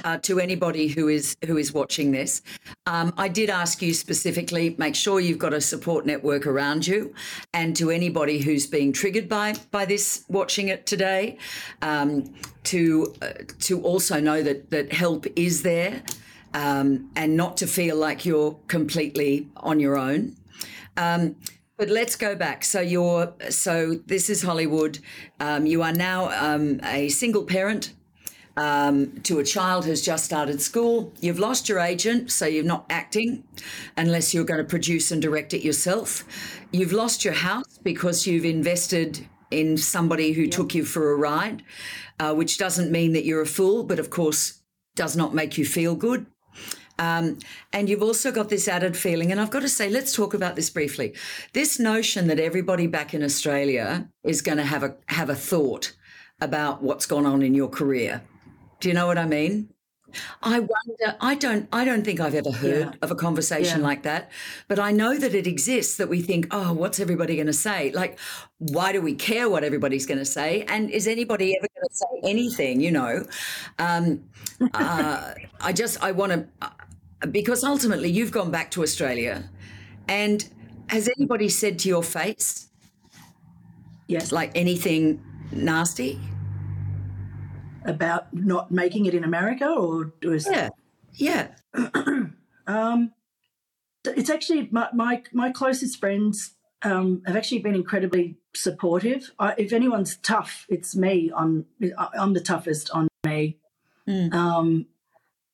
uh, 0.06 0.20
to 0.20 0.40
anybody 0.40 0.88
who 0.88 1.10
is 1.10 1.36
who 1.46 1.58
is 1.58 1.74
watching 1.74 2.14
this, 2.14 2.42
um, 2.86 3.14
I 3.18 3.28
did 3.28 3.50
ask 3.50 3.82
you 3.82 3.94
specifically 3.94 4.74
make 4.78 4.96
sure 4.96 5.20
you've 5.20 5.38
got 5.38 5.54
a 5.54 5.60
support 5.60 6.06
network 6.06 6.48
around 6.48 6.88
you, 6.88 7.14
and 7.54 7.76
to 7.76 7.92
anybody 7.92 8.40
who's 8.40 8.68
being 8.68 8.94
triggered 8.94 9.28
by 9.28 9.56
by 9.70 9.84
this 9.84 10.24
watching 10.30 10.70
it 10.70 10.86
today, 10.86 11.40
um, 11.82 12.34
to 12.64 13.14
uh, 13.22 13.34
to 13.60 13.82
also 13.82 14.22
know 14.22 14.42
that 14.42 14.70
that 14.72 14.94
help 14.94 15.26
is 15.36 15.64
there 15.64 16.02
um, 16.54 17.10
and 17.16 17.36
not 17.36 17.58
to 17.58 17.68
feel 17.68 17.96
like 17.96 18.26
you're 18.26 18.58
completely 18.68 19.48
on 19.58 19.80
your 19.80 19.98
own. 19.98 20.36
Um, 20.96 21.36
but 21.78 21.90
let's 21.90 22.16
go 22.16 22.36
back. 22.36 22.64
So 22.64 22.82
you're 22.82 23.34
so 23.50 24.00
this 24.08 24.30
is 24.30 24.42
Hollywood. 24.42 25.00
Um, 25.40 25.66
you 25.68 25.84
are 25.84 25.94
now 25.94 26.30
um, 26.32 26.80
a 26.84 27.10
single 27.10 27.44
parent 27.44 27.94
um, 28.58 29.22
to 29.22 29.38
a 29.40 29.44
child 29.44 29.86
who's 29.86 30.02
just 30.02 30.26
started 30.26 30.60
school. 30.60 31.14
You've 31.22 31.40
lost 31.40 31.70
your 31.70 31.80
agent, 31.80 32.32
so 32.32 32.48
you're 32.48 32.64
not 32.64 32.86
acting 32.90 33.44
unless 33.96 34.34
you're 34.34 34.44
going 34.44 34.58
to 34.60 34.70
produce 34.70 35.12
and 35.12 35.22
direct 35.22 35.54
it 35.54 35.64
yourself. 35.64 36.26
You've 36.72 36.92
lost 36.92 37.24
your 37.24 37.36
house 37.36 37.78
because 37.84 38.26
you've 38.26 38.46
invested 38.46 39.28
in 39.52 39.78
somebody 39.78 40.34
who 40.34 40.44
yep. 40.44 40.52
took 40.52 40.74
you 40.74 40.84
for 40.84 41.12
a 41.12 41.16
ride, 41.16 41.64
uh, 42.20 42.34
which 42.34 42.58
doesn't 42.58 42.92
mean 42.92 43.14
that 43.14 43.24
you're 43.24 43.42
a 43.42 43.46
fool, 43.46 43.84
but 43.84 44.00
of 44.00 44.10
course 44.10 44.62
does 44.96 45.16
not 45.16 45.34
make 45.34 45.58
you 45.58 45.66
feel 45.66 45.96
good. 45.96 46.26
Um, 47.00 47.40
and 47.74 47.90
you've 47.90 48.04
also 48.04 48.32
got 48.32 48.50
this 48.50 48.68
added 48.68 48.98
feeling, 48.98 49.32
and 49.32 49.40
I've 49.40 49.52
got 49.52 49.62
to 49.62 49.70
say, 49.70 49.90
let's 49.90 50.14
talk 50.14 50.34
about 50.34 50.56
this 50.56 50.70
briefly. 50.70 51.14
This 51.54 51.80
notion 51.80 52.28
that 52.28 52.40
everybody 52.40 52.88
back 52.88 53.14
in 53.14 53.24
Australia 53.24 54.10
is 54.24 54.42
going 54.42 54.58
to 54.58 54.66
have 54.66 54.84
a 54.84 54.96
have 55.08 55.30
a 55.30 55.36
thought 55.36 55.96
about 56.42 56.82
what's 56.84 57.06
gone 57.06 57.26
on 57.26 57.42
in 57.42 57.54
your 57.54 57.70
career. 57.70 58.22
Do 58.80 58.88
you 58.90 58.94
know 58.94 59.08
what 59.08 59.18
I 59.18 59.26
mean? 59.26 59.70
I 60.42 60.60
wonder. 60.60 61.18
I 61.20 61.36
don't. 61.36 61.68
I 61.72 61.84
don't 61.84 62.04
think 62.04 62.20
I've 62.20 62.34
ever 62.34 62.52
heard 62.52 62.88
yeah. 62.88 63.00
of 63.02 63.12
a 63.12 63.16
conversation 63.16 63.82
yeah. 63.82 63.88
like 63.88 64.04
that, 64.04 64.32
but 64.68 64.80
I 64.80 64.92
know 64.92 65.18
that 65.18 65.34
it 65.34 65.48
exists. 65.48 65.98
That 65.98 66.08
we 66.08 66.22
think, 66.22 66.48
oh, 66.52 66.74
what's 66.74 67.00
everybody 67.00 67.36
going 67.36 67.48
to 67.48 67.54
say? 67.54 67.92
Like, 67.92 68.18
why 68.58 68.92
do 68.92 69.02
we 69.02 69.14
care 69.16 69.50
what 69.50 69.64
everybody's 69.64 70.06
going 70.06 70.20
to 70.20 70.26
say? 70.26 70.64
And 70.68 70.90
is 70.90 71.08
anybody 71.08 71.58
ever 71.58 71.68
going 71.76 71.88
to 71.90 71.96
say 71.96 72.30
anything? 72.30 72.80
You 72.80 72.92
know, 72.92 73.26
um, 73.80 74.24
uh, 74.74 75.34
I 75.60 75.74
just 75.74 76.02
I 76.02 76.12
want 76.14 76.32
to 76.32 76.72
because 77.32 77.64
ultimately 77.64 78.10
you've 78.10 78.32
gone 78.32 78.52
back 78.52 78.72
to 78.72 78.84
Australia, 78.84 79.50
and 80.08 80.50
has 80.90 81.10
anybody 81.18 81.50
said 81.50 81.80
to 81.80 81.90
your 81.90 82.04
face, 82.04 82.70
yes, 84.08 84.32
like 84.32 84.52
anything 84.56 85.24
nasty 85.52 86.20
about 87.86 88.34
not 88.34 88.72
making 88.72 89.06
it 89.06 89.14
in 89.14 89.24
America, 89.24 89.68
or 89.68 90.14
was 90.24 90.48
yeah, 90.50 90.70
yeah. 91.14 91.50
um, 92.68 93.14
it's 94.06 94.30
actually 94.30 94.70
my, 94.72 94.90
my 94.94 95.24
my 95.32 95.52
closest 95.52 96.00
friends 96.00 96.54
um, 96.84 97.24
have 97.26 97.36
actually 97.36 97.60
been 97.60 97.76
incredibly 97.76 98.38
supportive. 98.56 99.32
I, 99.40 99.56
if 99.58 99.74
anyone's 99.74 100.18
tough, 100.18 100.66
it's 100.70 100.96
me. 100.96 101.32
I'm 101.36 101.66
I'm 102.18 102.34
the 102.34 102.42
toughest 102.42 102.90
on 102.92 103.08
me. 103.26 103.58
Mm. 104.08 104.34
Um, 104.34 104.86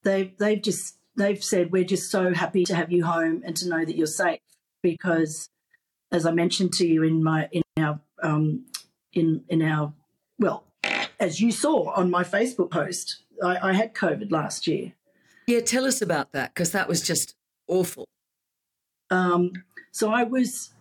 they've 0.04 0.36
they've 0.38 0.62
just 0.62 0.98
they've 1.16 1.44
said 1.44 1.72
we're 1.72 1.84
just 1.84 2.10
so 2.12 2.34
happy 2.34 2.64
to 2.66 2.76
have 2.76 2.92
you 2.92 3.06
home 3.06 3.44
and 3.46 3.56
to 3.58 3.68
know 3.68 3.86
that 3.86 3.96
you're 3.96 4.08
safe 4.08 4.40
because, 4.82 5.50
as 6.12 6.26
I 6.26 6.32
mentioned 6.32 6.74
to 6.74 6.88
you 6.88 7.04
in 7.04 7.24
my 7.24 7.50
in 7.52 7.64
our 7.78 8.00
um, 8.22 8.66
in 9.14 9.44
in 9.50 9.62
our 9.62 9.94
well, 10.40 10.66
as 11.20 11.40
you 11.40 11.52
saw 11.52 11.92
on 11.92 12.10
my 12.10 12.24
Facebook 12.24 12.72
post, 12.72 13.24
I, 13.44 13.70
I 13.70 13.74
had 13.74 13.94
COVID 13.94 14.32
last 14.32 14.68
year. 14.68 14.94
Yeah, 15.48 15.60
tell 15.60 15.86
us 15.86 16.02
about 16.02 16.32
that 16.32 16.54
because 16.54 16.72
that 16.72 16.88
was 16.88 17.02
just 17.02 17.36
awful. 17.68 18.06
Um, 19.10 19.52
so 19.92 20.10
I 20.10 20.24
was, 20.24 20.72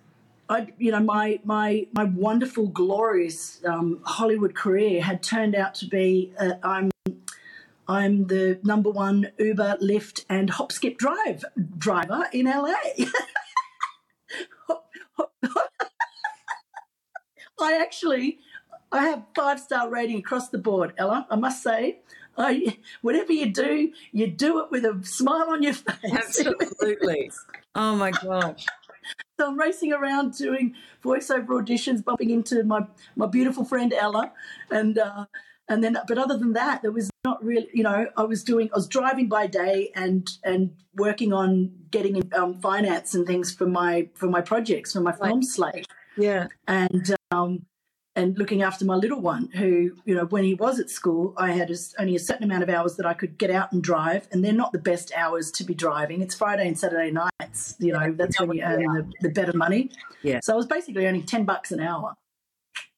I 0.48 0.68
you 0.78 0.92
know 0.92 1.00
my 1.00 1.40
my 1.44 1.86
my 1.92 2.04
wonderful 2.04 2.68
glorious 2.68 3.60
um, 3.64 4.00
Hollywood 4.04 4.54
career 4.54 5.02
had 5.02 5.22
turned 5.22 5.54
out 5.54 5.74
to 5.76 5.86
be 5.86 6.32
uh, 6.38 6.52
I'm 6.62 6.91
I'm 7.92 8.26
the 8.26 8.58
number 8.64 8.90
one 8.90 9.32
Uber, 9.38 9.76
Lyft, 9.82 10.24
and 10.30 10.48
Hop 10.48 10.72
Skip 10.72 10.96
Drive 10.96 11.44
driver 11.76 12.24
in 12.32 12.46
LA. 12.46 12.72
I 17.60 17.78
actually 17.80 18.38
I 18.90 19.04
have 19.04 19.24
five 19.34 19.60
star 19.60 19.90
rating 19.90 20.18
across 20.18 20.48
the 20.48 20.56
board, 20.56 20.94
Ella. 20.96 21.26
I 21.30 21.36
must 21.36 21.62
say, 21.62 22.00
I, 22.38 22.78
whatever 23.02 23.32
you 23.32 23.52
do, 23.52 23.92
you 24.10 24.26
do 24.26 24.60
it 24.60 24.70
with 24.70 24.84
a 24.86 24.98
smile 25.04 25.48
on 25.50 25.62
your 25.62 25.74
face. 25.74 26.12
Absolutely. 26.12 27.30
oh 27.74 27.96
my 27.96 28.10
gosh. 28.10 28.66
So 29.40 29.48
I'm 29.48 29.58
racing 29.58 29.92
around 29.92 30.36
doing 30.36 30.76
voiceover 31.02 31.48
auditions, 31.48 32.04
bumping 32.04 32.30
into 32.30 32.62
my 32.62 32.86
my 33.16 33.26
beautiful 33.26 33.64
friend 33.64 33.92
Ella, 33.92 34.30
and 34.70 34.96
uh, 34.96 35.24
and 35.68 35.82
then 35.82 35.96
but 36.06 36.18
other 36.18 36.36
than 36.36 36.52
that, 36.54 36.82
there 36.82 36.92
was 36.92 37.10
not 37.24 37.42
really. 37.44 37.68
You 37.72 37.84
know, 37.84 38.06
I 38.16 38.24
was 38.24 38.42
doing 38.42 38.68
I 38.72 38.76
was 38.76 38.88
driving 38.88 39.28
by 39.28 39.46
day 39.46 39.90
and 39.94 40.28
and 40.44 40.74
working 40.94 41.32
on 41.32 41.72
getting 41.90 42.30
um, 42.34 42.60
finance 42.60 43.14
and 43.14 43.26
things 43.26 43.52
for 43.54 43.66
my 43.66 44.08
for 44.14 44.28
my 44.28 44.40
projects 44.40 44.92
for 44.92 45.00
my 45.00 45.12
film 45.12 45.38
right. 45.38 45.44
slate. 45.44 45.86
Yeah, 46.16 46.48
and 46.66 47.14
um, 47.30 47.66
and 48.14 48.36
looking 48.36 48.62
after 48.62 48.84
my 48.84 48.94
little 48.94 49.20
one, 49.20 49.48
who, 49.54 49.92
you 50.04 50.14
know, 50.14 50.26
when 50.26 50.44
he 50.44 50.54
was 50.54 50.78
at 50.78 50.90
school, 50.90 51.32
I 51.38 51.52
had 51.52 51.72
only 51.98 52.14
a 52.14 52.18
certain 52.18 52.44
amount 52.44 52.62
of 52.62 52.68
hours 52.68 52.96
that 52.96 53.06
I 53.06 53.14
could 53.14 53.38
get 53.38 53.50
out 53.50 53.72
and 53.72 53.82
drive, 53.82 54.28
and 54.30 54.44
they're 54.44 54.52
not 54.52 54.72
the 54.72 54.78
best 54.78 55.12
hours 55.16 55.50
to 55.52 55.64
be 55.64 55.74
driving. 55.74 56.20
It's 56.20 56.34
Friday 56.34 56.68
and 56.68 56.78
Saturday 56.78 57.10
nights, 57.10 57.76
you 57.78 57.92
know, 57.92 58.12
that's 58.12 58.38
when 58.38 58.52
you 58.52 58.62
earn 58.62 58.82
the, 58.82 59.28
the 59.28 59.28
better 59.30 59.56
money. 59.56 59.90
Yeah. 60.22 60.40
So 60.42 60.52
I 60.52 60.56
was 60.56 60.66
basically 60.66 61.06
earning 61.06 61.24
10 61.24 61.44
bucks 61.44 61.72
an 61.72 61.80
hour 61.80 62.14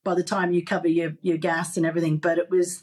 by 0.04 0.14
the 0.14 0.22
time 0.22 0.52
you 0.52 0.64
cover 0.64 0.88
your, 0.88 1.14
your 1.22 1.38
gas 1.38 1.76
and 1.76 1.84
everything. 1.84 2.18
But 2.18 2.38
it 2.38 2.50
was, 2.50 2.82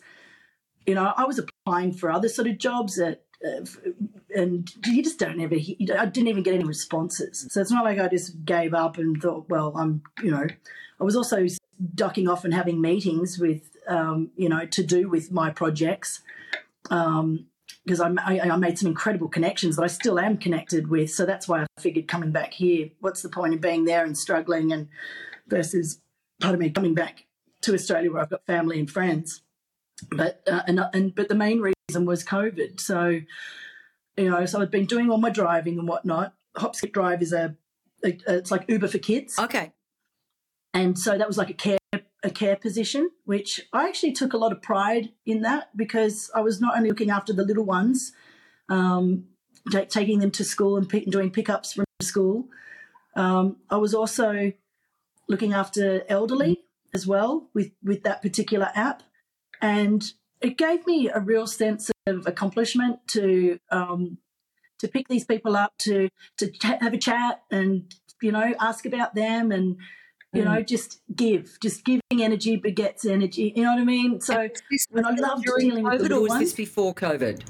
you 0.85 0.95
know, 0.95 1.13
I 1.15 1.25
was 1.25 1.39
applying 1.39 1.93
for 1.93 2.11
other 2.11 2.27
sort 2.27 2.47
of 2.47 2.57
jobs 2.57 2.99
at, 2.99 3.23
uh, 3.45 3.65
and 4.35 4.69
you 4.85 5.03
just 5.03 5.19
don't 5.19 5.39
ever, 5.39 5.55
I 5.55 6.05
didn't 6.05 6.27
even 6.27 6.43
get 6.43 6.53
any 6.55 6.63
responses. 6.63 7.47
So 7.49 7.61
it's 7.61 7.71
not 7.71 7.85
like 7.85 7.99
I 7.99 8.07
just 8.07 8.43
gave 8.43 8.73
up 8.73 8.97
and 8.97 9.21
thought, 9.21 9.49
well, 9.49 9.73
I'm, 9.77 10.01
you 10.21 10.31
know, 10.31 10.47
I 10.99 11.03
was 11.03 11.15
also 11.15 11.45
ducking 11.95 12.27
off 12.27 12.45
and 12.45 12.53
having 12.53 12.81
meetings 12.81 13.39
with, 13.39 13.75
um, 13.87 14.31
you 14.35 14.49
know, 14.49 14.65
to 14.65 14.83
do 14.83 15.09
with 15.09 15.31
my 15.31 15.49
projects. 15.49 16.21
Um, 16.89 17.47
because 17.83 17.99
I, 17.99 18.09
I, 18.09 18.55
made 18.57 18.77
some 18.77 18.89
incredible 18.89 19.27
connections 19.27 19.75
that 19.75 19.83
I 19.83 19.87
still 19.87 20.19
am 20.19 20.37
connected 20.37 20.87
with. 20.87 21.09
So 21.09 21.25
that's 21.25 21.47
why 21.47 21.63
I 21.63 21.67
figured 21.79 22.07
coming 22.07 22.31
back 22.31 22.53
here, 22.53 22.89
what's 22.99 23.23
the 23.23 23.29
point 23.29 23.55
of 23.55 23.61
being 23.61 23.85
there 23.85 24.05
and 24.05 24.15
struggling 24.15 24.71
and 24.71 24.87
versus, 25.47 25.99
pardon 26.41 26.59
me, 26.59 26.69
coming 26.69 26.93
back 26.93 27.25
to 27.61 27.73
Australia 27.73 28.11
where 28.11 28.21
I've 28.21 28.29
got 28.29 28.45
family 28.45 28.79
and 28.79 28.89
friends. 28.89 29.41
But 30.11 30.41
uh, 30.47 30.61
and, 30.67 30.79
and 30.93 31.15
but 31.15 31.29
the 31.29 31.35
main 31.35 31.61
reason 31.61 32.05
was 32.05 32.23
COVID. 32.23 32.79
So 32.79 33.21
you 34.17 34.29
know, 34.29 34.45
so 34.45 34.61
I've 34.61 34.71
been 34.71 34.85
doing 34.85 35.09
all 35.09 35.17
my 35.17 35.29
driving 35.29 35.79
and 35.79 35.87
whatnot. 35.87 36.33
Hopskip 36.57 36.91
Drive 36.91 37.21
is 37.21 37.31
a, 37.31 37.55
a 38.03 38.17
it's 38.27 38.51
like 38.51 38.65
Uber 38.67 38.87
for 38.87 38.97
kids. 38.97 39.37
Okay 39.39 39.71
and 40.73 40.97
so 40.97 41.17
that 41.17 41.27
was 41.27 41.37
like 41.37 41.49
a 41.49 41.53
care 41.53 41.77
a 42.23 42.29
care 42.29 42.55
position, 42.55 43.09
which 43.25 43.61
I 43.73 43.87
actually 43.87 44.11
took 44.11 44.33
a 44.33 44.37
lot 44.37 44.51
of 44.51 44.61
pride 44.61 45.09
in 45.25 45.41
that 45.41 45.75
because 45.75 46.29
I 46.35 46.41
was 46.41 46.61
not 46.61 46.77
only 46.77 46.89
looking 46.89 47.09
after 47.09 47.33
the 47.33 47.43
little 47.43 47.63
ones, 47.63 48.13
um, 48.69 49.25
t- 49.71 49.85
taking 49.85 50.19
them 50.19 50.29
to 50.31 50.43
school 50.43 50.77
and 50.77 50.87
pick, 50.87 51.09
doing 51.09 51.31
pickups 51.31 51.73
from 51.73 51.85
school. 51.99 52.47
Um, 53.15 53.57
I 53.71 53.77
was 53.77 53.95
also 53.95 54.53
looking 55.27 55.53
after 55.53 56.03
elderly 56.09 56.63
as 56.93 57.07
well 57.07 57.49
with 57.53 57.71
with 57.83 58.03
that 58.03 58.21
particular 58.21 58.69
app, 58.75 59.03
and 59.61 60.13
it 60.41 60.57
gave 60.57 60.85
me 60.85 61.09
a 61.09 61.19
real 61.19 61.47
sense 61.47 61.91
of 62.07 62.25
accomplishment 62.27 62.99
to 63.07 63.59
um, 63.71 64.17
to 64.79 64.87
pick 64.87 65.07
these 65.07 65.25
people 65.25 65.55
up 65.55 65.73
to 65.79 66.09
to 66.37 66.51
have 66.79 66.93
a 66.93 66.97
chat 66.97 67.41
and 67.51 67.93
you 68.21 68.31
know 68.31 68.53
ask 68.59 68.85
about 68.85 69.15
them 69.15 69.51
and 69.51 69.77
you 70.33 70.45
know, 70.45 70.51
mm. 70.51 70.67
just 70.67 71.01
give, 71.13 71.57
just 71.61 71.83
giving 71.83 72.01
energy 72.13 72.55
begets 72.55 73.05
energy. 73.05 73.51
You 73.55 73.63
know 73.63 73.73
what 73.73 73.81
I 73.81 73.85
mean? 73.85 74.21
So 74.21 74.47
when 74.89 75.05
I 75.05 75.11
love 75.11 75.43
dealing 75.43 75.83
COVID, 75.83 75.99
with 75.99 76.09
the 76.09 76.15
or 76.15 76.21
was 76.21 76.29
ones, 76.29 76.41
this 76.41 76.53
before 76.53 76.93
COVID? 76.93 77.43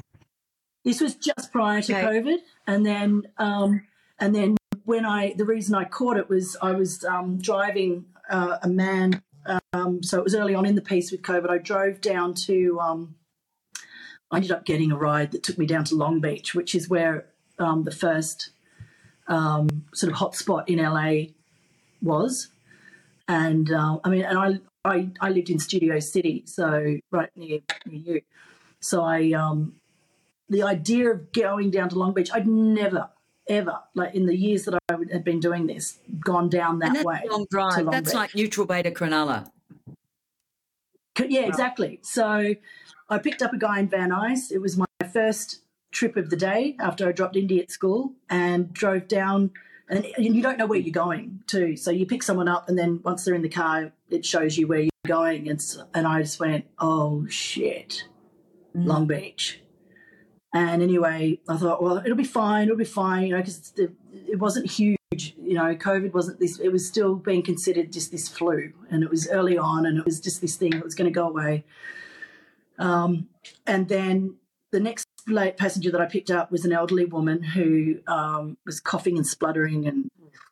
This 0.84 1.00
was 1.00 1.16
just 1.16 1.52
prior 1.52 1.82
to 1.84 1.94
okay. 1.94 2.04
COVID, 2.04 2.38
and 2.66 2.86
then 2.86 3.24
um, 3.38 3.84
and 4.20 4.34
then 4.34 4.58
when 4.86 5.06
I 5.06 5.34
the 5.34 5.46
reason 5.46 5.76
I 5.76 5.86
caught 5.86 6.18
it 6.18 6.30
was 6.30 6.58
I 6.62 6.72
was 6.72 7.04
um, 7.04 7.38
driving 7.38 8.06
uh, 8.30 8.58
a 8.62 8.70
man. 8.70 9.22
Um, 9.74 10.04
so 10.04 10.20
it 10.20 10.24
was 10.24 10.36
early 10.36 10.54
on 10.54 10.66
in 10.66 10.76
the 10.76 10.82
piece 10.82 11.12
with 11.12 11.24
COVID. 11.24 11.50
I 11.50 11.58
drove 11.58 12.02
down 12.02 12.34
to. 12.46 12.80
Um, 12.80 13.16
I 14.30 14.38
ended 14.38 14.52
up 14.52 14.66
getting 14.66 14.92
a 14.92 14.96
ride 14.96 15.32
that 15.32 15.44
took 15.44 15.58
me 15.58 15.66
down 15.66 15.84
to 15.86 15.96
Long 15.96 16.22
Beach, 16.22 16.56
which 16.56 16.74
is 16.74 16.88
where 16.88 17.26
um, 17.60 17.84
the 17.84 17.92
first 17.92 18.52
um, 19.28 19.86
sort 19.94 20.14
of 20.14 20.20
hotspot 20.20 20.70
in 20.70 20.78
LA 20.78 21.34
was 22.02 22.50
and 23.32 23.72
uh, 23.72 23.98
I 24.04 24.10
mean, 24.10 24.24
and 24.24 24.38
I, 24.38 24.60
I 24.84 25.10
I 25.22 25.30
lived 25.30 25.50
in 25.50 25.60
Studio 25.60 26.00
City, 26.00 26.44
so 26.46 26.98
right 27.12 27.30
near 27.36 27.60
near 27.86 28.00
you. 28.16 28.22
So 28.80 29.04
I 29.04 29.32
um, 29.32 29.76
the 30.50 30.64
idea 30.64 31.12
of 31.12 31.32
going 31.32 31.72
down 31.72 31.90
to 31.90 32.00
Long 32.00 32.14
Beach, 32.14 32.30
I'd 32.34 32.48
never 32.48 33.10
ever 33.52 33.80
like 33.94 34.16
in 34.16 34.26
the 34.26 34.36
years 34.36 34.66
that 34.66 34.76
I 34.90 34.96
had 35.12 35.24
been 35.24 35.40
doing 35.40 35.68
this 35.68 36.00
gone 36.20 36.50
down 36.50 36.80
that 36.80 37.04
way. 37.04 37.22
Long 37.30 37.46
drive. 37.50 37.84
Long 37.84 37.92
that's 37.92 38.12
Beach. 38.12 38.16
like 38.16 38.36
Neutral 38.36 38.66
Bay 38.66 38.82
to 38.82 38.92
Cronulla. 38.92 39.52
Yeah, 41.28 41.42
exactly. 41.42 42.00
So 42.02 42.56
I 43.10 43.18
picked 43.18 43.42
up 43.42 43.54
a 43.54 43.58
guy 43.58 43.80
in 43.80 43.90
Van 43.90 44.10
Nuys. 44.10 44.52
It 44.52 44.60
was 44.60 44.78
my 44.78 44.86
first 45.12 45.62
trip 45.92 46.16
of 46.16 46.30
the 46.30 46.38
day 46.38 46.78
after 46.80 47.08
I 47.08 47.12
dropped 47.12 47.36
Indy 47.36 47.62
at 47.62 47.70
school 47.70 48.14
and 48.30 48.74
drove 48.74 49.08
down 49.08 49.52
and, 49.92 50.08
you 50.18 50.42
don't 50.42 50.58
know 50.58 50.66
where 50.66 50.80
you're 50.80 50.94
going 50.94 51.44
too. 51.48 51.76
So 51.76 51.92
you 51.92 52.06
pick 52.06 52.24
someone 52.24 52.48
up, 52.48 52.70
and 52.70 52.80
then 52.80 53.02
once 53.04 53.26
they're 53.26 53.36
in 53.36 53.42
the 53.42 53.50
car, 53.50 53.92
it 54.10 54.26
shows 54.26 54.58
you 54.58 54.66
where 54.66 54.80
you're 54.80 54.90
going. 55.06 55.50
And 55.50 55.62
and 55.94 56.08
I 56.08 56.22
just 56.22 56.40
went, 56.40 56.66
oh 56.80 57.28
shit, 57.28 58.06
mm. 58.76 58.86
Long 58.86 59.06
Beach. 59.06 59.62
And 60.54 60.82
anyway, 60.82 61.40
I 61.48 61.58
thought, 61.58 61.82
well, 61.82 61.98
it'll 61.98 62.18
be 62.18 62.24
fine. 62.26 62.64
It'll 62.64 62.78
be 62.78 62.84
fine, 62.84 63.28
you 63.28 63.30
know, 63.30 63.38
because 63.38 63.74
it 63.78 64.38
wasn't 64.38 64.70
huge. 64.70 64.98
You 65.14 65.54
know, 65.54 65.76
COVID 65.76 66.14
wasn't 66.14 66.40
this. 66.40 66.60
It 66.60 66.70
was 66.70 66.86
still 66.86 67.16
being 67.16 67.42
considered 67.42 67.92
just 67.92 68.12
this 68.12 68.28
flu, 68.28 68.74
and 68.90 69.04
it 69.04 69.10
was 69.10 69.30
early 69.30 69.58
on, 69.58 69.86
and 69.86 69.98
it 69.98 70.06
was 70.06 70.20
just 70.20 70.42
this 70.42 70.56
thing 70.58 70.72
that 70.72 70.84
was 70.84 70.96
going 70.96 71.10
to 71.10 71.14
go 71.14 71.28
away. 71.28 71.64
Um, 72.80 73.30
and 73.66 73.88
then 73.88 74.36
the 74.72 74.80
next 74.80 75.06
late 75.28 75.58
passenger 75.58 75.92
that 75.92 76.02
I 76.02 76.06
picked 76.06 76.32
up 76.32 76.52
was 76.52 76.66
an 76.66 76.72
elderly 76.74 77.06
woman 77.06 77.44
who 77.44 78.00
um, 78.08 78.58
was 78.66 78.80
coughing 78.80 79.18
and 79.18 79.28
spluttering, 79.28 79.88
and 79.88 80.10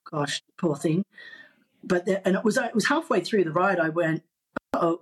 gosh, 0.10 0.42
poor 0.58 0.76
thing. 0.76 1.04
But 1.84 2.06
the, 2.06 2.26
and 2.26 2.38
it 2.38 2.44
was 2.44 2.58
it 2.58 2.76
was 2.76 2.88
halfway 2.88 3.22
through 3.22 3.44
the 3.44 3.52
ride. 3.52 3.80
I 3.80 3.90
went, 3.90 4.24
oh. 4.74 5.02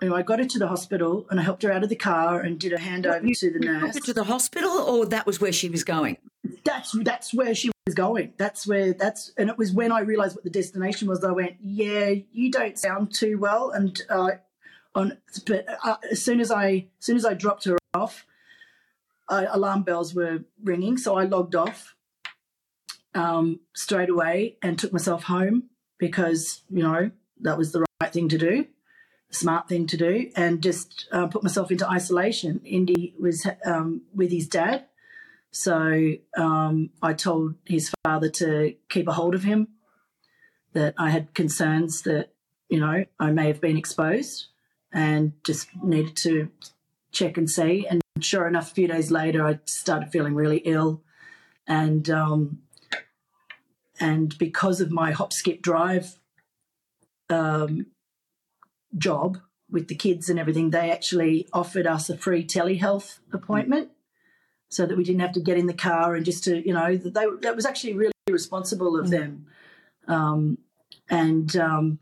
Anyway, 0.00 0.20
I 0.20 0.22
got 0.22 0.38
her 0.38 0.44
to 0.44 0.58
the 0.58 0.68
hospital 0.68 1.26
and 1.28 1.40
I 1.40 1.42
helped 1.42 1.62
her 1.64 1.72
out 1.72 1.82
of 1.82 1.88
the 1.88 1.96
car 1.96 2.40
and 2.40 2.58
did 2.58 2.72
a 2.72 2.76
handover 2.76 3.26
you, 3.26 3.34
to 3.34 3.50
the 3.50 3.58
nurse. 3.58 3.96
to 3.96 4.12
the 4.12 4.24
hospital, 4.24 4.70
or 4.70 5.06
that 5.06 5.26
was 5.26 5.40
where 5.40 5.52
she 5.52 5.68
was 5.68 5.82
going. 5.82 6.18
That's 6.64 6.92
that's 7.02 7.34
where 7.34 7.54
she 7.54 7.70
was 7.84 7.94
going. 7.94 8.34
That's 8.36 8.66
where 8.66 8.92
that's 8.92 9.32
and 9.36 9.50
it 9.50 9.58
was 9.58 9.72
when 9.72 9.90
I 9.90 10.00
realised 10.00 10.36
what 10.36 10.44
the 10.44 10.50
destination 10.50 11.08
was. 11.08 11.24
I 11.24 11.32
went, 11.32 11.56
yeah, 11.60 12.14
you 12.30 12.50
don't 12.50 12.78
sound 12.78 13.12
too 13.12 13.38
well, 13.38 13.70
and 13.70 14.00
uh, 14.08 14.30
on 14.94 15.18
but 15.46 15.66
uh, 15.82 15.96
as 16.10 16.22
soon 16.22 16.40
as 16.40 16.52
I 16.52 16.86
as 16.98 17.04
soon 17.04 17.16
as 17.16 17.24
I 17.24 17.34
dropped 17.34 17.64
her 17.64 17.78
off, 17.92 18.24
uh, 19.28 19.46
alarm 19.50 19.82
bells 19.82 20.14
were 20.14 20.44
ringing, 20.62 20.96
so 20.96 21.16
I 21.16 21.24
logged 21.24 21.56
off 21.56 21.96
um, 23.14 23.60
straight 23.74 24.10
away 24.10 24.58
and 24.62 24.78
took 24.78 24.92
myself 24.92 25.24
home 25.24 25.64
because 25.98 26.62
you 26.70 26.82
know 26.82 27.10
that 27.40 27.58
was 27.58 27.72
the 27.72 27.84
right 28.00 28.12
thing 28.12 28.28
to 28.28 28.38
do, 28.38 28.66
smart 29.30 29.68
thing 29.68 29.86
to 29.86 29.96
do, 29.96 30.30
and 30.36 30.62
just 30.62 31.08
uh, 31.12 31.26
put 31.26 31.42
myself 31.42 31.70
into 31.70 31.88
isolation. 31.88 32.60
Indy 32.64 33.14
was 33.20 33.46
um, 33.64 34.02
with 34.14 34.30
his 34.30 34.48
dad, 34.48 34.86
So 35.50 36.12
um, 36.36 36.90
I 37.02 37.14
told 37.14 37.54
his 37.64 37.92
father 38.04 38.28
to 38.30 38.74
keep 38.88 39.08
a 39.08 39.12
hold 39.12 39.34
of 39.34 39.44
him, 39.44 39.68
that 40.74 40.94
I 40.98 41.10
had 41.10 41.34
concerns 41.34 42.02
that, 42.02 42.32
you 42.68 42.78
know, 42.78 43.04
I 43.18 43.30
may 43.30 43.46
have 43.46 43.60
been 43.60 43.78
exposed 43.78 44.46
and 44.92 45.32
just 45.44 45.68
needed 45.82 46.16
to 46.16 46.50
check 47.12 47.36
and 47.38 47.48
see. 47.48 47.86
And 47.88 48.02
sure 48.20 48.46
enough, 48.46 48.70
a 48.70 48.74
few 48.74 48.88
days 48.88 49.10
later, 49.10 49.44
I 49.44 49.58
started 49.64 50.12
feeling 50.12 50.34
really 50.34 50.58
ill. 50.58 51.02
And, 51.66 52.08
um, 52.10 52.58
and 53.98 54.36
because 54.38 54.80
of 54.80 54.90
my 54.90 55.12
hop, 55.12 55.32
skip, 55.32 55.62
drive 55.62 56.18
um, 57.30 57.86
job 58.96 59.38
with 59.70 59.88
the 59.88 59.94
kids 59.94 60.30
and 60.30 60.38
everything, 60.38 60.70
they 60.70 60.90
actually 60.90 61.46
offered 61.52 61.86
us 61.86 62.08
a 62.08 62.16
free 62.16 62.44
telehealth 62.44 63.18
appointment 63.32 63.90
so 64.68 64.86
that 64.86 64.96
we 64.96 65.04
didn't 65.04 65.20
have 65.20 65.32
to 65.32 65.40
get 65.40 65.58
in 65.58 65.66
the 65.66 65.74
car 65.74 66.14
and 66.14 66.24
just 66.24 66.44
to, 66.44 66.66
you 66.66 66.72
know, 66.72 66.96
they, 66.96 67.26
that 67.42 67.56
was 67.56 67.66
actually 67.66 67.94
really 67.94 68.12
responsible 68.30 68.98
of 68.98 69.10
them. 69.10 69.46
Um, 70.06 70.58
and 71.10 71.54
um, 71.56 71.98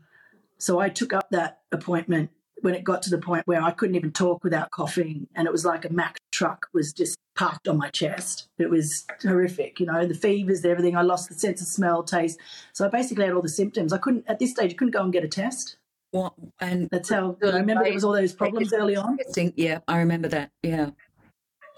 so 0.57 0.79
I 0.79 0.89
took 0.89 1.13
up 1.13 1.29
that 1.31 1.59
appointment 1.71 2.31
when 2.61 2.73
it 2.73 2.83
got 2.83 3.03
to 3.03 3.09
the 3.09 3.19
point 3.19 3.45
where 3.45 3.61
I 3.61 3.71
couldn't 3.71 3.95
even 3.95 4.11
talk 4.11 4.43
without 4.43 4.71
coughing. 4.71 5.27
And 5.35 5.47
it 5.47 5.51
was 5.51 5.63
like 5.63 5.85
a 5.85 5.93
Mack 5.93 6.17
truck 6.31 6.67
was 6.73 6.91
just 6.91 7.15
parked 7.35 7.67
on 7.67 7.77
my 7.77 7.89
chest. 7.89 8.47
It 8.57 8.69
was 8.69 9.05
horrific, 9.21 9.79
you 9.79 9.85
know, 9.85 10.05
the 10.05 10.15
fevers, 10.15 10.65
everything. 10.65 10.97
I 10.97 11.03
lost 11.03 11.29
the 11.29 11.35
sense 11.35 11.61
of 11.61 11.67
smell, 11.67 12.03
taste. 12.03 12.39
So 12.73 12.85
I 12.85 12.89
basically 12.89 13.25
had 13.25 13.33
all 13.33 13.41
the 13.41 13.49
symptoms. 13.49 13.93
I 13.93 13.99
couldn't, 13.99 14.25
at 14.27 14.39
this 14.39 14.51
stage, 14.51 14.71
I 14.71 14.73
couldn't 14.73 14.93
go 14.93 15.03
and 15.03 15.13
get 15.13 15.23
a 15.23 15.27
test. 15.27 15.76
What, 16.11 16.33
and 16.61 16.89
That's 16.89 17.09
how, 17.09 17.37
I 17.43 17.57
remember 17.57 17.83
there 17.83 17.93
was 17.93 18.03
all 18.03 18.13
those 18.13 18.33
problems 18.33 18.73
early 18.73 18.95
on. 18.95 19.17
Yeah, 19.55 19.79
I 19.87 19.97
remember 19.99 20.27
that. 20.29 20.51
Yeah. 20.63 20.91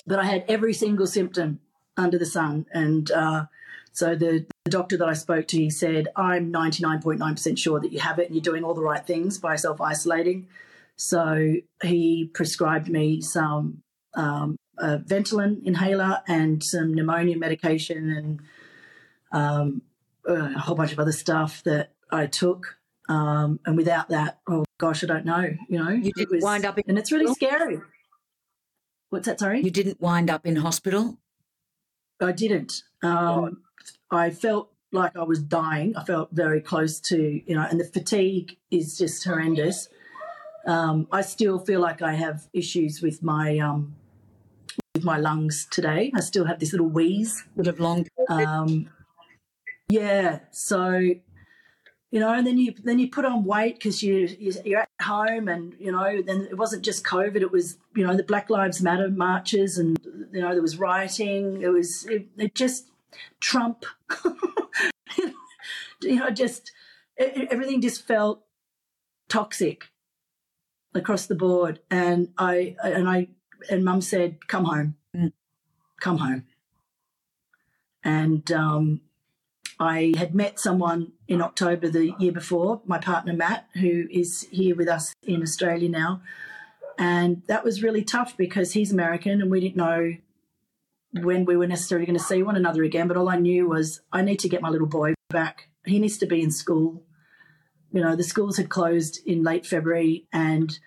But 0.05 0.19
I 0.19 0.25
had 0.25 0.45
every 0.47 0.73
single 0.73 1.07
symptom 1.07 1.59
under 1.97 2.17
the 2.17 2.25
sun. 2.25 2.65
And 2.71 3.09
uh, 3.11 3.45
so 3.91 4.15
the, 4.15 4.45
the 4.65 4.71
doctor 4.71 4.97
that 4.97 5.07
I 5.07 5.13
spoke 5.13 5.47
to, 5.47 5.57
he 5.57 5.69
said, 5.69 6.07
I'm 6.15 6.53
99.9% 6.53 7.57
sure 7.57 7.79
that 7.79 7.91
you 7.91 7.99
have 7.99 8.19
it 8.19 8.27
and 8.27 8.35
you're 8.35 8.41
doing 8.41 8.63
all 8.63 8.73
the 8.73 8.83
right 8.83 9.05
things 9.05 9.37
by 9.37 9.55
self 9.55 9.81
isolating. 9.81 10.47
So 10.95 11.55
he 11.81 12.29
prescribed 12.33 12.89
me 12.89 13.21
some 13.21 13.81
um, 14.15 14.57
a 14.77 14.97
Ventolin 14.99 15.63
inhaler 15.65 16.21
and 16.27 16.63
some 16.63 16.93
pneumonia 16.93 17.37
medication 17.37 18.09
and 18.09 18.41
um, 19.31 19.81
a 20.25 20.57
whole 20.59 20.75
bunch 20.75 20.91
of 20.91 20.99
other 20.99 21.11
stuff 21.11 21.63
that 21.63 21.91
I 22.11 22.25
took. 22.25 22.78
Um, 23.09 23.59
and 23.65 23.75
without 23.75 24.09
that, 24.09 24.39
oh 24.47 24.63
gosh, 24.79 25.03
I 25.03 25.07
don't 25.07 25.25
know. 25.25 25.49
You 25.67 25.83
know, 25.83 25.89
You 25.89 26.11
didn't 26.13 26.31
was- 26.35 26.43
wind 26.43 26.63
up 26.65 26.77
in 26.77 26.83
and 26.87 26.97
it's 26.97 27.11
really 27.11 27.33
scary. 27.33 27.79
What's 29.09 29.25
that? 29.25 29.39
Sorry, 29.39 29.61
You 29.61 29.71
didn't 29.71 29.99
wind 29.99 30.29
up 30.29 30.45
in 30.45 30.55
hospital? 30.57 31.17
I 32.21 32.31
didn't. 32.31 32.83
Um, 33.01 33.63
I 34.11 34.29
felt 34.29 34.71
like 34.91 35.15
I 35.17 35.23
was 35.23 35.41
dying. 35.41 35.95
I 35.97 36.03
felt 36.03 36.29
very 36.31 36.61
close 36.61 36.99
to, 37.09 37.41
you 37.45 37.55
know, 37.55 37.65
and 37.69 37.79
the 37.79 37.85
fatigue 37.85 38.57
is 38.69 38.97
just 38.97 39.23
horrendous. 39.23 39.87
Um, 40.67 41.07
I 41.11 41.21
still 41.21 41.57
feel 41.57 41.79
like 41.79 42.01
I 42.03 42.13
have 42.13 42.47
issues 42.53 43.01
with 43.01 43.23
my 43.23 43.57
um, 43.57 43.95
with 44.93 45.03
my 45.03 45.17
lungs 45.17 45.65
today. 45.71 46.11
I 46.13 46.19
still 46.19 46.45
have 46.45 46.59
this 46.59 46.71
little 46.73 46.89
wheeze. 46.89 47.45
Would 47.55 47.65
have 47.65 47.79
long 47.79 48.05
Um, 48.29 48.89
yeah, 49.89 50.39
so 50.51 51.09
you 52.11 52.19
know, 52.19 52.33
and 52.33 52.45
then 52.47 52.57
you 52.57 52.73
then 52.83 52.97
you 52.99 53.07
put 53.09 53.25
on 53.25 53.43
weight 53.45 53.75
because 53.75 54.01
you 54.01 54.27
you- 54.39 54.53
you're 54.65 54.79
at 54.81 54.89
home, 55.01 55.47
and 55.47 55.75
you 55.79 55.91
know, 55.91 56.21
then 56.21 56.47
it 56.49 56.57
wasn't 56.57 56.83
just 56.83 57.03
COVID. 57.05 57.37
It 57.41 57.51
was 57.51 57.77
you 57.95 58.05
know 58.05 58.15
the 58.15 58.23
Black 58.23 58.49
Lives 58.49 58.81
Matter 58.81 59.09
marches, 59.09 59.77
and 59.77 59.99
you 60.33 60.41
know 60.41 60.51
there 60.53 60.61
was 60.61 60.77
rioting. 60.79 61.61
It 61.61 61.69
was 61.69 62.05
it, 62.07 62.27
it 62.37 62.55
just 62.55 62.89
Trump. 63.39 63.85
you 66.01 66.15
know, 66.15 66.29
just 66.29 66.71
it, 67.17 67.37
it- 67.37 67.47
everything 67.51 67.81
just 67.81 68.05
felt 68.07 68.43
toxic 69.27 69.85
across 70.95 71.27
the 71.27 71.35
board, 71.35 71.79
and 71.91 72.29
I 72.37 72.75
and 72.83 73.07
I 73.07 73.27
and 73.69 73.83
Mum 73.85 74.01
said, 74.01 74.47
"Come 74.47 74.65
home, 74.65 74.95
Mm. 75.15 75.33
come 76.01 76.17
home." 76.17 76.45
And 78.03 78.49
um, 78.51 79.01
I 79.79 80.13
had 80.17 80.35
met 80.35 80.59
someone 80.59 81.13
in 81.27 81.41
October 81.41 81.87
the 81.87 82.13
year 82.19 82.31
before, 82.31 82.81
my 82.85 82.97
partner 82.97 83.33
Matt, 83.33 83.67
who 83.75 84.07
is 84.11 84.47
here 84.51 84.75
with 84.75 84.89
us 84.89 85.13
in 85.23 85.41
Australia 85.41 85.87
now. 85.87 86.21
And 86.97 87.43
that 87.47 87.63
was 87.63 87.81
really 87.81 88.03
tough 88.03 88.35
because 88.35 88.73
he's 88.73 88.91
American 88.91 89.41
and 89.41 89.49
we 89.49 89.61
didn't 89.61 89.77
know 89.77 90.15
when 91.13 91.45
we 91.45 91.55
were 91.55 91.67
necessarily 91.67 92.05
going 92.05 92.17
to 92.17 92.23
see 92.23 92.43
one 92.43 92.57
another 92.57 92.83
again. 92.83 93.07
But 93.07 93.15
all 93.15 93.29
I 93.29 93.37
knew 93.37 93.69
was 93.69 94.01
I 94.11 94.21
need 94.21 94.39
to 94.39 94.49
get 94.49 94.61
my 94.61 94.69
little 94.69 94.87
boy 94.87 95.13
back. 95.29 95.69
He 95.85 95.97
needs 95.97 96.17
to 96.17 96.25
be 96.25 96.41
in 96.41 96.51
school. 96.51 97.03
You 97.91 98.01
know, 98.01 98.15
the 98.17 98.23
schools 98.23 98.57
had 98.57 98.69
closed 98.69 99.21
in 99.25 99.43
late 99.43 99.65
February 99.65 100.27
and 100.33 100.77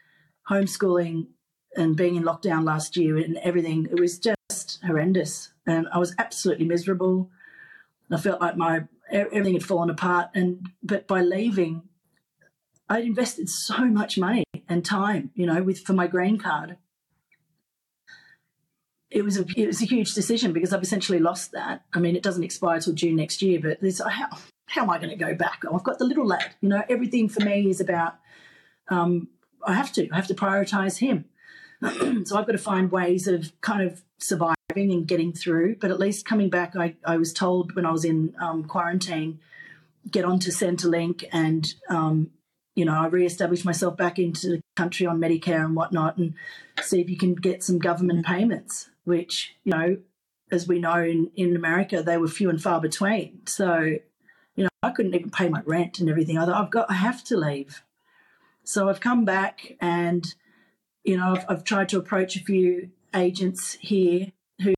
homeschooling 0.51 1.29
and 1.77 1.97
being 1.97 2.17
in 2.17 2.23
lockdown 2.23 2.65
last 2.65 2.97
year 2.97 3.17
and 3.17 3.39
everything, 3.39 3.87
it 3.91 3.99
was 3.99 4.19
just 4.19 4.81
horrendous. 4.85 5.53
And 5.67 5.89
I 5.93 5.99
was 5.99 6.15
absolutely 6.19 6.67
miserable. 6.67 7.31
I 8.15 8.19
felt 8.19 8.41
like 8.41 8.57
my 8.57 8.85
everything 9.11 9.55
had 9.55 9.65
fallen 9.65 9.91
apart. 9.91 10.31
And 10.35 10.71
but 10.83 11.07
by 11.07 11.23
leaving, 11.23 11.83
I'd 12.89 13.05
invested 13.05 13.49
so 13.49 13.85
much 13.85 14.19
money 14.19 14.45
and 14.69 14.85
time, 14.85 15.31
you 15.35 15.47
know, 15.47 15.63
with 15.63 15.81
for 15.81 15.93
my 15.93 16.07
green 16.07 16.39
card. 16.39 16.77
It 19.11 19.25
was 19.25 19.39
a 19.39 19.45
it 19.57 19.67
was 19.67 19.83
a 19.83 19.87
huge 19.87 20.15
decision 20.15 20.53
because 20.53 20.73
I've 20.73 20.83
essentially 20.83 21.19
lost 21.19 21.53
that. 21.53 21.85
I 21.93 22.01
mean, 22.01 22.17
it 22.17 22.23
doesn't 22.23 22.45
expire 22.45 22.81
till 22.81 22.95
June 22.95 23.17
next 23.17 23.43
year, 23.43 23.61
but 23.61 23.81
this 23.81 24.01
how 24.01 24.29
how 24.67 24.83
am 24.83 24.91
I 24.91 24.99
going 24.99 25.11
to 25.11 25.17
go 25.17 25.35
back? 25.35 25.63
I've 25.71 25.85
got 25.85 25.99
the 25.99 26.07
little 26.07 26.27
lad. 26.27 26.55
You 26.61 26.71
know, 26.71 26.83
everything 26.89 27.29
for 27.29 27.45
me 27.45 27.69
is 27.69 27.81
about. 27.81 28.15
Um, 28.89 29.29
I 29.65 29.75
have 29.75 29.93
to. 29.93 30.09
I 30.11 30.17
have 30.17 30.29
to 30.29 30.35
prioritize 30.35 30.99
him. 30.99 31.27
so 32.27 32.39
I've 32.39 32.47
got 32.47 32.53
to 32.53 32.59
find 32.59 32.91
ways 32.91 33.27
of 33.27 33.53
kind 33.61 33.83
of 33.83 34.03
surviving 34.23 34.57
and 34.77 35.07
getting 35.07 35.33
through. 35.33 35.77
But 35.77 35.91
at 35.91 36.01
least 36.01 36.27
coming 36.27 36.51
back, 36.51 36.75
I, 36.77 36.95
I 37.05 37.17
was 37.17 37.33
told 37.33 37.75
when 37.75 37.87
I 37.87 37.93
was 37.93 38.05
in 38.05 38.35
um, 38.41 38.65
quarantine, 38.65 39.41
get 40.11 40.25
onto 40.25 40.51
Centrelink 40.51 41.25
and, 41.33 41.73
um, 41.89 42.31
you 42.75 42.85
know, 42.85 42.95
I 42.95 43.07
re-established 43.07 43.65
myself 43.65 43.97
back 43.97 44.19
into 44.19 44.49
the 44.49 44.61
country 44.77 45.07
on 45.07 45.21
Medicare 45.21 45.65
and 45.65 45.77
whatnot 45.77 46.17
and 46.17 46.35
see 46.81 47.01
if 47.01 47.11
you 47.11 47.19
can 47.19 47.35
get 47.35 47.63
some 47.63 47.79
government 47.79 48.25
payments, 48.25 48.89
which, 49.05 49.55
you 49.65 49.73
know, 49.73 49.97
as 50.51 50.67
we 50.67 50.79
know 50.79 50.97
in, 50.97 51.31
in 51.37 51.55
America, 51.55 52.03
they 52.03 52.17
were 52.17 52.29
few 52.29 52.51
and 52.51 52.63
far 52.63 52.81
between. 52.81 53.47
So, 53.47 53.97
you 54.57 54.65
know, 54.65 54.71
I 54.83 54.91
couldn't 54.91 55.15
even 55.15 55.31
pay 55.31 55.49
my 55.49 55.63
rent 55.65 55.99
and 55.99 56.09
everything. 56.09 56.39
I 56.39 56.47
thought, 56.47 56.63
I've 56.63 56.71
got, 56.71 56.91
I 56.91 56.95
have 56.95 57.23
to 57.25 57.37
leave. 57.37 57.83
So 58.65 58.89
I've 58.89 59.01
come 59.01 59.25
back 59.25 59.77
and, 59.81 60.25
you 61.05 61.17
know, 61.17 61.35
I've, 61.35 61.45
I've 61.49 61.65
tried 61.65 61.89
to 61.91 61.99
approach 61.99 62.37
a 62.37 62.41
few 62.41 62.91
agents 63.15 63.75
here 63.81 64.33
who 64.61 64.75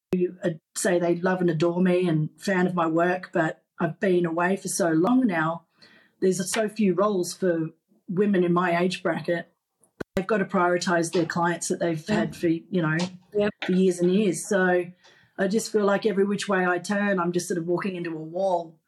say 0.77 0.99
they 0.99 1.17
love 1.17 1.41
and 1.41 1.51
adore 1.51 1.81
me 1.81 2.09
and 2.09 2.31
fan 2.39 2.67
of 2.67 2.75
my 2.75 2.87
work, 2.87 3.31
but 3.33 3.63
I've 3.81 3.99
been 4.01 4.27
away 4.27 4.57
for 4.57 4.69
so 4.69 4.91
long 4.91 5.27
now. 5.27 5.65
There's 6.21 6.51
so 6.51 6.69
few 6.69 6.95
roles 6.95 7.35
for 7.35 7.71
women 8.09 8.45
in 8.45 8.53
my 8.53 8.79
age 8.81 9.03
bracket. 9.03 9.51
They've 10.17 10.27
got 10.27 10.39
to 10.39 10.45
prioritise 10.45 11.13
their 11.13 11.27
clients 11.27 11.69
that 11.69 11.81
they've 11.81 12.07
had 12.07 12.37
for 12.37 12.49
you 12.49 12.83
know 12.83 12.97
Yep. 13.37 13.51
for 13.65 13.73
years 13.73 13.99
and 13.99 14.15
years. 14.15 14.47
So 14.49 14.85
I 15.37 15.49
just 15.49 15.73
feel 15.73 15.85
like 15.85 16.07
every 16.07 16.25
which 16.25 16.49
way 16.49 16.65
I 16.65 16.79
turn, 16.79 17.19
I'm 17.19 17.33
just 17.33 17.49
sort 17.49 17.59
of 17.59 17.67
walking 17.67 17.97
into 17.97 18.11
a 18.11 18.23
wall, 18.23 18.79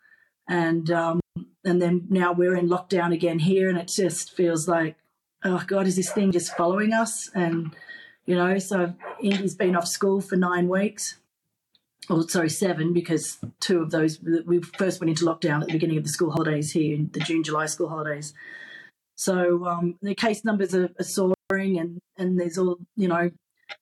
and 0.48 0.88
um, 0.92 1.20
and 1.64 1.82
then 1.82 2.06
now 2.08 2.32
we're 2.32 2.54
in 2.56 2.68
lockdown 2.68 3.12
again 3.12 3.40
here, 3.40 3.68
and 3.68 3.76
it 3.76 3.88
just 3.88 4.36
feels 4.36 4.68
like, 4.68 4.96
oh 5.44 5.64
God, 5.66 5.88
is 5.88 5.96
this 5.96 6.12
thing 6.12 6.30
just 6.30 6.56
following 6.56 6.92
us? 6.92 7.28
And 7.34 7.74
you 8.26 8.34
know, 8.34 8.58
so 8.58 8.92
Indy's 9.22 9.54
been 9.54 9.76
off 9.76 9.86
school 9.86 10.20
for 10.20 10.36
nine 10.36 10.68
weeks. 10.68 11.16
Oh, 12.08 12.26
sorry, 12.26 12.50
seven, 12.50 12.92
because 12.92 13.38
two 13.60 13.80
of 13.80 13.90
those 13.90 14.20
we 14.46 14.60
first 14.60 15.00
went 15.00 15.10
into 15.10 15.24
lockdown 15.24 15.62
at 15.62 15.68
the 15.68 15.72
beginning 15.72 15.98
of 15.98 16.04
the 16.04 16.10
school 16.10 16.30
holidays 16.30 16.72
here, 16.72 16.98
the 17.10 17.20
June, 17.20 17.42
July 17.42 17.66
school 17.66 17.88
holidays. 17.88 18.32
So 19.16 19.66
um, 19.66 19.98
the 20.02 20.14
case 20.14 20.44
numbers 20.44 20.74
are, 20.74 20.90
are 21.00 21.04
soaring, 21.04 21.78
and 21.78 22.00
and 22.16 22.38
there's 22.38 22.58
all 22.58 22.78
you 22.96 23.08
know, 23.08 23.30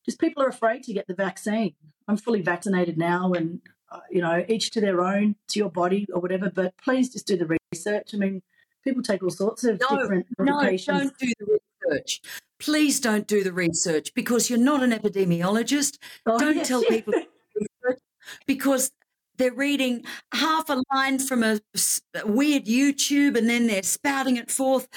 just 0.04 0.20
people 0.20 0.42
are 0.42 0.48
afraid 0.48 0.84
to 0.84 0.94
get 0.94 1.06
the 1.06 1.14
vaccine. 1.14 1.74
I'm 2.08 2.16
fully 2.16 2.40
vaccinated 2.40 2.96
now, 2.96 3.32
and 3.32 3.60
uh, 3.90 4.00
you 4.10 4.22
know, 4.22 4.44
each 4.48 4.70
to 4.72 4.80
their 4.80 5.02
own, 5.02 5.36
to 5.48 5.58
your 5.58 5.70
body 5.70 6.06
or 6.12 6.20
whatever. 6.20 6.50
But 6.50 6.74
please 6.82 7.12
just 7.12 7.26
do 7.26 7.36
the 7.36 7.58
research. 7.72 8.10
I 8.14 8.16
mean, 8.16 8.42
people 8.84 9.02
take 9.02 9.22
all 9.22 9.30
sorts 9.30 9.64
of 9.64 9.80
No, 9.80 9.98
different 9.98 10.26
No, 10.38 10.60
don't 10.60 11.18
do 11.18 11.32
the 11.40 11.58
research. 11.86 12.22
Please 12.64 12.98
don't 12.98 13.26
do 13.26 13.44
the 13.44 13.52
research 13.52 14.14
because 14.14 14.48
you're 14.48 14.58
not 14.58 14.82
an 14.82 14.90
epidemiologist. 14.90 15.98
Oh, 16.24 16.38
don't 16.38 16.56
yes, 16.56 16.68
tell 16.68 16.82
people 16.82 17.12
because 18.46 18.90
they're 19.36 19.52
reading 19.52 20.02
half 20.32 20.70
a 20.70 20.82
line 20.90 21.18
from 21.18 21.42
a 21.42 21.60
weird 22.24 22.64
YouTube 22.64 23.36
and 23.36 23.50
then 23.50 23.66
they're 23.66 23.82
spouting 23.82 24.38
it 24.38 24.50
forth. 24.50 24.88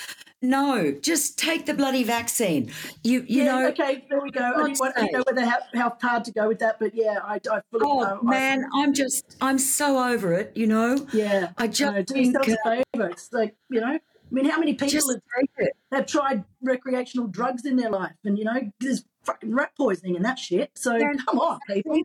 No, 0.42 0.94
just 1.02 1.38
take 1.38 1.66
the 1.66 1.74
bloody 1.74 2.06
vaccine. 2.06 2.72
You 3.04 3.26
you 3.28 3.44
yeah, 3.44 3.46
know. 3.46 3.68
okay, 3.68 4.06
there 4.10 4.22
we 4.22 4.32
go. 4.32 4.46
I 4.46 4.68
didn't, 4.68 4.80
want, 4.80 4.94
I 4.96 5.02
know 5.08 5.20
sake. 5.20 5.26
whether 5.26 5.46
how, 5.46 5.58
how 5.74 5.98
hard 6.02 6.24
to 6.24 6.32
go 6.32 6.48
with 6.48 6.60
that, 6.60 6.80
but 6.80 6.96
yeah, 6.96 7.20
I, 7.22 7.42
I 7.52 7.60
fully. 7.70 7.84
Oh 7.84 8.20
I, 8.22 8.24
man, 8.24 8.66
I'm 8.74 8.94
just 8.94 9.36
I'm 9.42 9.60
so 9.60 10.10
over 10.10 10.32
it. 10.32 10.54
You 10.56 10.68
know. 10.68 11.06
Yeah, 11.12 11.50
I 11.58 11.68
just 11.68 11.94
no, 11.94 12.02
do 12.02 12.22
yourself 12.22 12.48
uh, 12.48 12.70
a 12.70 12.84
favour. 12.94 13.10
It's 13.10 13.34
like 13.34 13.56
you 13.70 13.82
know, 13.82 14.00
I 14.30 14.34
mean, 14.36 14.46
how 14.46 14.60
many 14.60 14.74
people 14.74 15.10
have, 15.10 15.22
it. 15.58 15.74
have 15.92 16.06
tried 16.06 16.44
recreational 16.62 17.28
drugs 17.28 17.66
in 17.66 17.78
their 17.78 17.90
life, 17.90 18.14
and 18.26 18.38
you 18.38 18.44
know, 18.44 18.72
there's 18.80 19.06
fucking 19.24 19.54
rat 19.54 19.72
poisoning 19.78 20.16
and 20.16 20.26
that 20.26 20.40
shit. 20.40 20.72
So 20.76 20.96
Yeah. 20.96 21.14
come 21.26 21.40
on, 21.40 21.60
people. 21.70 22.02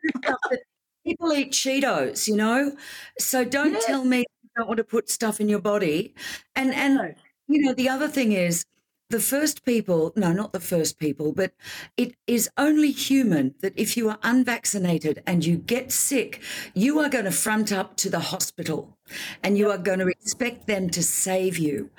People 1.04 1.32
eat 1.32 1.50
Cheetos, 1.52 2.28
you 2.28 2.36
know. 2.36 2.76
So 3.18 3.44
don't 3.44 3.72
Yeah. 3.74 3.80
tell 3.80 4.04
me 4.04 4.18
you 4.18 4.50
don't 4.56 4.68
want 4.68 4.78
to 4.78 4.84
put 4.84 5.10
stuff 5.10 5.40
in 5.40 5.48
your 5.48 5.58
body. 5.60 6.14
And 6.54 6.72
and 6.74 6.94
No. 6.94 7.14
you 7.48 7.60
know 7.62 7.74
the 7.74 7.88
other 7.88 8.08
thing 8.08 8.32
is 8.32 8.64
the 9.10 9.20
first 9.20 9.64
people 9.66 10.12
no 10.16 10.32
not 10.32 10.54
the 10.54 10.60
first 10.60 10.98
people 10.98 11.32
but 11.32 11.52
it 11.98 12.14
is 12.26 12.48
only 12.56 12.90
human 12.90 13.54
that 13.60 13.74
if 13.76 13.94
you 13.94 14.08
are 14.08 14.18
unvaccinated 14.22 15.22
and 15.26 15.44
you 15.44 15.58
get 15.58 15.92
sick 15.92 16.40
you 16.74 16.98
are 16.98 17.10
going 17.10 17.26
to 17.26 17.30
front 17.30 17.70
up 17.72 17.94
to 17.96 18.08
the 18.08 18.20
hospital 18.20 18.96
and 19.42 19.56
you 19.58 19.70
are 19.70 19.78
going 19.78 19.98
to 19.98 20.06
expect 20.06 20.66
them 20.66 20.90
to 20.90 21.02
save 21.02 21.58
you. 21.58 21.90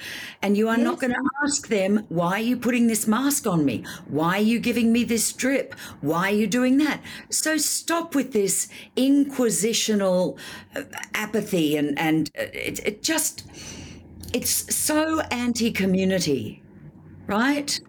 And 0.42 0.58
you 0.58 0.70
are 0.70 0.78
not 0.78 1.00
going 1.00 1.14
to 1.14 1.30
ask 1.44 1.68
them 1.68 2.06
why 2.10 2.34
are 2.34 2.40
you 2.40 2.58
putting 2.58 2.88
this 2.88 3.08
mask 3.08 3.48
on 3.48 3.66
me? 3.66 3.84
Why 4.08 4.38
are 4.38 4.42
you 4.42 4.60
giving 4.60 4.92
me 4.92 5.04
this 5.04 5.32
drip? 5.34 5.76
Why 6.02 6.30
are 6.30 6.36
you 6.36 6.48
doing 6.48 6.78
that? 6.78 7.02
So 7.30 7.58
stop 7.58 8.16
with 8.16 8.34
this 8.34 8.68
inquisitional 8.96 10.38
uh, 10.76 10.84
apathy 11.14 11.78
and 11.78 11.98
and 11.98 12.30
uh, 12.38 12.44
it, 12.54 12.80
it 12.86 13.04
just 13.04 13.46
it's 14.34 14.76
so 14.76 15.20
anti-community 15.32 16.64
right? 17.28 17.80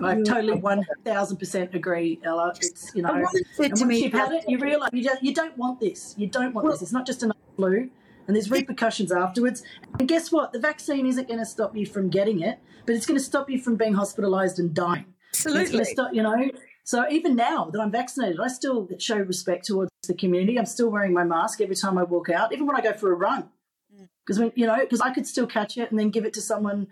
I 0.00 0.14
totally 0.22 0.54
one 0.54 0.86
thousand 1.04 1.38
percent 1.38 1.74
agree, 1.74 2.20
Ella. 2.24 2.52
It's 2.60 2.92
you 2.94 3.02
know, 3.02 3.10
I 3.10 3.22
wanted 3.22 3.46
said 3.52 3.70
and 3.72 3.80
once 3.80 4.00
you've 4.00 4.12
had 4.12 4.32
it, 4.32 4.44
you 4.48 4.58
realise 4.58 4.90
you 4.92 5.02
don't, 5.02 5.22
you 5.22 5.34
don't 5.34 5.56
want 5.56 5.80
this. 5.80 6.14
You 6.18 6.28
don't 6.28 6.54
want 6.54 6.70
this. 6.70 6.82
It's 6.82 6.92
not 6.92 7.06
just 7.06 7.22
another 7.22 7.37
flu, 7.58 7.90
and 8.26 8.36
there's 8.36 8.50
repercussions 8.50 9.10
afterwards. 9.10 9.64
And 9.98 10.06
guess 10.06 10.30
what? 10.30 10.52
The 10.52 10.60
vaccine 10.60 11.06
isn't 11.06 11.26
going 11.26 11.40
to 11.40 11.46
stop 11.46 11.76
you 11.76 11.86
from 11.86 12.08
getting 12.08 12.40
it, 12.40 12.60
but 12.86 12.94
it's 12.94 13.04
going 13.04 13.18
to 13.18 13.24
stop 13.24 13.50
you 13.50 13.58
from 13.60 13.74
being 13.76 13.94
hospitalised 13.94 14.58
and 14.60 14.72
dying. 14.72 15.06
Absolutely 15.34 15.78
to 15.80 15.84
stop, 15.84 16.14
you 16.14 16.22
know. 16.22 16.50
So 16.84 17.04
even 17.10 17.36
now 17.36 17.68
that 17.72 17.80
I'm 17.80 17.90
vaccinated, 17.90 18.38
I 18.40 18.48
still 18.48 18.88
show 18.98 19.16
respect 19.16 19.66
towards 19.66 19.90
the 20.06 20.14
community. 20.14 20.58
I'm 20.58 20.66
still 20.66 20.88
wearing 20.88 21.12
my 21.12 21.24
mask 21.24 21.60
every 21.60 21.76
time 21.76 21.98
I 21.98 22.04
walk 22.04 22.30
out, 22.30 22.52
even 22.52 22.66
when 22.66 22.76
I 22.76 22.80
go 22.80 22.92
for 22.94 23.12
a 23.12 23.16
run, 23.16 23.50
mm. 23.94 24.08
because 24.24 24.38
when 24.38 24.52
you 24.54 24.66
know, 24.66 24.78
because 24.78 25.00
I 25.00 25.12
could 25.12 25.26
still 25.26 25.46
catch 25.46 25.76
it 25.76 25.90
and 25.90 25.98
then 25.98 26.10
give 26.10 26.24
it 26.24 26.32
to 26.34 26.40
someone 26.40 26.86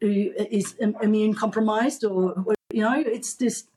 who 0.00 0.32
is 0.50 0.74
immune 0.80 1.34
compromised, 1.34 2.04
or 2.04 2.34
or, 2.44 2.54
you 2.72 2.82
know, 2.82 3.00
it's 3.18 3.34
just 3.36 3.70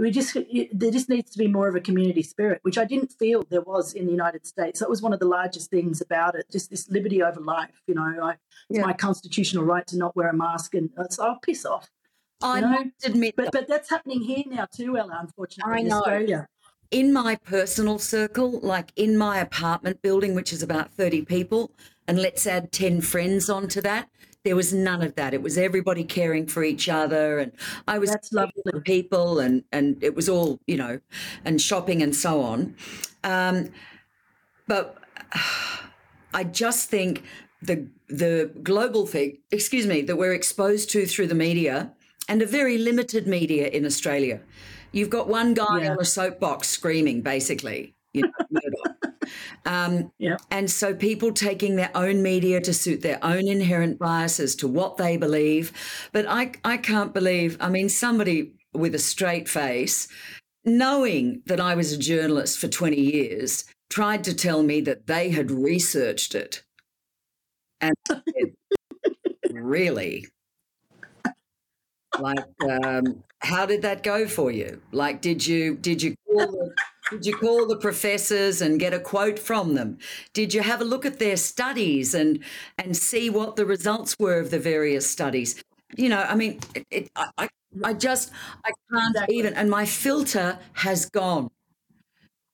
we 0.00 0.10
just 0.10 0.34
there 0.72 0.90
just 0.90 1.08
needs 1.08 1.30
to 1.32 1.38
be 1.38 1.46
more 1.48 1.68
of 1.68 1.74
a 1.76 1.80
community 1.80 2.22
spirit, 2.22 2.58
which 2.62 2.78
I 2.78 2.84
didn't 2.84 3.12
feel 3.12 3.44
there 3.50 3.60
was 3.62 3.92
in 3.92 4.06
the 4.06 4.12
United 4.12 4.46
States. 4.46 4.80
That 4.80 4.88
was 4.90 5.02
one 5.02 5.12
of 5.12 5.20
the 5.20 5.26
largest 5.26 5.70
things 5.70 6.00
about 6.00 6.34
it, 6.34 6.46
just 6.50 6.70
this 6.70 6.88
liberty 6.90 7.22
over 7.22 7.40
life. 7.40 7.80
You 7.86 7.94
know, 7.94 8.02
I, 8.02 8.32
it's 8.68 8.78
Yeah. 8.78 8.86
my 8.86 8.92
constitutional 8.94 9.64
right 9.64 9.86
to 9.88 9.96
not 9.98 10.16
wear 10.16 10.28
a 10.28 10.34
mask, 10.34 10.74
and 10.74 10.90
it's, 10.98 11.18
I'll 11.18 11.38
piss 11.40 11.64
off. 11.64 11.88
i 12.42 12.60
know, 12.60 12.68
must 12.68 13.04
admit 13.04 13.34
But 13.36 13.52
but 13.52 13.68
that's 13.68 13.90
happening 13.90 14.22
here 14.22 14.44
now 14.46 14.66
too, 14.74 14.96
Ella. 14.96 15.18
Unfortunately, 15.20 15.74
I 15.74 15.78
in 15.80 15.88
know. 15.88 15.98
Australia. 16.00 16.46
in 16.90 17.12
my 17.12 17.36
personal 17.36 17.98
circle, 17.98 18.58
like 18.74 18.88
in 18.96 19.16
my 19.16 19.38
apartment 19.38 20.00
building, 20.02 20.34
which 20.34 20.52
is 20.52 20.62
about 20.62 20.90
30 20.92 21.22
people, 21.22 21.70
and 22.08 22.18
let's 22.20 22.46
add 22.46 22.72
10 22.72 23.00
friends 23.02 23.48
onto 23.50 23.80
that, 23.82 24.08
there 24.44 24.56
was 24.56 24.72
none 24.72 25.02
of 25.02 25.14
that. 25.16 25.34
It 25.34 25.42
was 25.42 25.58
everybody 25.58 26.04
caring 26.04 26.46
for 26.46 26.64
each 26.64 26.88
other. 26.88 27.38
And 27.38 27.52
I 27.86 27.98
was 27.98 28.10
That's 28.10 28.30
caring 28.30 28.50
lovely. 28.66 28.80
people, 28.82 29.38
and, 29.38 29.64
and 29.72 30.02
it 30.02 30.14
was 30.14 30.28
all, 30.28 30.58
you 30.66 30.76
know, 30.76 31.00
and 31.44 31.60
shopping 31.60 32.02
and 32.02 32.14
so 32.14 32.40
on. 32.42 32.74
Um, 33.24 33.70
but 34.66 34.96
I 36.34 36.44
just 36.44 36.88
think 36.88 37.22
the 37.62 37.86
the 38.08 38.50
global 38.62 39.06
thing, 39.06 39.38
excuse 39.50 39.86
me, 39.86 40.02
that 40.02 40.16
we're 40.16 40.32
exposed 40.34 40.90
to 40.90 41.06
through 41.06 41.26
the 41.28 41.34
media 41.34 41.92
and 42.28 42.42
a 42.42 42.46
very 42.46 42.78
limited 42.78 43.26
media 43.26 43.68
in 43.68 43.84
Australia. 43.84 44.40
You've 44.92 45.10
got 45.10 45.28
one 45.28 45.54
guy 45.54 45.82
Yeah. 45.82 45.92
on 45.92 46.00
a 46.00 46.04
soapbox 46.04 46.68
screaming, 46.68 47.20
basically, 47.22 47.94
you 48.12 48.22
know. 48.22 48.89
Um, 49.66 50.10
Yeah. 50.18 50.36
and 50.50 50.70
so 50.70 50.94
people 50.94 51.32
taking 51.32 51.76
their 51.76 51.90
own 51.94 52.22
media 52.22 52.60
to 52.60 52.72
suit 52.74 53.02
their 53.02 53.18
own 53.24 53.48
inherent 53.48 53.98
biases 53.98 54.54
to 54.56 54.68
what 54.68 54.96
they 54.96 55.16
believe. 55.16 55.72
But 56.12 56.26
I, 56.28 56.52
I 56.64 56.76
can't 56.76 57.12
believe, 57.14 57.56
I 57.60 57.68
mean, 57.68 57.88
somebody 57.88 58.52
with 58.72 58.94
a 58.94 58.98
straight 58.98 59.48
face, 59.48 60.08
knowing 60.64 61.42
that 61.46 61.60
I 61.60 61.74
was 61.74 61.92
a 61.92 61.98
journalist 61.98 62.58
for 62.58 62.68
20 62.68 63.00
years, 63.00 63.64
tried 63.90 64.24
to 64.24 64.34
tell 64.34 64.62
me 64.62 64.80
that 64.82 65.06
they 65.06 65.30
had 65.30 65.50
researched 65.50 66.34
it. 66.34 66.62
And 67.80 67.94
really? 69.50 70.26
Like, 72.18 72.44
um, 72.84 73.22
how 73.40 73.66
did 73.66 73.82
that 73.82 74.02
go 74.02 74.26
for 74.26 74.50
you? 74.50 74.80
Like, 74.92 75.20
did 75.22 75.46
you 75.46 75.76
did 75.76 76.02
you 76.02 76.14
call 76.26 76.46
the, 76.50 76.74
did 77.10 77.26
you 77.26 77.36
call 77.36 77.66
the 77.66 77.76
professors 77.76 78.60
and 78.60 78.78
get 78.80 78.92
a 78.92 79.00
quote 79.00 79.38
from 79.38 79.74
them? 79.74 79.98
Did 80.32 80.52
you 80.52 80.62
have 80.62 80.80
a 80.80 80.84
look 80.84 81.06
at 81.06 81.18
their 81.18 81.36
studies 81.36 82.14
and 82.14 82.42
and 82.78 82.96
see 82.96 83.30
what 83.30 83.56
the 83.56 83.64
results 83.66 84.16
were 84.18 84.38
of 84.40 84.50
the 84.50 84.58
various 84.58 85.08
studies? 85.08 85.62
You 85.96 86.08
know, 86.08 86.20
I 86.22 86.34
mean, 86.34 86.60
it, 86.74 86.86
it, 86.90 87.10
I, 87.16 87.48
I 87.84 87.94
just 87.94 88.30
I 88.64 88.72
can't 88.92 89.16
Exactly. 89.16 89.36
even, 89.38 89.54
and 89.54 89.70
my 89.70 89.86
filter 89.86 90.58
has 90.74 91.06
gone. 91.10 91.50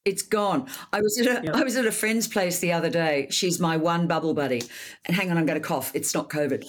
It's 0.05 0.23
gone. 0.23 0.69
I 0.93 1.01
was 1.01 1.19
at 1.19 1.27
a, 1.27 1.45
Yeah. 1.45 1.51
I 1.57 1.65
was 1.65 1.77
at 1.77 1.85
a 1.85 1.91
friend's 1.93 2.29
place 2.29 2.61
the 2.61 2.73
other 2.73 2.91
day. 2.91 3.27
She's 3.31 3.59
my 3.59 3.77
one 3.77 4.07
bubble 4.07 4.35
buddy. 4.35 4.63
And 5.05 5.17
hang 5.17 5.31
on, 5.31 5.37
I'm 5.39 5.47
going 5.47 5.61
to 5.61 5.67
cough. 5.67 5.91
It's 5.95 6.15
not 6.15 6.31
COVID. 6.31 6.65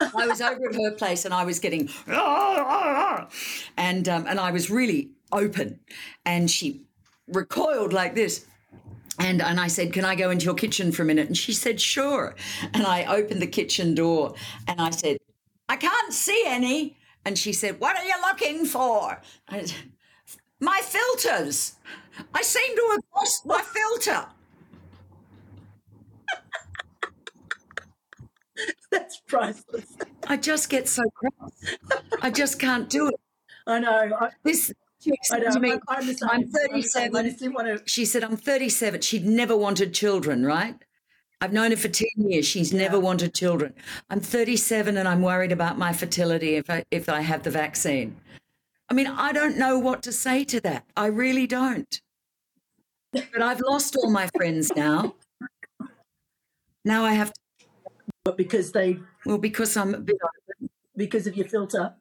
I 0.00 0.26
was 0.26 0.40
over 0.40 0.68
at 0.68 0.74
her 0.74 0.92
place 0.92 1.24
and 1.24 1.32
I 1.32 1.44
was 1.44 1.58
getting 1.58 1.88
and 3.76 4.08
um, 4.08 4.26
and 4.26 4.38
I 4.38 4.50
was 4.50 4.70
really 4.70 5.10
open, 5.32 5.80
and 6.24 6.50
she 6.50 6.82
recoiled 7.28 7.92
like 7.92 8.14
this. 8.14 8.46
And, 9.18 9.40
and 9.40 9.58
I 9.58 9.68
said, 9.68 9.94
Can 9.94 10.04
I 10.04 10.14
go 10.14 10.28
into 10.28 10.44
your 10.44 10.54
kitchen 10.54 10.92
for 10.92 11.00
a 11.02 11.04
minute? 11.06 11.26
And 11.26 11.36
she 11.36 11.54
said, 11.54 11.80
Sure. 11.80 12.34
And 12.74 12.86
I 12.86 13.04
opened 13.06 13.40
the 13.40 13.46
kitchen 13.46 13.94
door 13.94 14.34
and 14.68 14.78
I 14.78 14.90
said, 14.90 15.16
I 15.70 15.76
can't 15.76 16.12
see 16.12 16.44
any. 16.46 16.98
And 17.24 17.38
she 17.38 17.54
said, 17.54 17.80
What 17.80 17.96
are 17.96 18.04
you 18.04 18.14
looking 18.28 18.66
for? 18.66 19.22
Said, 19.50 19.72
my 20.60 20.80
filters. 20.82 21.76
I 22.34 22.42
seem 22.42 22.76
to 22.76 22.88
have 22.92 23.04
lost 23.14 23.46
my 23.46 23.62
filter. 23.62 24.26
That's 28.96 29.20
priceless. 29.20 29.96
I 30.26 30.36
just 30.38 30.70
get 30.70 30.88
so 30.88 31.02
cross. 31.10 31.52
I 32.22 32.30
just 32.30 32.58
can't 32.58 32.88
do 32.88 33.08
it. 33.08 33.14
I 33.66 33.78
know. 33.78 34.16
I, 34.20 34.30
This 34.42 34.72
I 35.30 35.38
know. 35.38 35.50
to 35.50 35.60
me. 35.60 35.72
37. 35.88 37.16
I 37.16 37.28
just 37.28 37.52
want 37.52 37.66
to. 37.66 37.82
she 37.84 38.04
said, 38.06 38.24
I'm 38.24 38.36
37. 38.36 39.02
She'd 39.02 39.26
never 39.26 39.54
wanted 39.56 39.92
children, 39.92 40.46
right? 40.46 40.74
I've 41.42 41.52
known 41.52 41.72
her 41.72 41.76
for 41.76 41.88
10 41.88 42.06
years. 42.16 42.46
She's 42.46 42.72
never 42.72 42.98
wanted 42.98 43.34
children. 43.34 43.74
I'm 44.08 44.20
37 44.20 44.96
and 44.96 45.06
I'm 45.06 45.20
worried 45.20 45.52
about 45.52 45.76
my 45.76 45.92
fertility 45.92 46.54
if 46.54 46.70
I, 46.70 46.84
if 46.90 47.08
I 47.10 47.20
have 47.20 47.42
the 47.42 47.50
vaccine. 47.50 48.16
I 48.88 48.94
mean, 48.94 49.06
I 49.08 49.32
don't 49.32 49.58
know 49.58 49.78
what 49.78 50.02
to 50.04 50.12
say 50.12 50.44
to 50.44 50.60
that. 50.62 50.86
I 50.96 51.06
really 51.06 51.46
don't. 51.46 52.00
But 53.12 53.42
I've 53.42 53.60
lost 53.60 53.94
all 53.96 54.10
my 54.10 54.28
friends 54.36 54.72
now. 54.74 55.14
Now 56.84 57.04
I 57.04 57.14
have 57.14 57.32
to, 57.32 57.40
But 58.26 58.36
because 58.36 58.72
they, 58.72 58.98
well, 59.24 59.38
because 59.38 59.76
I'm 59.76 59.94
a 59.94 59.98
bit 59.98 60.16
because 60.96 61.28
of 61.28 61.36
your 61.36 61.46
filter. 61.46 61.94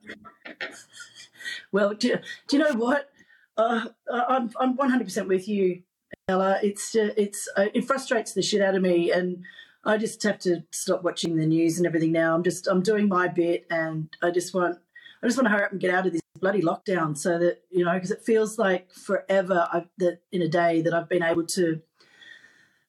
Well, 1.71 1.93
do, 1.93 2.17
do 2.47 2.57
you 2.57 2.63
know 2.63 2.73
what? 2.73 3.11
Uh, 3.55 3.89
I'm 4.11 4.49
I'm 4.59 4.75
100% 4.75 5.27
with 5.27 5.47
you, 5.47 5.83
Ella. 6.27 6.57
It's 6.63 6.95
uh, 6.95 7.13
it's 7.15 7.47
uh, 7.55 7.67
it 7.75 7.85
frustrates 7.85 8.33
the 8.33 8.41
shit 8.41 8.63
out 8.63 8.73
of 8.73 8.81
me, 8.81 9.11
and 9.11 9.43
I 9.83 9.99
just 9.99 10.23
have 10.23 10.39
to 10.39 10.63
stop 10.71 11.03
watching 11.03 11.37
the 11.37 11.45
news 11.45 11.77
and 11.77 11.85
everything 11.85 12.11
now. 12.11 12.33
I'm 12.33 12.41
just 12.41 12.65
I'm 12.65 12.81
doing 12.81 13.07
my 13.07 13.27
bit, 13.27 13.67
and 13.69 14.09
I 14.23 14.31
just 14.31 14.55
want 14.55 14.79
I 15.21 15.27
just 15.27 15.37
want 15.37 15.45
to 15.45 15.51
hurry 15.51 15.65
up 15.65 15.73
and 15.73 15.79
get 15.79 15.93
out 15.93 16.07
of 16.07 16.11
this 16.11 16.23
bloody 16.39 16.63
lockdown, 16.63 17.15
so 17.15 17.37
that 17.37 17.61
you 17.69 17.85
know, 17.85 17.93
because 17.93 18.09
it 18.09 18.23
feels 18.23 18.57
like 18.57 18.91
forever 18.91 19.67
I've, 19.71 19.89
that 19.99 20.21
in 20.31 20.41
a 20.41 20.47
day 20.47 20.81
that 20.81 20.91
I've 20.95 21.07
been 21.07 21.21
able 21.21 21.45
to 21.45 21.81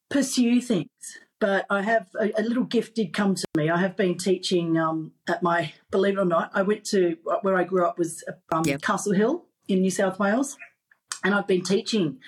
pursue 0.08 0.62
things. 0.62 1.18
But 1.38 1.66
I 1.68 1.82
have 1.82 2.08
a, 2.18 2.32
a 2.40 2.42
little 2.42 2.64
gift 2.64 2.94
did 2.94 3.12
come 3.12 3.34
to 3.34 3.44
me. 3.56 3.68
I 3.68 3.76
have 3.78 3.94
been 3.96 4.16
teaching 4.16 4.78
um, 4.78 5.12
at 5.28 5.42
my, 5.42 5.72
believe 5.90 6.16
it 6.16 6.20
or 6.20 6.24
not, 6.24 6.50
I 6.54 6.62
went 6.62 6.84
to 6.86 7.16
where 7.42 7.56
I 7.56 7.64
grew 7.64 7.84
up 7.86 7.98
was 7.98 8.24
um, 8.52 8.62
Yep. 8.64 8.80
Castle 8.80 9.12
Hill 9.12 9.44
in 9.68 9.80
New 9.82 9.90
South 9.90 10.18
Wales, 10.18 10.56
and 11.22 11.34
I've 11.34 11.46
been 11.46 11.62
teaching 11.62 12.18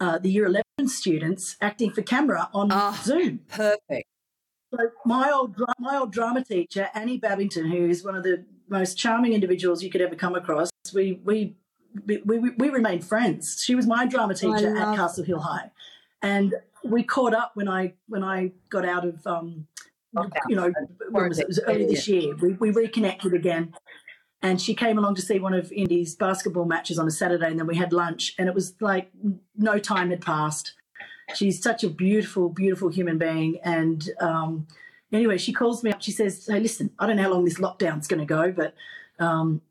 uh, 0.00 0.18
the 0.18 0.30
year 0.30 0.44
11 0.44 0.62
students 0.88 1.56
acting 1.62 1.90
for 1.92 2.02
camera 2.02 2.50
on 2.52 2.70
Ah. 2.72 3.00
Zoom. 3.02 3.40
Perfect. 3.48 4.06
So 4.74 4.78
my 5.04 5.30
old 5.30 5.54
my 5.78 5.96
old 5.98 6.12
drama 6.12 6.42
teacher 6.44 6.88
Annie 6.94 7.18
Babington, 7.18 7.70
who 7.70 7.88
is 7.88 8.02
one 8.04 8.16
of 8.16 8.22
the 8.22 8.44
most 8.68 8.96
charming 8.96 9.32
individuals 9.34 9.82
you 9.82 9.90
could 9.90 10.00
ever 10.00 10.14
come 10.16 10.34
across, 10.34 10.70
we 10.94 11.20
we 11.24 11.56
we, 12.06 12.18
we, 12.24 12.38
we 12.38 12.68
remained 12.70 13.04
friends. 13.04 13.62
She 13.62 13.74
was 13.74 13.86
my 13.86 14.06
drama 14.06 14.34
teacher 14.34 14.74
at 14.76 14.96
Castle 14.96 15.24
Hill 15.24 15.40
High, 15.40 15.70
and 16.22 16.54
we 16.84 17.02
caught 17.02 17.34
up 17.34 17.52
when 17.54 17.68
I 17.68 17.94
when 18.08 18.22
I 18.24 18.52
got 18.70 18.84
out 18.84 19.06
of 19.06 19.26
um, 19.26 19.66
Okay. 20.16 20.40
you 20.48 20.56
know 20.56 20.70
when 21.10 21.28
was 21.28 21.38
it? 21.38 21.42
it 21.42 21.48
was 21.48 21.60
early 21.66 21.86
this 21.86 22.06
year. 22.06 22.36
We, 22.36 22.52
we 22.54 22.70
reconnected 22.70 23.32
again, 23.32 23.72
and 24.42 24.60
she 24.60 24.74
came 24.74 24.98
along 24.98 25.14
to 25.14 25.22
see 25.22 25.38
one 25.38 25.54
of 25.54 25.72
Indy's 25.72 26.14
basketball 26.14 26.66
matches 26.66 26.98
on 26.98 27.06
a 27.06 27.10
Saturday, 27.10 27.46
and 27.46 27.58
then 27.58 27.66
we 27.66 27.76
had 27.76 27.92
lunch, 27.94 28.34
and 28.38 28.46
it 28.48 28.54
was 28.54 28.74
like 28.80 29.10
no 29.56 29.78
time 29.78 30.10
had 30.10 30.20
passed. 30.20 30.74
She's 31.34 31.62
such 31.62 31.82
a 31.82 31.88
beautiful, 31.88 32.50
beautiful 32.50 32.90
human 32.90 33.16
being, 33.16 33.58
and 33.64 34.06
um, 34.20 34.66
anyway, 35.12 35.38
she 35.38 35.52
calls 35.52 35.82
me 35.82 35.90
up. 35.90 36.02
She 36.02 36.12
says, 36.12 36.46
"Hey, 36.46 36.60
listen, 36.60 36.90
I 36.98 37.06
don't 37.06 37.16
know 37.16 37.22
how 37.22 37.32
long 37.32 37.46
this 37.46 37.58
lockdown's 37.58 38.06
going 38.06 38.20
to 38.20 38.26
go, 38.26 38.52
but 38.52 38.74
um, 39.18 39.62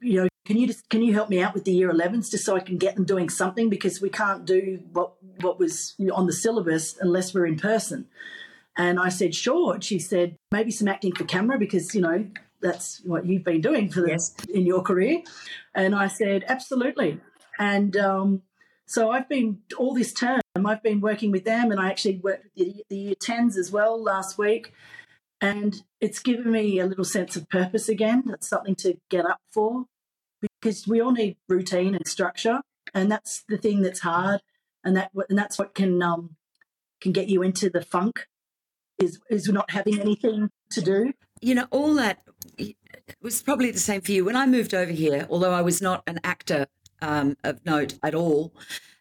you 0.00 0.22
know, 0.22 0.28
can 0.44 0.56
you 0.58 0.66
just 0.66 0.88
can 0.88 1.02
you 1.02 1.14
help 1.14 1.28
me 1.28 1.40
out 1.40 1.54
with 1.54 1.64
the 1.64 1.72
year 1.72 1.90
11s 1.90 2.30
just 2.30 2.44
so 2.44 2.56
I 2.56 2.60
can 2.60 2.76
get 2.76 2.96
them 2.96 3.04
doing 3.04 3.28
something 3.28 3.70
because 3.70 4.00
we 4.00 4.10
can't 4.10 4.44
do 4.44 4.80
what 4.92 5.14
what 5.40 5.58
was 5.58 5.94
on 6.12 6.26
the 6.26 6.32
syllabus 6.32 6.96
unless 7.00 7.34
we're 7.34 7.46
in 7.46 7.58
person." 7.58 8.06
And 8.76 8.98
I 8.98 9.08
said, 9.08 9.34
"Sure." 9.34 9.74
And 9.74 9.84
she 9.84 9.98
said, 9.98 10.36
"Maybe 10.50 10.70
some 10.70 10.88
acting 10.88 11.14
for 11.14 11.24
camera 11.24 11.58
because 11.58 11.94
you 11.94 12.00
know 12.00 12.26
that's 12.60 13.00
what 13.04 13.26
you've 13.26 13.44
been 13.44 13.60
doing 13.60 13.90
for 13.90 14.00
the, 14.02 14.08
Yes. 14.08 14.34
in 14.52 14.66
your 14.66 14.82
career." 14.82 15.22
And 15.74 15.94
I 15.94 16.08
said, 16.08 16.44
"Absolutely." 16.48 17.20
And 17.58 17.96
um, 17.96 18.42
so 18.86 19.10
I've 19.10 19.28
been 19.28 19.60
all 19.78 19.94
this 19.94 20.12
term. 20.12 20.40
I've 20.56 20.82
been 20.82 21.00
working 21.00 21.30
with 21.30 21.44
them, 21.44 21.70
and 21.70 21.80
I 21.80 21.88
actually 21.88 22.18
worked 22.18 22.44
with 22.44 22.54
the, 22.54 22.84
the 22.88 22.96
year 22.96 23.14
tens 23.20 23.56
as 23.56 23.70
well 23.70 24.00
last 24.02 24.38
week. 24.38 24.72
And 25.40 25.82
it's 26.00 26.20
given 26.20 26.50
me 26.50 26.78
a 26.78 26.86
little 26.86 27.04
sense 27.04 27.36
of 27.36 27.48
purpose 27.48 27.88
again. 27.88 28.24
That's 28.26 28.48
something 28.48 28.74
to 28.76 28.96
get 29.10 29.26
up 29.26 29.40
for, 29.52 29.86
because 30.60 30.86
we 30.86 31.00
all 31.00 31.12
need 31.12 31.36
routine 31.48 31.94
and 31.94 32.06
structure, 32.06 32.60
and 32.92 33.10
that's 33.10 33.44
the 33.48 33.58
thing 33.58 33.82
that's 33.82 34.00
hard, 34.00 34.40
and 34.82 34.96
that 34.96 35.10
and 35.28 35.38
that's 35.38 35.58
what 35.58 35.74
can 35.74 36.02
um, 36.02 36.36
can 37.00 37.12
get 37.12 37.28
you 37.28 37.42
into 37.42 37.70
the 37.70 37.82
funk, 37.82 38.26
is 38.98 39.20
is 39.30 39.48
not 39.48 39.70
having 39.70 40.00
anything 40.00 40.50
to 40.70 40.80
do. 40.80 41.12
you 41.40 41.54
know, 41.54 41.66
all 41.70 41.94
that 41.94 42.18
was 43.20 43.42
probably 43.42 43.70
the 43.70 43.78
same 43.78 44.00
for 44.00 44.12
you. 44.12 44.24
When 44.24 44.36
I 44.36 44.46
moved 44.46 44.74
over 44.74 44.92
here, 44.92 45.26
although 45.30 45.52
I 45.52 45.62
was 45.62 45.82
not 45.82 46.02
an 46.06 46.20
actor 46.24 46.66
um, 47.02 47.36
of 47.44 47.64
note 47.66 47.98
at 48.02 48.14
all, 48.14 48.54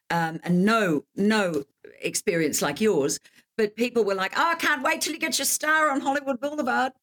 um, 0.09 0.39
and 0.43 0.65
no, 0.65 1.05
no 1.15 1.63
experience 2.01 2.61
like 2.61 2.81
yours, 2.81 3.19
but 3.57 3.75
people 3.75 4.03
were 4.03 4.15
like, 4.15 4.33
"Oh, 4.35 4.51
I 4.51 4.55
can't 4.55 4.83
wait 4.83 5.01
till 5.01 5.13
you 5.13 5.19
get 5.19 5.37
your 5.39 5.45
star 5.45 5.89
on 5.89 6.01
Hollywood 6.01 6.39
Boulevard." 6.39 6.93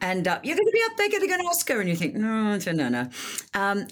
And 0.00 0.26
uh, 0.28 0.40
you're 0.42 0.56
going 0.56 0.66
to 0.66 0.72
be 0.72 0.82
up 0.90 0.96
there 0.96 1.08
getting 1.08 1.32
an 1.32 1.40
Oscar, 1.40 1.80
and 1.80 1.88
you 1.88 1.96
think, 1.96 2.14
no, 2.14 2.58
no, 2.58 2.88
no. 2.88 3.08
Um, 3.54 3.86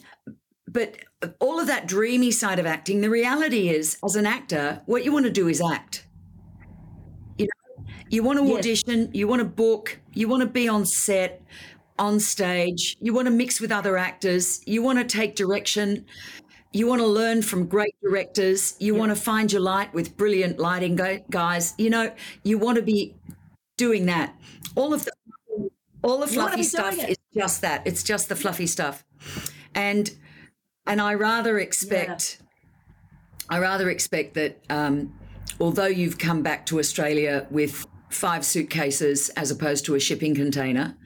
but 0.69 0.97
all 1.39 1.61
of 1.61 1.67
that 1.67 1.87
dreamy 1.87 2.31
side 2.31 2.59
of 2.59 2.67
acting, 2.67 3.01
the 3.01 3.11
reality 3.11 3.69
is, 3.69 3.99
as 4.05 4.17
an 4.17 4.27
actor, 4.27 4.83
what 4.87 5.05
you 5.05 5.13
want 5.13 5.27
to 5.27 5.33
do 5.33 5.49
is 5.49 5.61
act. 5.61 6.07
You 7.39 7.47
know, 7.47 7.85
you 8.09 8.23
want 8.23 8.39
to 8.39 8.45
Yes. 8.47 8.59
audition, 8.59 9.11
you 9.13 9.29
want 9.29 9.41
to 9.41 9.45
book, 9.45 10.01
you 10.15 10.29
want 10.29 10.43
to 10.43 10.49
be 10.49 10.69
on 10.69 10.87
set, 10.87 11.43
on 11.99 12.19
stage, 12.21 12.97
you 13.01 13.13
want 13.13 13.27
to 13.27 13.31
mix 13.31 13.61
with 13.61 13.71
other 13.71 13.99
actors, 13.99 14.63
you 14.67 14.83
want 14.83 14.99
to 14.99 15.05
take 15.05 15.37
direction, 15.37 16.07
you 16.73 16.87
want 16.87 17.01
to 17.01 17.07
learn 17.07 17.43
from 17.43 17.67
great 17.67 17.95
directors, 18.03 18.75
you 18.79 18.95
want 18.95 19.11
to 19.11 19.17
find 19.17 19.53
your 19.53 19.61
light 19.61 19.93
with 19.93 20.17
brilliant 20.17 20.59
lighting 20.59 20.99
guys. 21.31 21.75
You 21.77 21.91
know, 21.91 22.13
you 22.45 22.57
want 22.57 22.77
to 22.77 22.83
be 22.83 23.15
doing 23.77 24.07
that. 24.07 24.35
All 24.75 24.95
of 24.95 25.05
the 25.05 25.13
all 26.03 26.19
the 26.19 26.27
fluffy 26.27 26.63
stuff 26.63 26.99
is 27.09 27.17
just 27.35 27.61
that. 27.63 27.83
It's 27.87 28.03
just 28.03 28.29
the 28.29 28.37
fluffy 28.37 28.67
stuff. 28.67 29.05
And 29.75 30.11
and 30.87 31.01
I 31.01 31.15
rather 31.15 31.59
expect 31.59 32.41
I 33.49 33.59
rather 33.59 33.91
expect 33.91 34.35
that 34.35 34.63
um, 34.71 35.19
although 35.61 35.87
you've 35.87 36.19
come 36.19 36.43
back 36.43 36.67
to 36.67 36.79
Australia 36.79 37.47
with 37.51 37.87
five 38.11 38.45
suitcases 38.45 39.29
as 39.31 39.51
opposed 39.51 39.85
to 39.87 39.95
a 39.95 40.01
shipping 40.01 40.35
container, 40.35 40.97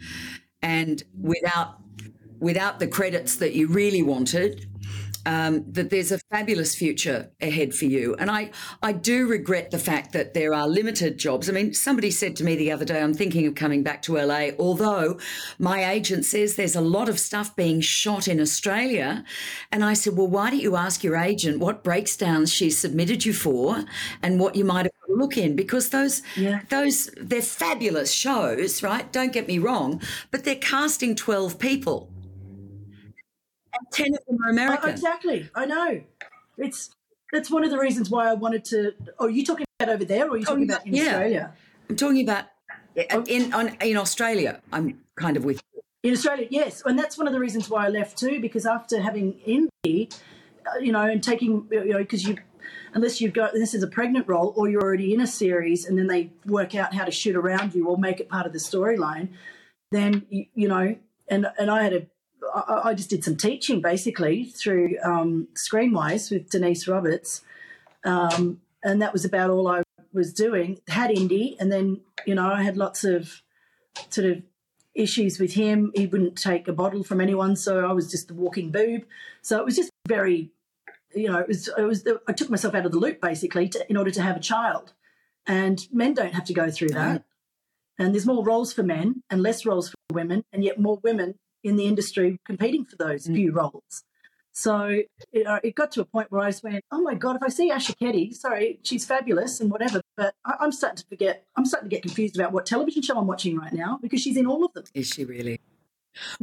and 0.62 1.02
without 1.20 1.78
without 2.38 2.78
the 2.78 2.86
credits 2.86 3.36
that 3.36 3.54
you 3.54 3.66
really 3.66 4.02
wanted, 4.02 4.66
um, 5.26 5.64
that 5.72 5.90
there's 5.90 6.12
a 6.12 6.18
fabulous 6.30 6.74
future 6.74 7.30
ahead 7.40 7.74
for 7.74 7.84
you. 7.84 8.14
And 8.18 8.30
I, 8.30 8.50
I 8.82 8.92
do 8.92 9.26
regret 9.26 9.72
the 9.72 9.78
fact 9.78 10.12
that 10.12 10.32
there 10.34 10.54
are 10.54 10.68
limited 10.68 11.18
jobs. 11.18 11.50
I 11.50 11.52
mean, 11.52 11.74
somebody 11.74 12.10
said 12.10 12.36
to 12.36 12.44
me 12.44 12.54
the 12.54 12.70
other 12.70 12.84
day, 12.84 13.02
I'm 13.02 13.12
thinking 13.12 13.46
of 13.46 13.56
coming 13.56 13.82
back 13.82 14.00
to 14.02 14.16
LA, 14.16 14.50
although 14.58 15.18
my 15.58 15.84
agent 15.90 16.24
says 16.24 16.54
there's 16.54 16.76
a 16.76 16.80
lot 16.80 17.08
of 17.08 17.18
stuff 17.18 17.54
being 17.56 17.80
shot 17.80 18.28
in 18.28 18.40
Australia. 18.40 19.24
And 19.72 19.84
I 19.84 19.94
said, 19.94 20.16
well, 20.16 20.28
why 20.28 20.50
don't 20.50 20.60
you 20.62 20.76
ask 20.76 21.02
your 21.02 21.16
agent 21.16 21.58
what 21.58 21.82
breakdowns 21.82 22.52
she 22.52 22.70
submitted 22.70 23.26
you 23.26 23.32
for 23.32 23.84
and 24.22 24.38
what 24.38 24.54
you 24.54 24.64
might 24.64 24.84
have 24.86 24.92
look 25.08 25.36
in? 25.36 25.56
Because 25.56 25.88
those, 25.90 26.22
Yeah. 26.36 26.60
those, 26.68 27.10
they're 27.16 27.42
fabulous 27.42 28.12
shows, 28.12 28.82
right? 28.82 29.10
Don't 29.12 29.32
get 29.32 29.48
me 29.48 29.58
wrong, 29.58 30.00
but 30.30 30.44
they're 30.44 30.54
casting 30.56 31.16
12 31.16 31.58
people. 31.58 32.10
And 33.78 33.92
10 33.92 34.14
of 34.14 34.20
them 34.26 34.38
are 34.42 34.48
Oh, 34.48 34.52
American. 34.52 34.90
exactly, 34.90 35.50
I 35.54 35.66
know. 35.66 36.02
It's 36.58 36.90
that's 37.32 37.50
one 37.50 37.64
of 37.64 37.70
the 37.70 37.78
reasons 37.78 38.10
why 38.10 38.30
I 38.30 38.34
wanted 38.34 38.64
to. 38.66 38.92
Oh, 39.18 39.26
you 39.26 39.44
talking 39.44 39.66
about 39.80 39.94
over 39.94 40.04
there, 40.04 40.26
or 40.26 40.32
are 40.32 40.36
you 40.36 40.44
talking 40.44 40.70
about 40.70 40.86
in 40.86 40.94
yeah. 40.94 41.04
Australia? 41.04 41.52
I'm 41.88 41.96
talking 41.96 42.22
about 42.22 42.46
in 43.26 43.52
on, 43.52 43.76
in 43.80 43.96
Australia. 43.96 44.62
I'm 44.72 45.00
kind 45.16 45.36
of 45.36 45.44
with 45.44 45.56
you. 45.74 45.82
In 46.02 46.12
Australia, 46.12 46.46
yes, 46.50 46.82
and 46.84 46.98
that's 46.98 47.18
one 47.18 47.26
of 47.26 47.32
the 47.32 47.40
reasons 47.40 47.68
why 47.68 47.86
I 47.86 47.88
left 47.88 48.16
too. 48.16 48.40
Because 48.40 48.64
after 48.64 49.00
having 49.00 49.32
Indy, 49.40 50.08
uh, 50.66 50.78
you 50.78 50.92
know, 50.92 51.02
and 51.02 51.22
taking, 51.22 51.66
you 51.70 51.92
know, 51.92 51.98
because 51.98 52.24
you, 52.24 52.36
unless 52.94 53.20
you've 53.20 53.34
got 53.34 53.52
this 53.54 53.74
is 53.74 53.82
a 53.82 53.88
pregnant 53.88 54.28
role, 54.28 54.54
or 54.56 54.68
you're 54.68 54.82
already 54.82 55.12
in 55.12 55.20
a 55.20 55.26
series, 55.26 55.84
and 55.84 55.98
then 55.98 56.06
they 56.06 56.30
work 56.46 56.74
out 56.74 56.94
how 56.94 57.04
to 57.04 57.10
shoot 57.10 57.34
around 57.36 57.74
you 57.74 57.88
or 57.88 57.98
make 57.98 58.20
it 58.20 58.28
part 58.28 58.46
of 58.46 58.52
the 58.52 58.58
storyline, 58.58 59.30
then 59.90 60.24
you, 60.30 60.46
you 60.54 60.68
know, 60.68 60.96
and 61.28 61.48
and 61.58 61.70
I 61.70 61.82
had 61.82 61.92
a, 61.92 62.06
I, 62.54 62.90
I 62.90 62.94
just 62.94 63.10
did 63.10 63.24
some 63.24 63.36
teaching 63.36 63.80
basically 63.80 64.44
through 64.44 64.96
um, 65.02 65.48
Screenwise 65.54 66.30
with 66.30 66.50
Denise 66.50 66.88
Roberts, 66.88 67.42
um, 68.04 68.60
and 68.82 69.02
that 69.02 69.12
was 69.12 69.24
about 69.24 69.50
all 69.50 69.68
I 69.68 69.82
was 70.12 70.32
doing. 70.32 70.78
Had 70.88 71.10
Indy, 71.10 71.56
and 71.58 71.70
then 71.70 72.00
you 72.26 72.34
know 72.34 72.50
I 72.50 72.62
had 72.62 72.76
lots 72.76 73.04
of 73.04 73.42
sort 74.10 74.26
of 74.26 74.42
issues 74.94 75.38
with 75.38 75.54
him. 75.54 75.92
He 75.94 76.06
wouldn't 76.06 76.36
take 76.36 76.68
a 76.68 76.72
bottle 76.72 77.04
from 77.04 77.20
anyone, 77.20 77.56
so 77.56 77.88
I 77.88 77.92
was 77.92 78.10
just 78.10 78.28
the 78.28 78.34
walking 78.34 78.70
boob. 78.70 79.04
So 79.42 79.58
it 79.58 79.64
was 79.64 79.76
just 79.76 79.90
very, 80.08 80.50
you 81.14 81.30
know, 81.30 81.38
it 81.38 81.48
was 81.48 81.68
it 81.76 81.82
was. 81.82 82.06
I 82.26 82.32
took 82.32 82.50
myself 82.50 82.74
out 82.74 82.86
of 82.86 82.92
the 82.92 82.98
loop 82.98 83.20
basically 83.20 83.68
to, 83.70 83.90
in 83.90 83.96
order 83.96 84.10
to 84.10 84.22
have 84.22 84.36
a 84.36 84.40
child, 84.40 84.92
and 85.46 85.86
men 85.92 86.14
don't 86.14 86.34
have 86.34 86.44
to 86.46 86.54
go 86.54 86.70
through 86.70 86.90
that. 86.90 87.24
And 87.98 88.14
there's 88.14 88.26
more 88.26 88.44
roles 88.44 88.74
for 88.74 88.82
men 88.82 89.22
and 89.30 89.42
less 89.42 89.64
roles 89.64 89.88
for 89.88 89.96
women, 90.12 90.44
and 90.52 90.62
yet 90.64 90.78
more 90.78 90.98
women 91.02 91.36
in 91.66 91.76
the 91.76 91.86
industry 91.86 92.38
competing 92.44 92.84
for 92.84 92.96
those 92.96 93.26
mm. 93.26 93.34
few 93.34 93.52
roles. 93.52 94.04
So 94.56 94.86
you 95.32 95.44
uh, 95.44 95.50
know, 95.50 95.60
it 95.62 95.74
got 95.74 95.92
to 95.92 96.00
a 96.00 96.06
point 96.06 96.32
where 96.32 96.40
I 96.40 96.48
just 96.48 96.64
went, 96.64 96.82
"Oh 96.90 97.02
my 97.02 97.14
god! 97.14 97.36
If 97.36 97.42
I 97.42 97.48
see 97.48 97.70
Asher 97.70 97.92
Keddie, 97.92 98.32
sorry, 98.32 98.80
she's 98.82 99.04
fabulous 99.04 99.60
and 99.60 99.70
whatever, 99.70 100.00
but 100.16 100.34
I, 100.46 100.54
I'm 100.60 100.72
starting 100.72 100.96
to 100.96 101.04
forget. 101.06 101.44
I'm 101.56 101.66
starting 101.66 101.90
to 101.90 101.94
get 101.94 102.02
confused 102.02 102.36
about 102.36 102.52
what 102.52 102.64
television 102.64 103.02
show 103.02 103.18
I'm 103.18 103.26
watching 103.26 103.58
right 103.58 103.72
now 103.74 103.98
because 104.00 104.22
she's 104.22 104.38
in 104.38 104.46
all 104.46 104.64
of 104.64 104.72
them. 104.72 104.84
Is 104.94 105.08
she 105.08 105.26
really? 105.26 105.60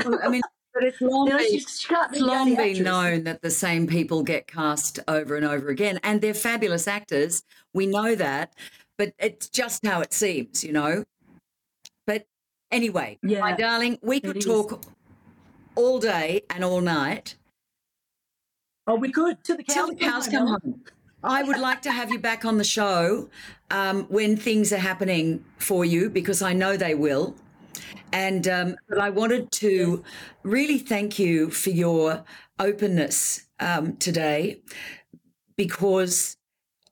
Well, 0.05 0.19
I 0.23 0.27
mean, 0.27 0.43
but 0.75 0.83
it's 0.83 1.01
long, 1.01 1.25
You 1.25 1.33
know, 1.33 1.39
been, 1.39 1.47
it's 1.55 1.89
long 2.19 2.55
been 2.55 2.83
known 2.83 3.23
that 3.23 3.41
the 3.41 3.49
same 3.49 3.87
people 3.87 4.21
get 4.21 4.45
cast 4.45 4.99
over 5.07 5.35
and 5.35 5.43
over 5.43 5.69
again, 5.69 5.99
and 6.03 6.21
they're 6.21 6.35
fabulous 6.35 6.87
actors. 6.87 7.41
We 7.73 7.87
know 7.87 8.13
that, 8.13 8.53
but 8.99 9.13
it's 9.17 9.49
just 9.49 9.83
how 9.83 10.01
it 10.01 10.13
seems, 10.13 10.63
you 10.63 10.71
know. 10.71 11.03
But 12.05 12.27
anyway, 12.71 13.17
my 13.23 13.53
darling, 13.53 13.97
we 14.03 14.19
could 14.19 14.39
talk 14.39 14.83
all 15.75 15.99
day 15.99 16.41
and 16.49 16.63
all 16.63 16.81
night 16.81 17.35
Oh, 18.85 18.95
we 18.95 19.11
could 19.11 19.43
till 19.43 19.57
the 19.57 19.63
cows, 19.63 19.75
till 19.75 19.87
the 19.87 19.95
cows 19.95 20.27
come 20.27 20.47
home. 20.47 20.83
I 21.23 21.41
would 21.41 21.57
like 21.57 21.81
to 21.83 21.91
have 21.91 22.11
you 22.11 22.19
back 22.19 22.43
on 22.43 22.57
the 22.57 22.65
show 22.65 23.29
um, 23.71 24.03
when 24.09 24.35
things 24.35 24.73
are 24.73 24.77
happening 24.77 25.45
for 25.57 25.85
you 25.85 26.09
because 26.09 26.41
I 26.41 26.51
know 26.51 26.75
they 26.75 26.93
will. 26.93 27.35
And 28.11 28.47
um, 28.47 28.75
but 28.89 28.99
I 28.99 29.09
wanted 29.09 29.51
to 29.53 30.03
really 30.43 30.77
thank 30.77 31.17
you 31.17 31.49
for 31.49 31.69
your 31.69 32.25
openness 32.59 33.45
um, 33.59 33.95
today 33.97 34.61
because 35.55 36.35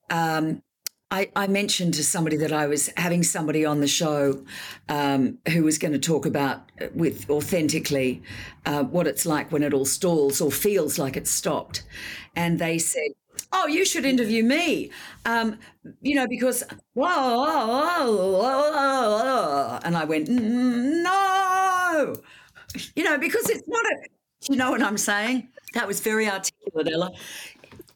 um, 0.09 0.63
I, 1.11 1.29
I 1.35 1.47
mentioned 1.47 1.93
to 1.95 2.03
somebody 2.05 2.37
that 2.37 2.53
I 2.53 2.67
was 2.67 2.89
having 2.95 3.21
somebody 3.21 3.65
on 3.65 3.81
the 3.81 3.87
show 3.87 4.45
um, 4.87 5.39
who 5.51 5.63
was 5.63 5.77
going 5.77 5.91
to 5.91 5.99
talk 5.99 6.25
about 6.25 6.71
uh, 6.81 6.87
with 6.95 7.29
authentically 7.29 8.23
uh, 8.65 8.83
what 8.85 9.07
it's 9.07 9.25
like 9.25 9.51
when 9.51 9.61
it 9.61 9.73
all 9.73 9.83
stalls 9.85 10.39
or 10.39 10.51
feels 10.51 10.97
like 10.97 11.17
it's 11.17 11.29
stopped. 11.29 11.83
And 12.35 12.59
they 12.59 12.77
said, 12.77 13.09
"Oh, 13.51 13.67
you 13.67 13.83
should 13.83 14.05
interview 14.05 14.41
me," 14.43 14.89
um, 15.25 15.59
you 16.01 16.15
know, 16.15 16.27
because 16.27 16.63
whoa, 16.93 17.07
whoa, 17.07 18.15
whoa, 18.15 19.17
whoa, 19.17 19.79
and 19.83 19.97
I 19.97 20.05
went, 20.05 20.29
"Mm, 20.29 21.03
"No," 21.03 22.15
you 22.95 23.03
know, 23.03 23.17
because 23.17 23.49
it's 23.49 23.67
not 23.67 23.85
a. 23.85 23.95
You 24.49 24.55
know 24.55 24.71
what 24.71 24.81
I'm 24.81 24.97
saying? 24.97 25.49
That 25.73 25.87
was 25.87 25.99
very 25.99 26.27
articulate, 26.27 26.89
Ella. 26.91 27.11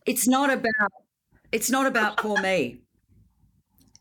It's 0.05 0.27
not 0.27 0.51
about. 0.51 0.91
It's 1.51 1.69
not 1.69 1.85
about 1.87 2.17
poor 2.17 2.39
me, 2.41 2.81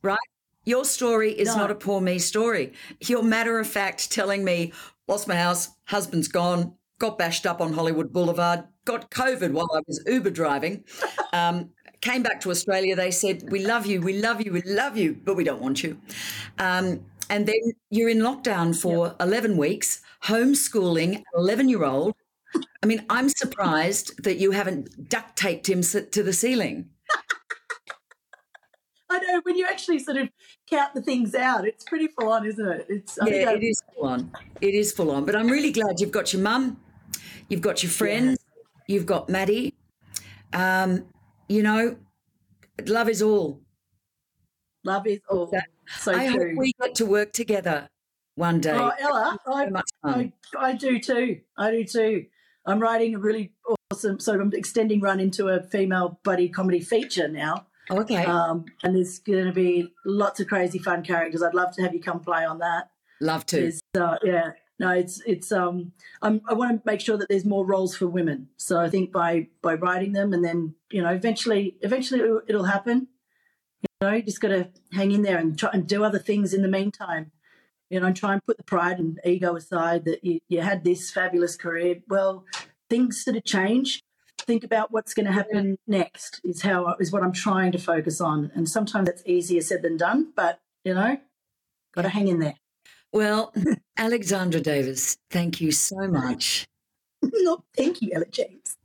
right? 0.05 0.19
Your 0.65 0.85
story 0.85 1.33
is 1.33 1.49
No. 1.49 1.57
not 1.63 1.71
a 1.71 1.75
poor 1.75 2.01
me 2.01 2.19
story. 2.19 2.73
You're 3.01 3.23
matter 3.23 3.59
of 3.59 3.67
fact 3.67 4.11
telling 4.11 4.45
me, 4.45 4.73
lost 5.09 5.29
my 5.29 5.37
house, 5.37 5.71
husband's 5.87 6.29
gone, 6.29 6.75
got 6.99 7.19
bashed 7.19 7.45
up 7.45 7.61
on 7.61 7.73
Hollywood 7.75 8.13
Boulevard, 8.13 8.65
got 8.85 9.11
COVID 9.11 9.53
while 9.53 9.69
I 9.75 9.81
was 9.87 10.03
Uber 10.07 10.31
driving, 10.31 10.85
um, 11.33 11.71
came 12.01 12.23
back 12.23 12.41
to 12.43 12.51
Australia. 12.51 12.97
They 12.97 13.11
said, 13.11 13.51
We 13.51 13.65
love 13.65 13.87
you, 13.87 14.01
we 14.01 14.21
love 14.21 14.41
you, 14.41 14.53
we 14.53 14.63
love 14.63 14.97
you, 14.97 15.15
but 15.25 15.37
we 15.37 15.45
don't 15.45 15.61
want 15.61 15.83
you. 15.83 16.01
Um, 16.59 17.05
and 17.31 17.47
then 17.47 17.73
you're 17.91 18.11
in 18.11 18.19
lockdown 18.19 18.79
for 18.79 19.17
11 19.19 19.57
weeks, 19.57 20.03
homeschooling 20.25 21.17
an 21.17 21.25
11 21.35 21.69
year 21.69 21.85
old. 21.85 22.15
I 22.83 22.87
mean, 22.87 23.05
I'm 23.09 23.29
surprised 23.31 24.23
that 24.25 24.37
you 24.37 24.51
haven't 24.53 25.09
duct 25.09 25.37
taped 25.37 25.69
him 25.69 25.81
to 25.83 26.23
the 26.23 26.33
ceiling. 26.33 26.91
I 29.15 29.19
know 29.19 29.41
when 29.45 29.57
you 29.57 29.67
actually 29.69 30.01
sort 30.01 30.17
of 30.17 30.29
count 30.69 30.95
the 30.95 31.03
things 31.03 31.35
out, 31.35 31.67
it's 31.67 31.85
pretty 31.85 32.09
full 32.09 32.31
on, 32.31 32.45
isn't 32.47 32.67
it? 32.67 32.87
It's 32.89 33.19
I 33.19 33.29
Yeah, 33.29 33.51
it 33.53 33.63
is 33.63 33.81
full 33.95 34.09
on. 34.09 34.33
It 34.61 34.75
is 34.75 34.93
full 34.93 35.11
on. 35.11 35.25
But 35.25 35.37
I'm 35.37 35.49
really 35.49 35.71
glad 35.71 36.01
you've 36.01 36.11
got 36.11 36.33
your 36.33 36.43
mum, 36.43 36.81
you've 37.49 37.61
got 37.61 37.83
your 37.83 37.91
friends, 37.91 38.39
you've 38.89 39.07
got 39.07 39.29
Maddie. 39.29 39.75
Um, 40.53 41.07
you 41.49 41.63
know, 41.63 41.97
love 42.87 43.09
is 43.09 43.23
all. 43.23 43.61
love 44.85 45.07
is 45.07 45.21
all. 45.29 45.53
So 45.99 46.13
I 46.13 46.27
hope 46.27 46.57
we 46.57 46.73
get 46.81 46.95
to 46.97 47.07
work 47.07 47.33
together 47.33 47.89
one 48.35 48.61
day. 48.61 48.73
Oh, 48.73 48.91
Ella, 48.99 49.39
I, 49.47 49.67
so. 49.67 49.83
I, 50.05 50.33
I 50.59 50.73
do 50.73 50.99
too. 50.99 51.41
I 51.57 51.71
do 51.71 51.85
too. 51.85 52.27
I'm 52.67 52.81
writing 52.81 53.15
a 53.15 53.19
really 53.19 53.53
awesome, 53.93 54.19
so 54.19 54.41
I'm 54.41 54.53
extending 54.55 55.01
run 55.01 55.21
into 55.21 55.49
a 55.49 55.63
female 55.63 56.19
buddy 56.25 56.49
comedy 56.49 56.81
feature 56.81 57.29
now. 57.29 57.67
Okay, 57.91 58.25
Um, 58.25 58.65
and 58.83 58.97
there's 58.97 59.19
going 59.19 59.47
to 59.47 59.53
be 59.53 59.93
lots 60.05 60.41
of 60.41 60.49
crazy 60.49 60.79
fun 60.79 61.03
characters. 61.03 61.43
I'd 61.43 61.55
love 61.55 61.75
to 61.77 61.83
have 61.83 61.95
you 61.95 62.01
come 62.01 62.21
play 62.21 62.45
on 62.45 62.59
that. 62.59 62.91
love 63.21 63.47
to. 63.47 63.73
Uh, 63.99 64.17
yeah, 64.23 64.53
no, 64.79 64.91
it's 64.91 65.23
it's. 65.27 65.53
Um, 65.53 65.93
I'm, 66.23 66.41
I 66.49 66.55
want 66.55 66.73
to 66.73 66.91
make 66.91 67.01
sure 67.01 67.17
that 67.17 67.29
there's 67.29 67.45
more 67.45 67.65
roles 67.65 67.97
for 67.97 68.07
women. 68.07 68.49
So 68.57 68.81
I 68.81 68.89
think 68.91 69.13
by 69.13 69.49
by 69.63 69.75
writing 69.75 70.13
them, 70.13 70.33
and 70.33 70.45
then 70.45 70.75
you 70.91 71.03
know, 71.03 71.11
eventually, 71.11 71.77
eventually 71.81 72.21
it'll, 72.21 72.43
it'll 72.49 72.65
happen. 72.65 73.09
You 73.83 74.09
know, 74.09 74.15
you 74.15 74.23
just 74.23 74.41
got 74.41 74.49
to 74.49 74.69
hang 74.93 75.13
in 75.13 75.23
there 75.23 75.39
and 75.39 75.59
try 75.59 75.71
and 75.73 75.87
do 75.87 76.05
other 76.05 76.19
things 76.19 76.55
in 76.55 76.63
the 76.63 76.69
meantime. 76.69 77.31
You 77.91 78.01
know, 78.01 78.07
and 78.07 78.17
try 78.17 78.33
and 78.33 78.45
put 78.45 78.57
the 78.57 78.65
pride 78.65 78.99
and 78.99 79.21
ego 79.25 79.55
aside 79.55 80.07
that 80.07 80.25
you, 80.25 80.41
you 80.49 80.63
had 80.63 80.83
this 80.85 81.11
fabulous 81.11 81.55
career. 81.55 82.03
Well, 82.09 82.45
things 82.91 83.23
sort 83.23 83.37
of 83.37 83.45
change. 83.45 84.03
Think 84.47 84.65
about 84.65 84.93
what's 84.93 85.15
going 85.15 85.27
to 85.27 85.33
happen 85.33 85.79
next. 85.87 86.41
Is 86.45 86.63
how 86.63 86.97
is 87.01 87.11
what 87.11 87.23
I'm 87.23 87.33
trying 87.33 87.73
to 87.73 87.79
focus 87.79 88.21
on. 88.21 88.51
And 88.55 88.69
sometimes 88.69 89.07
that's 89.07 89.23
easier 89.27 89.63
said 89.63 89.83
than 89.83 89.97
done. 89.97 90.33
But 90.37 90.61
you 90.85 90.95
know, 90.95 91.19
got 91.95 92.03
to 92.03 92.09
hang 92.09 92.29
in 92.29 92.41
there. 92.41 92.55
Well, 93.13 93.55
Alexandra 93.97 94.61
Davies, 94.61 95.17
thank 95.31 95.61
you 95.61 95.71
so 95.73 96.09
much. 96.09 96.67
no, 97.23 97.65
thank 97.77 98.03
you, 98.03 98.11
Ella 98.13 98.27
James. 98.31 98.77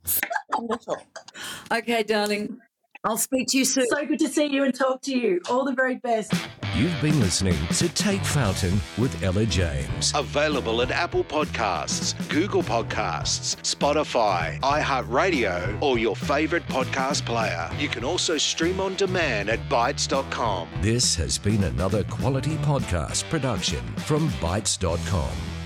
Okay, 1.72 2.02
darling, 2.04 2.58
I'll 3.02 3.16
speak 3.16 3.48
to 3.48 3.58
you 3.58 3.64
soon. 3.64 3.86
So 3.88 4.04
good 4.04 4.18
to 4.18 4.28
see 4.28 4.46
you 4.46 4.64
and 4.64 4.74
talk 4.74 5.00
to 5.02 5.16
you. 5.16 5.40
All 5.48 5.64
the 5.64 5.72
very 5.72 5.96
best. 5.96 6.32
You've 6.74 7.00
been 7.00 7.18
listening 7.18 7.56
to 7.74 7.88
Take 7.88 8.22
Fountain 8.22 8.78
with 8.98 9.22
Ella 9.22 9.46
James. 9.46 10.12
Available 10.14 10.82
at 10.82 10.90
Apple 10.90 11.24
Podcasts, 11.24 12.14
Google 12.28 12.62
Podcasts, 12.62 13.56
Spotify, 13.62 14.60
iHeartRadio, 14.60 15.80
or 15.82 15.98
your 15.98 16.14
favorite 16.14 16.66
podcast 16.68 17.24
player. 17.24 17.70
You 17.78 17.88
can 17.88 18.04
also 18.04 18.36
stream 18.36 18.80
on 18.80 18.94
demand 18.96 19.48
at 19.48 19.60
Bytes.com. 19.68 20.68
This 20.80 21.14
has 21.16 21.38
been 21.38 21.64
another 21.64 22.04
quality 22.04 22.56
podcast 22.56 23.28
production 23.30 23.84
from 23.96 24.28
Bytes.com. 24.40 25.59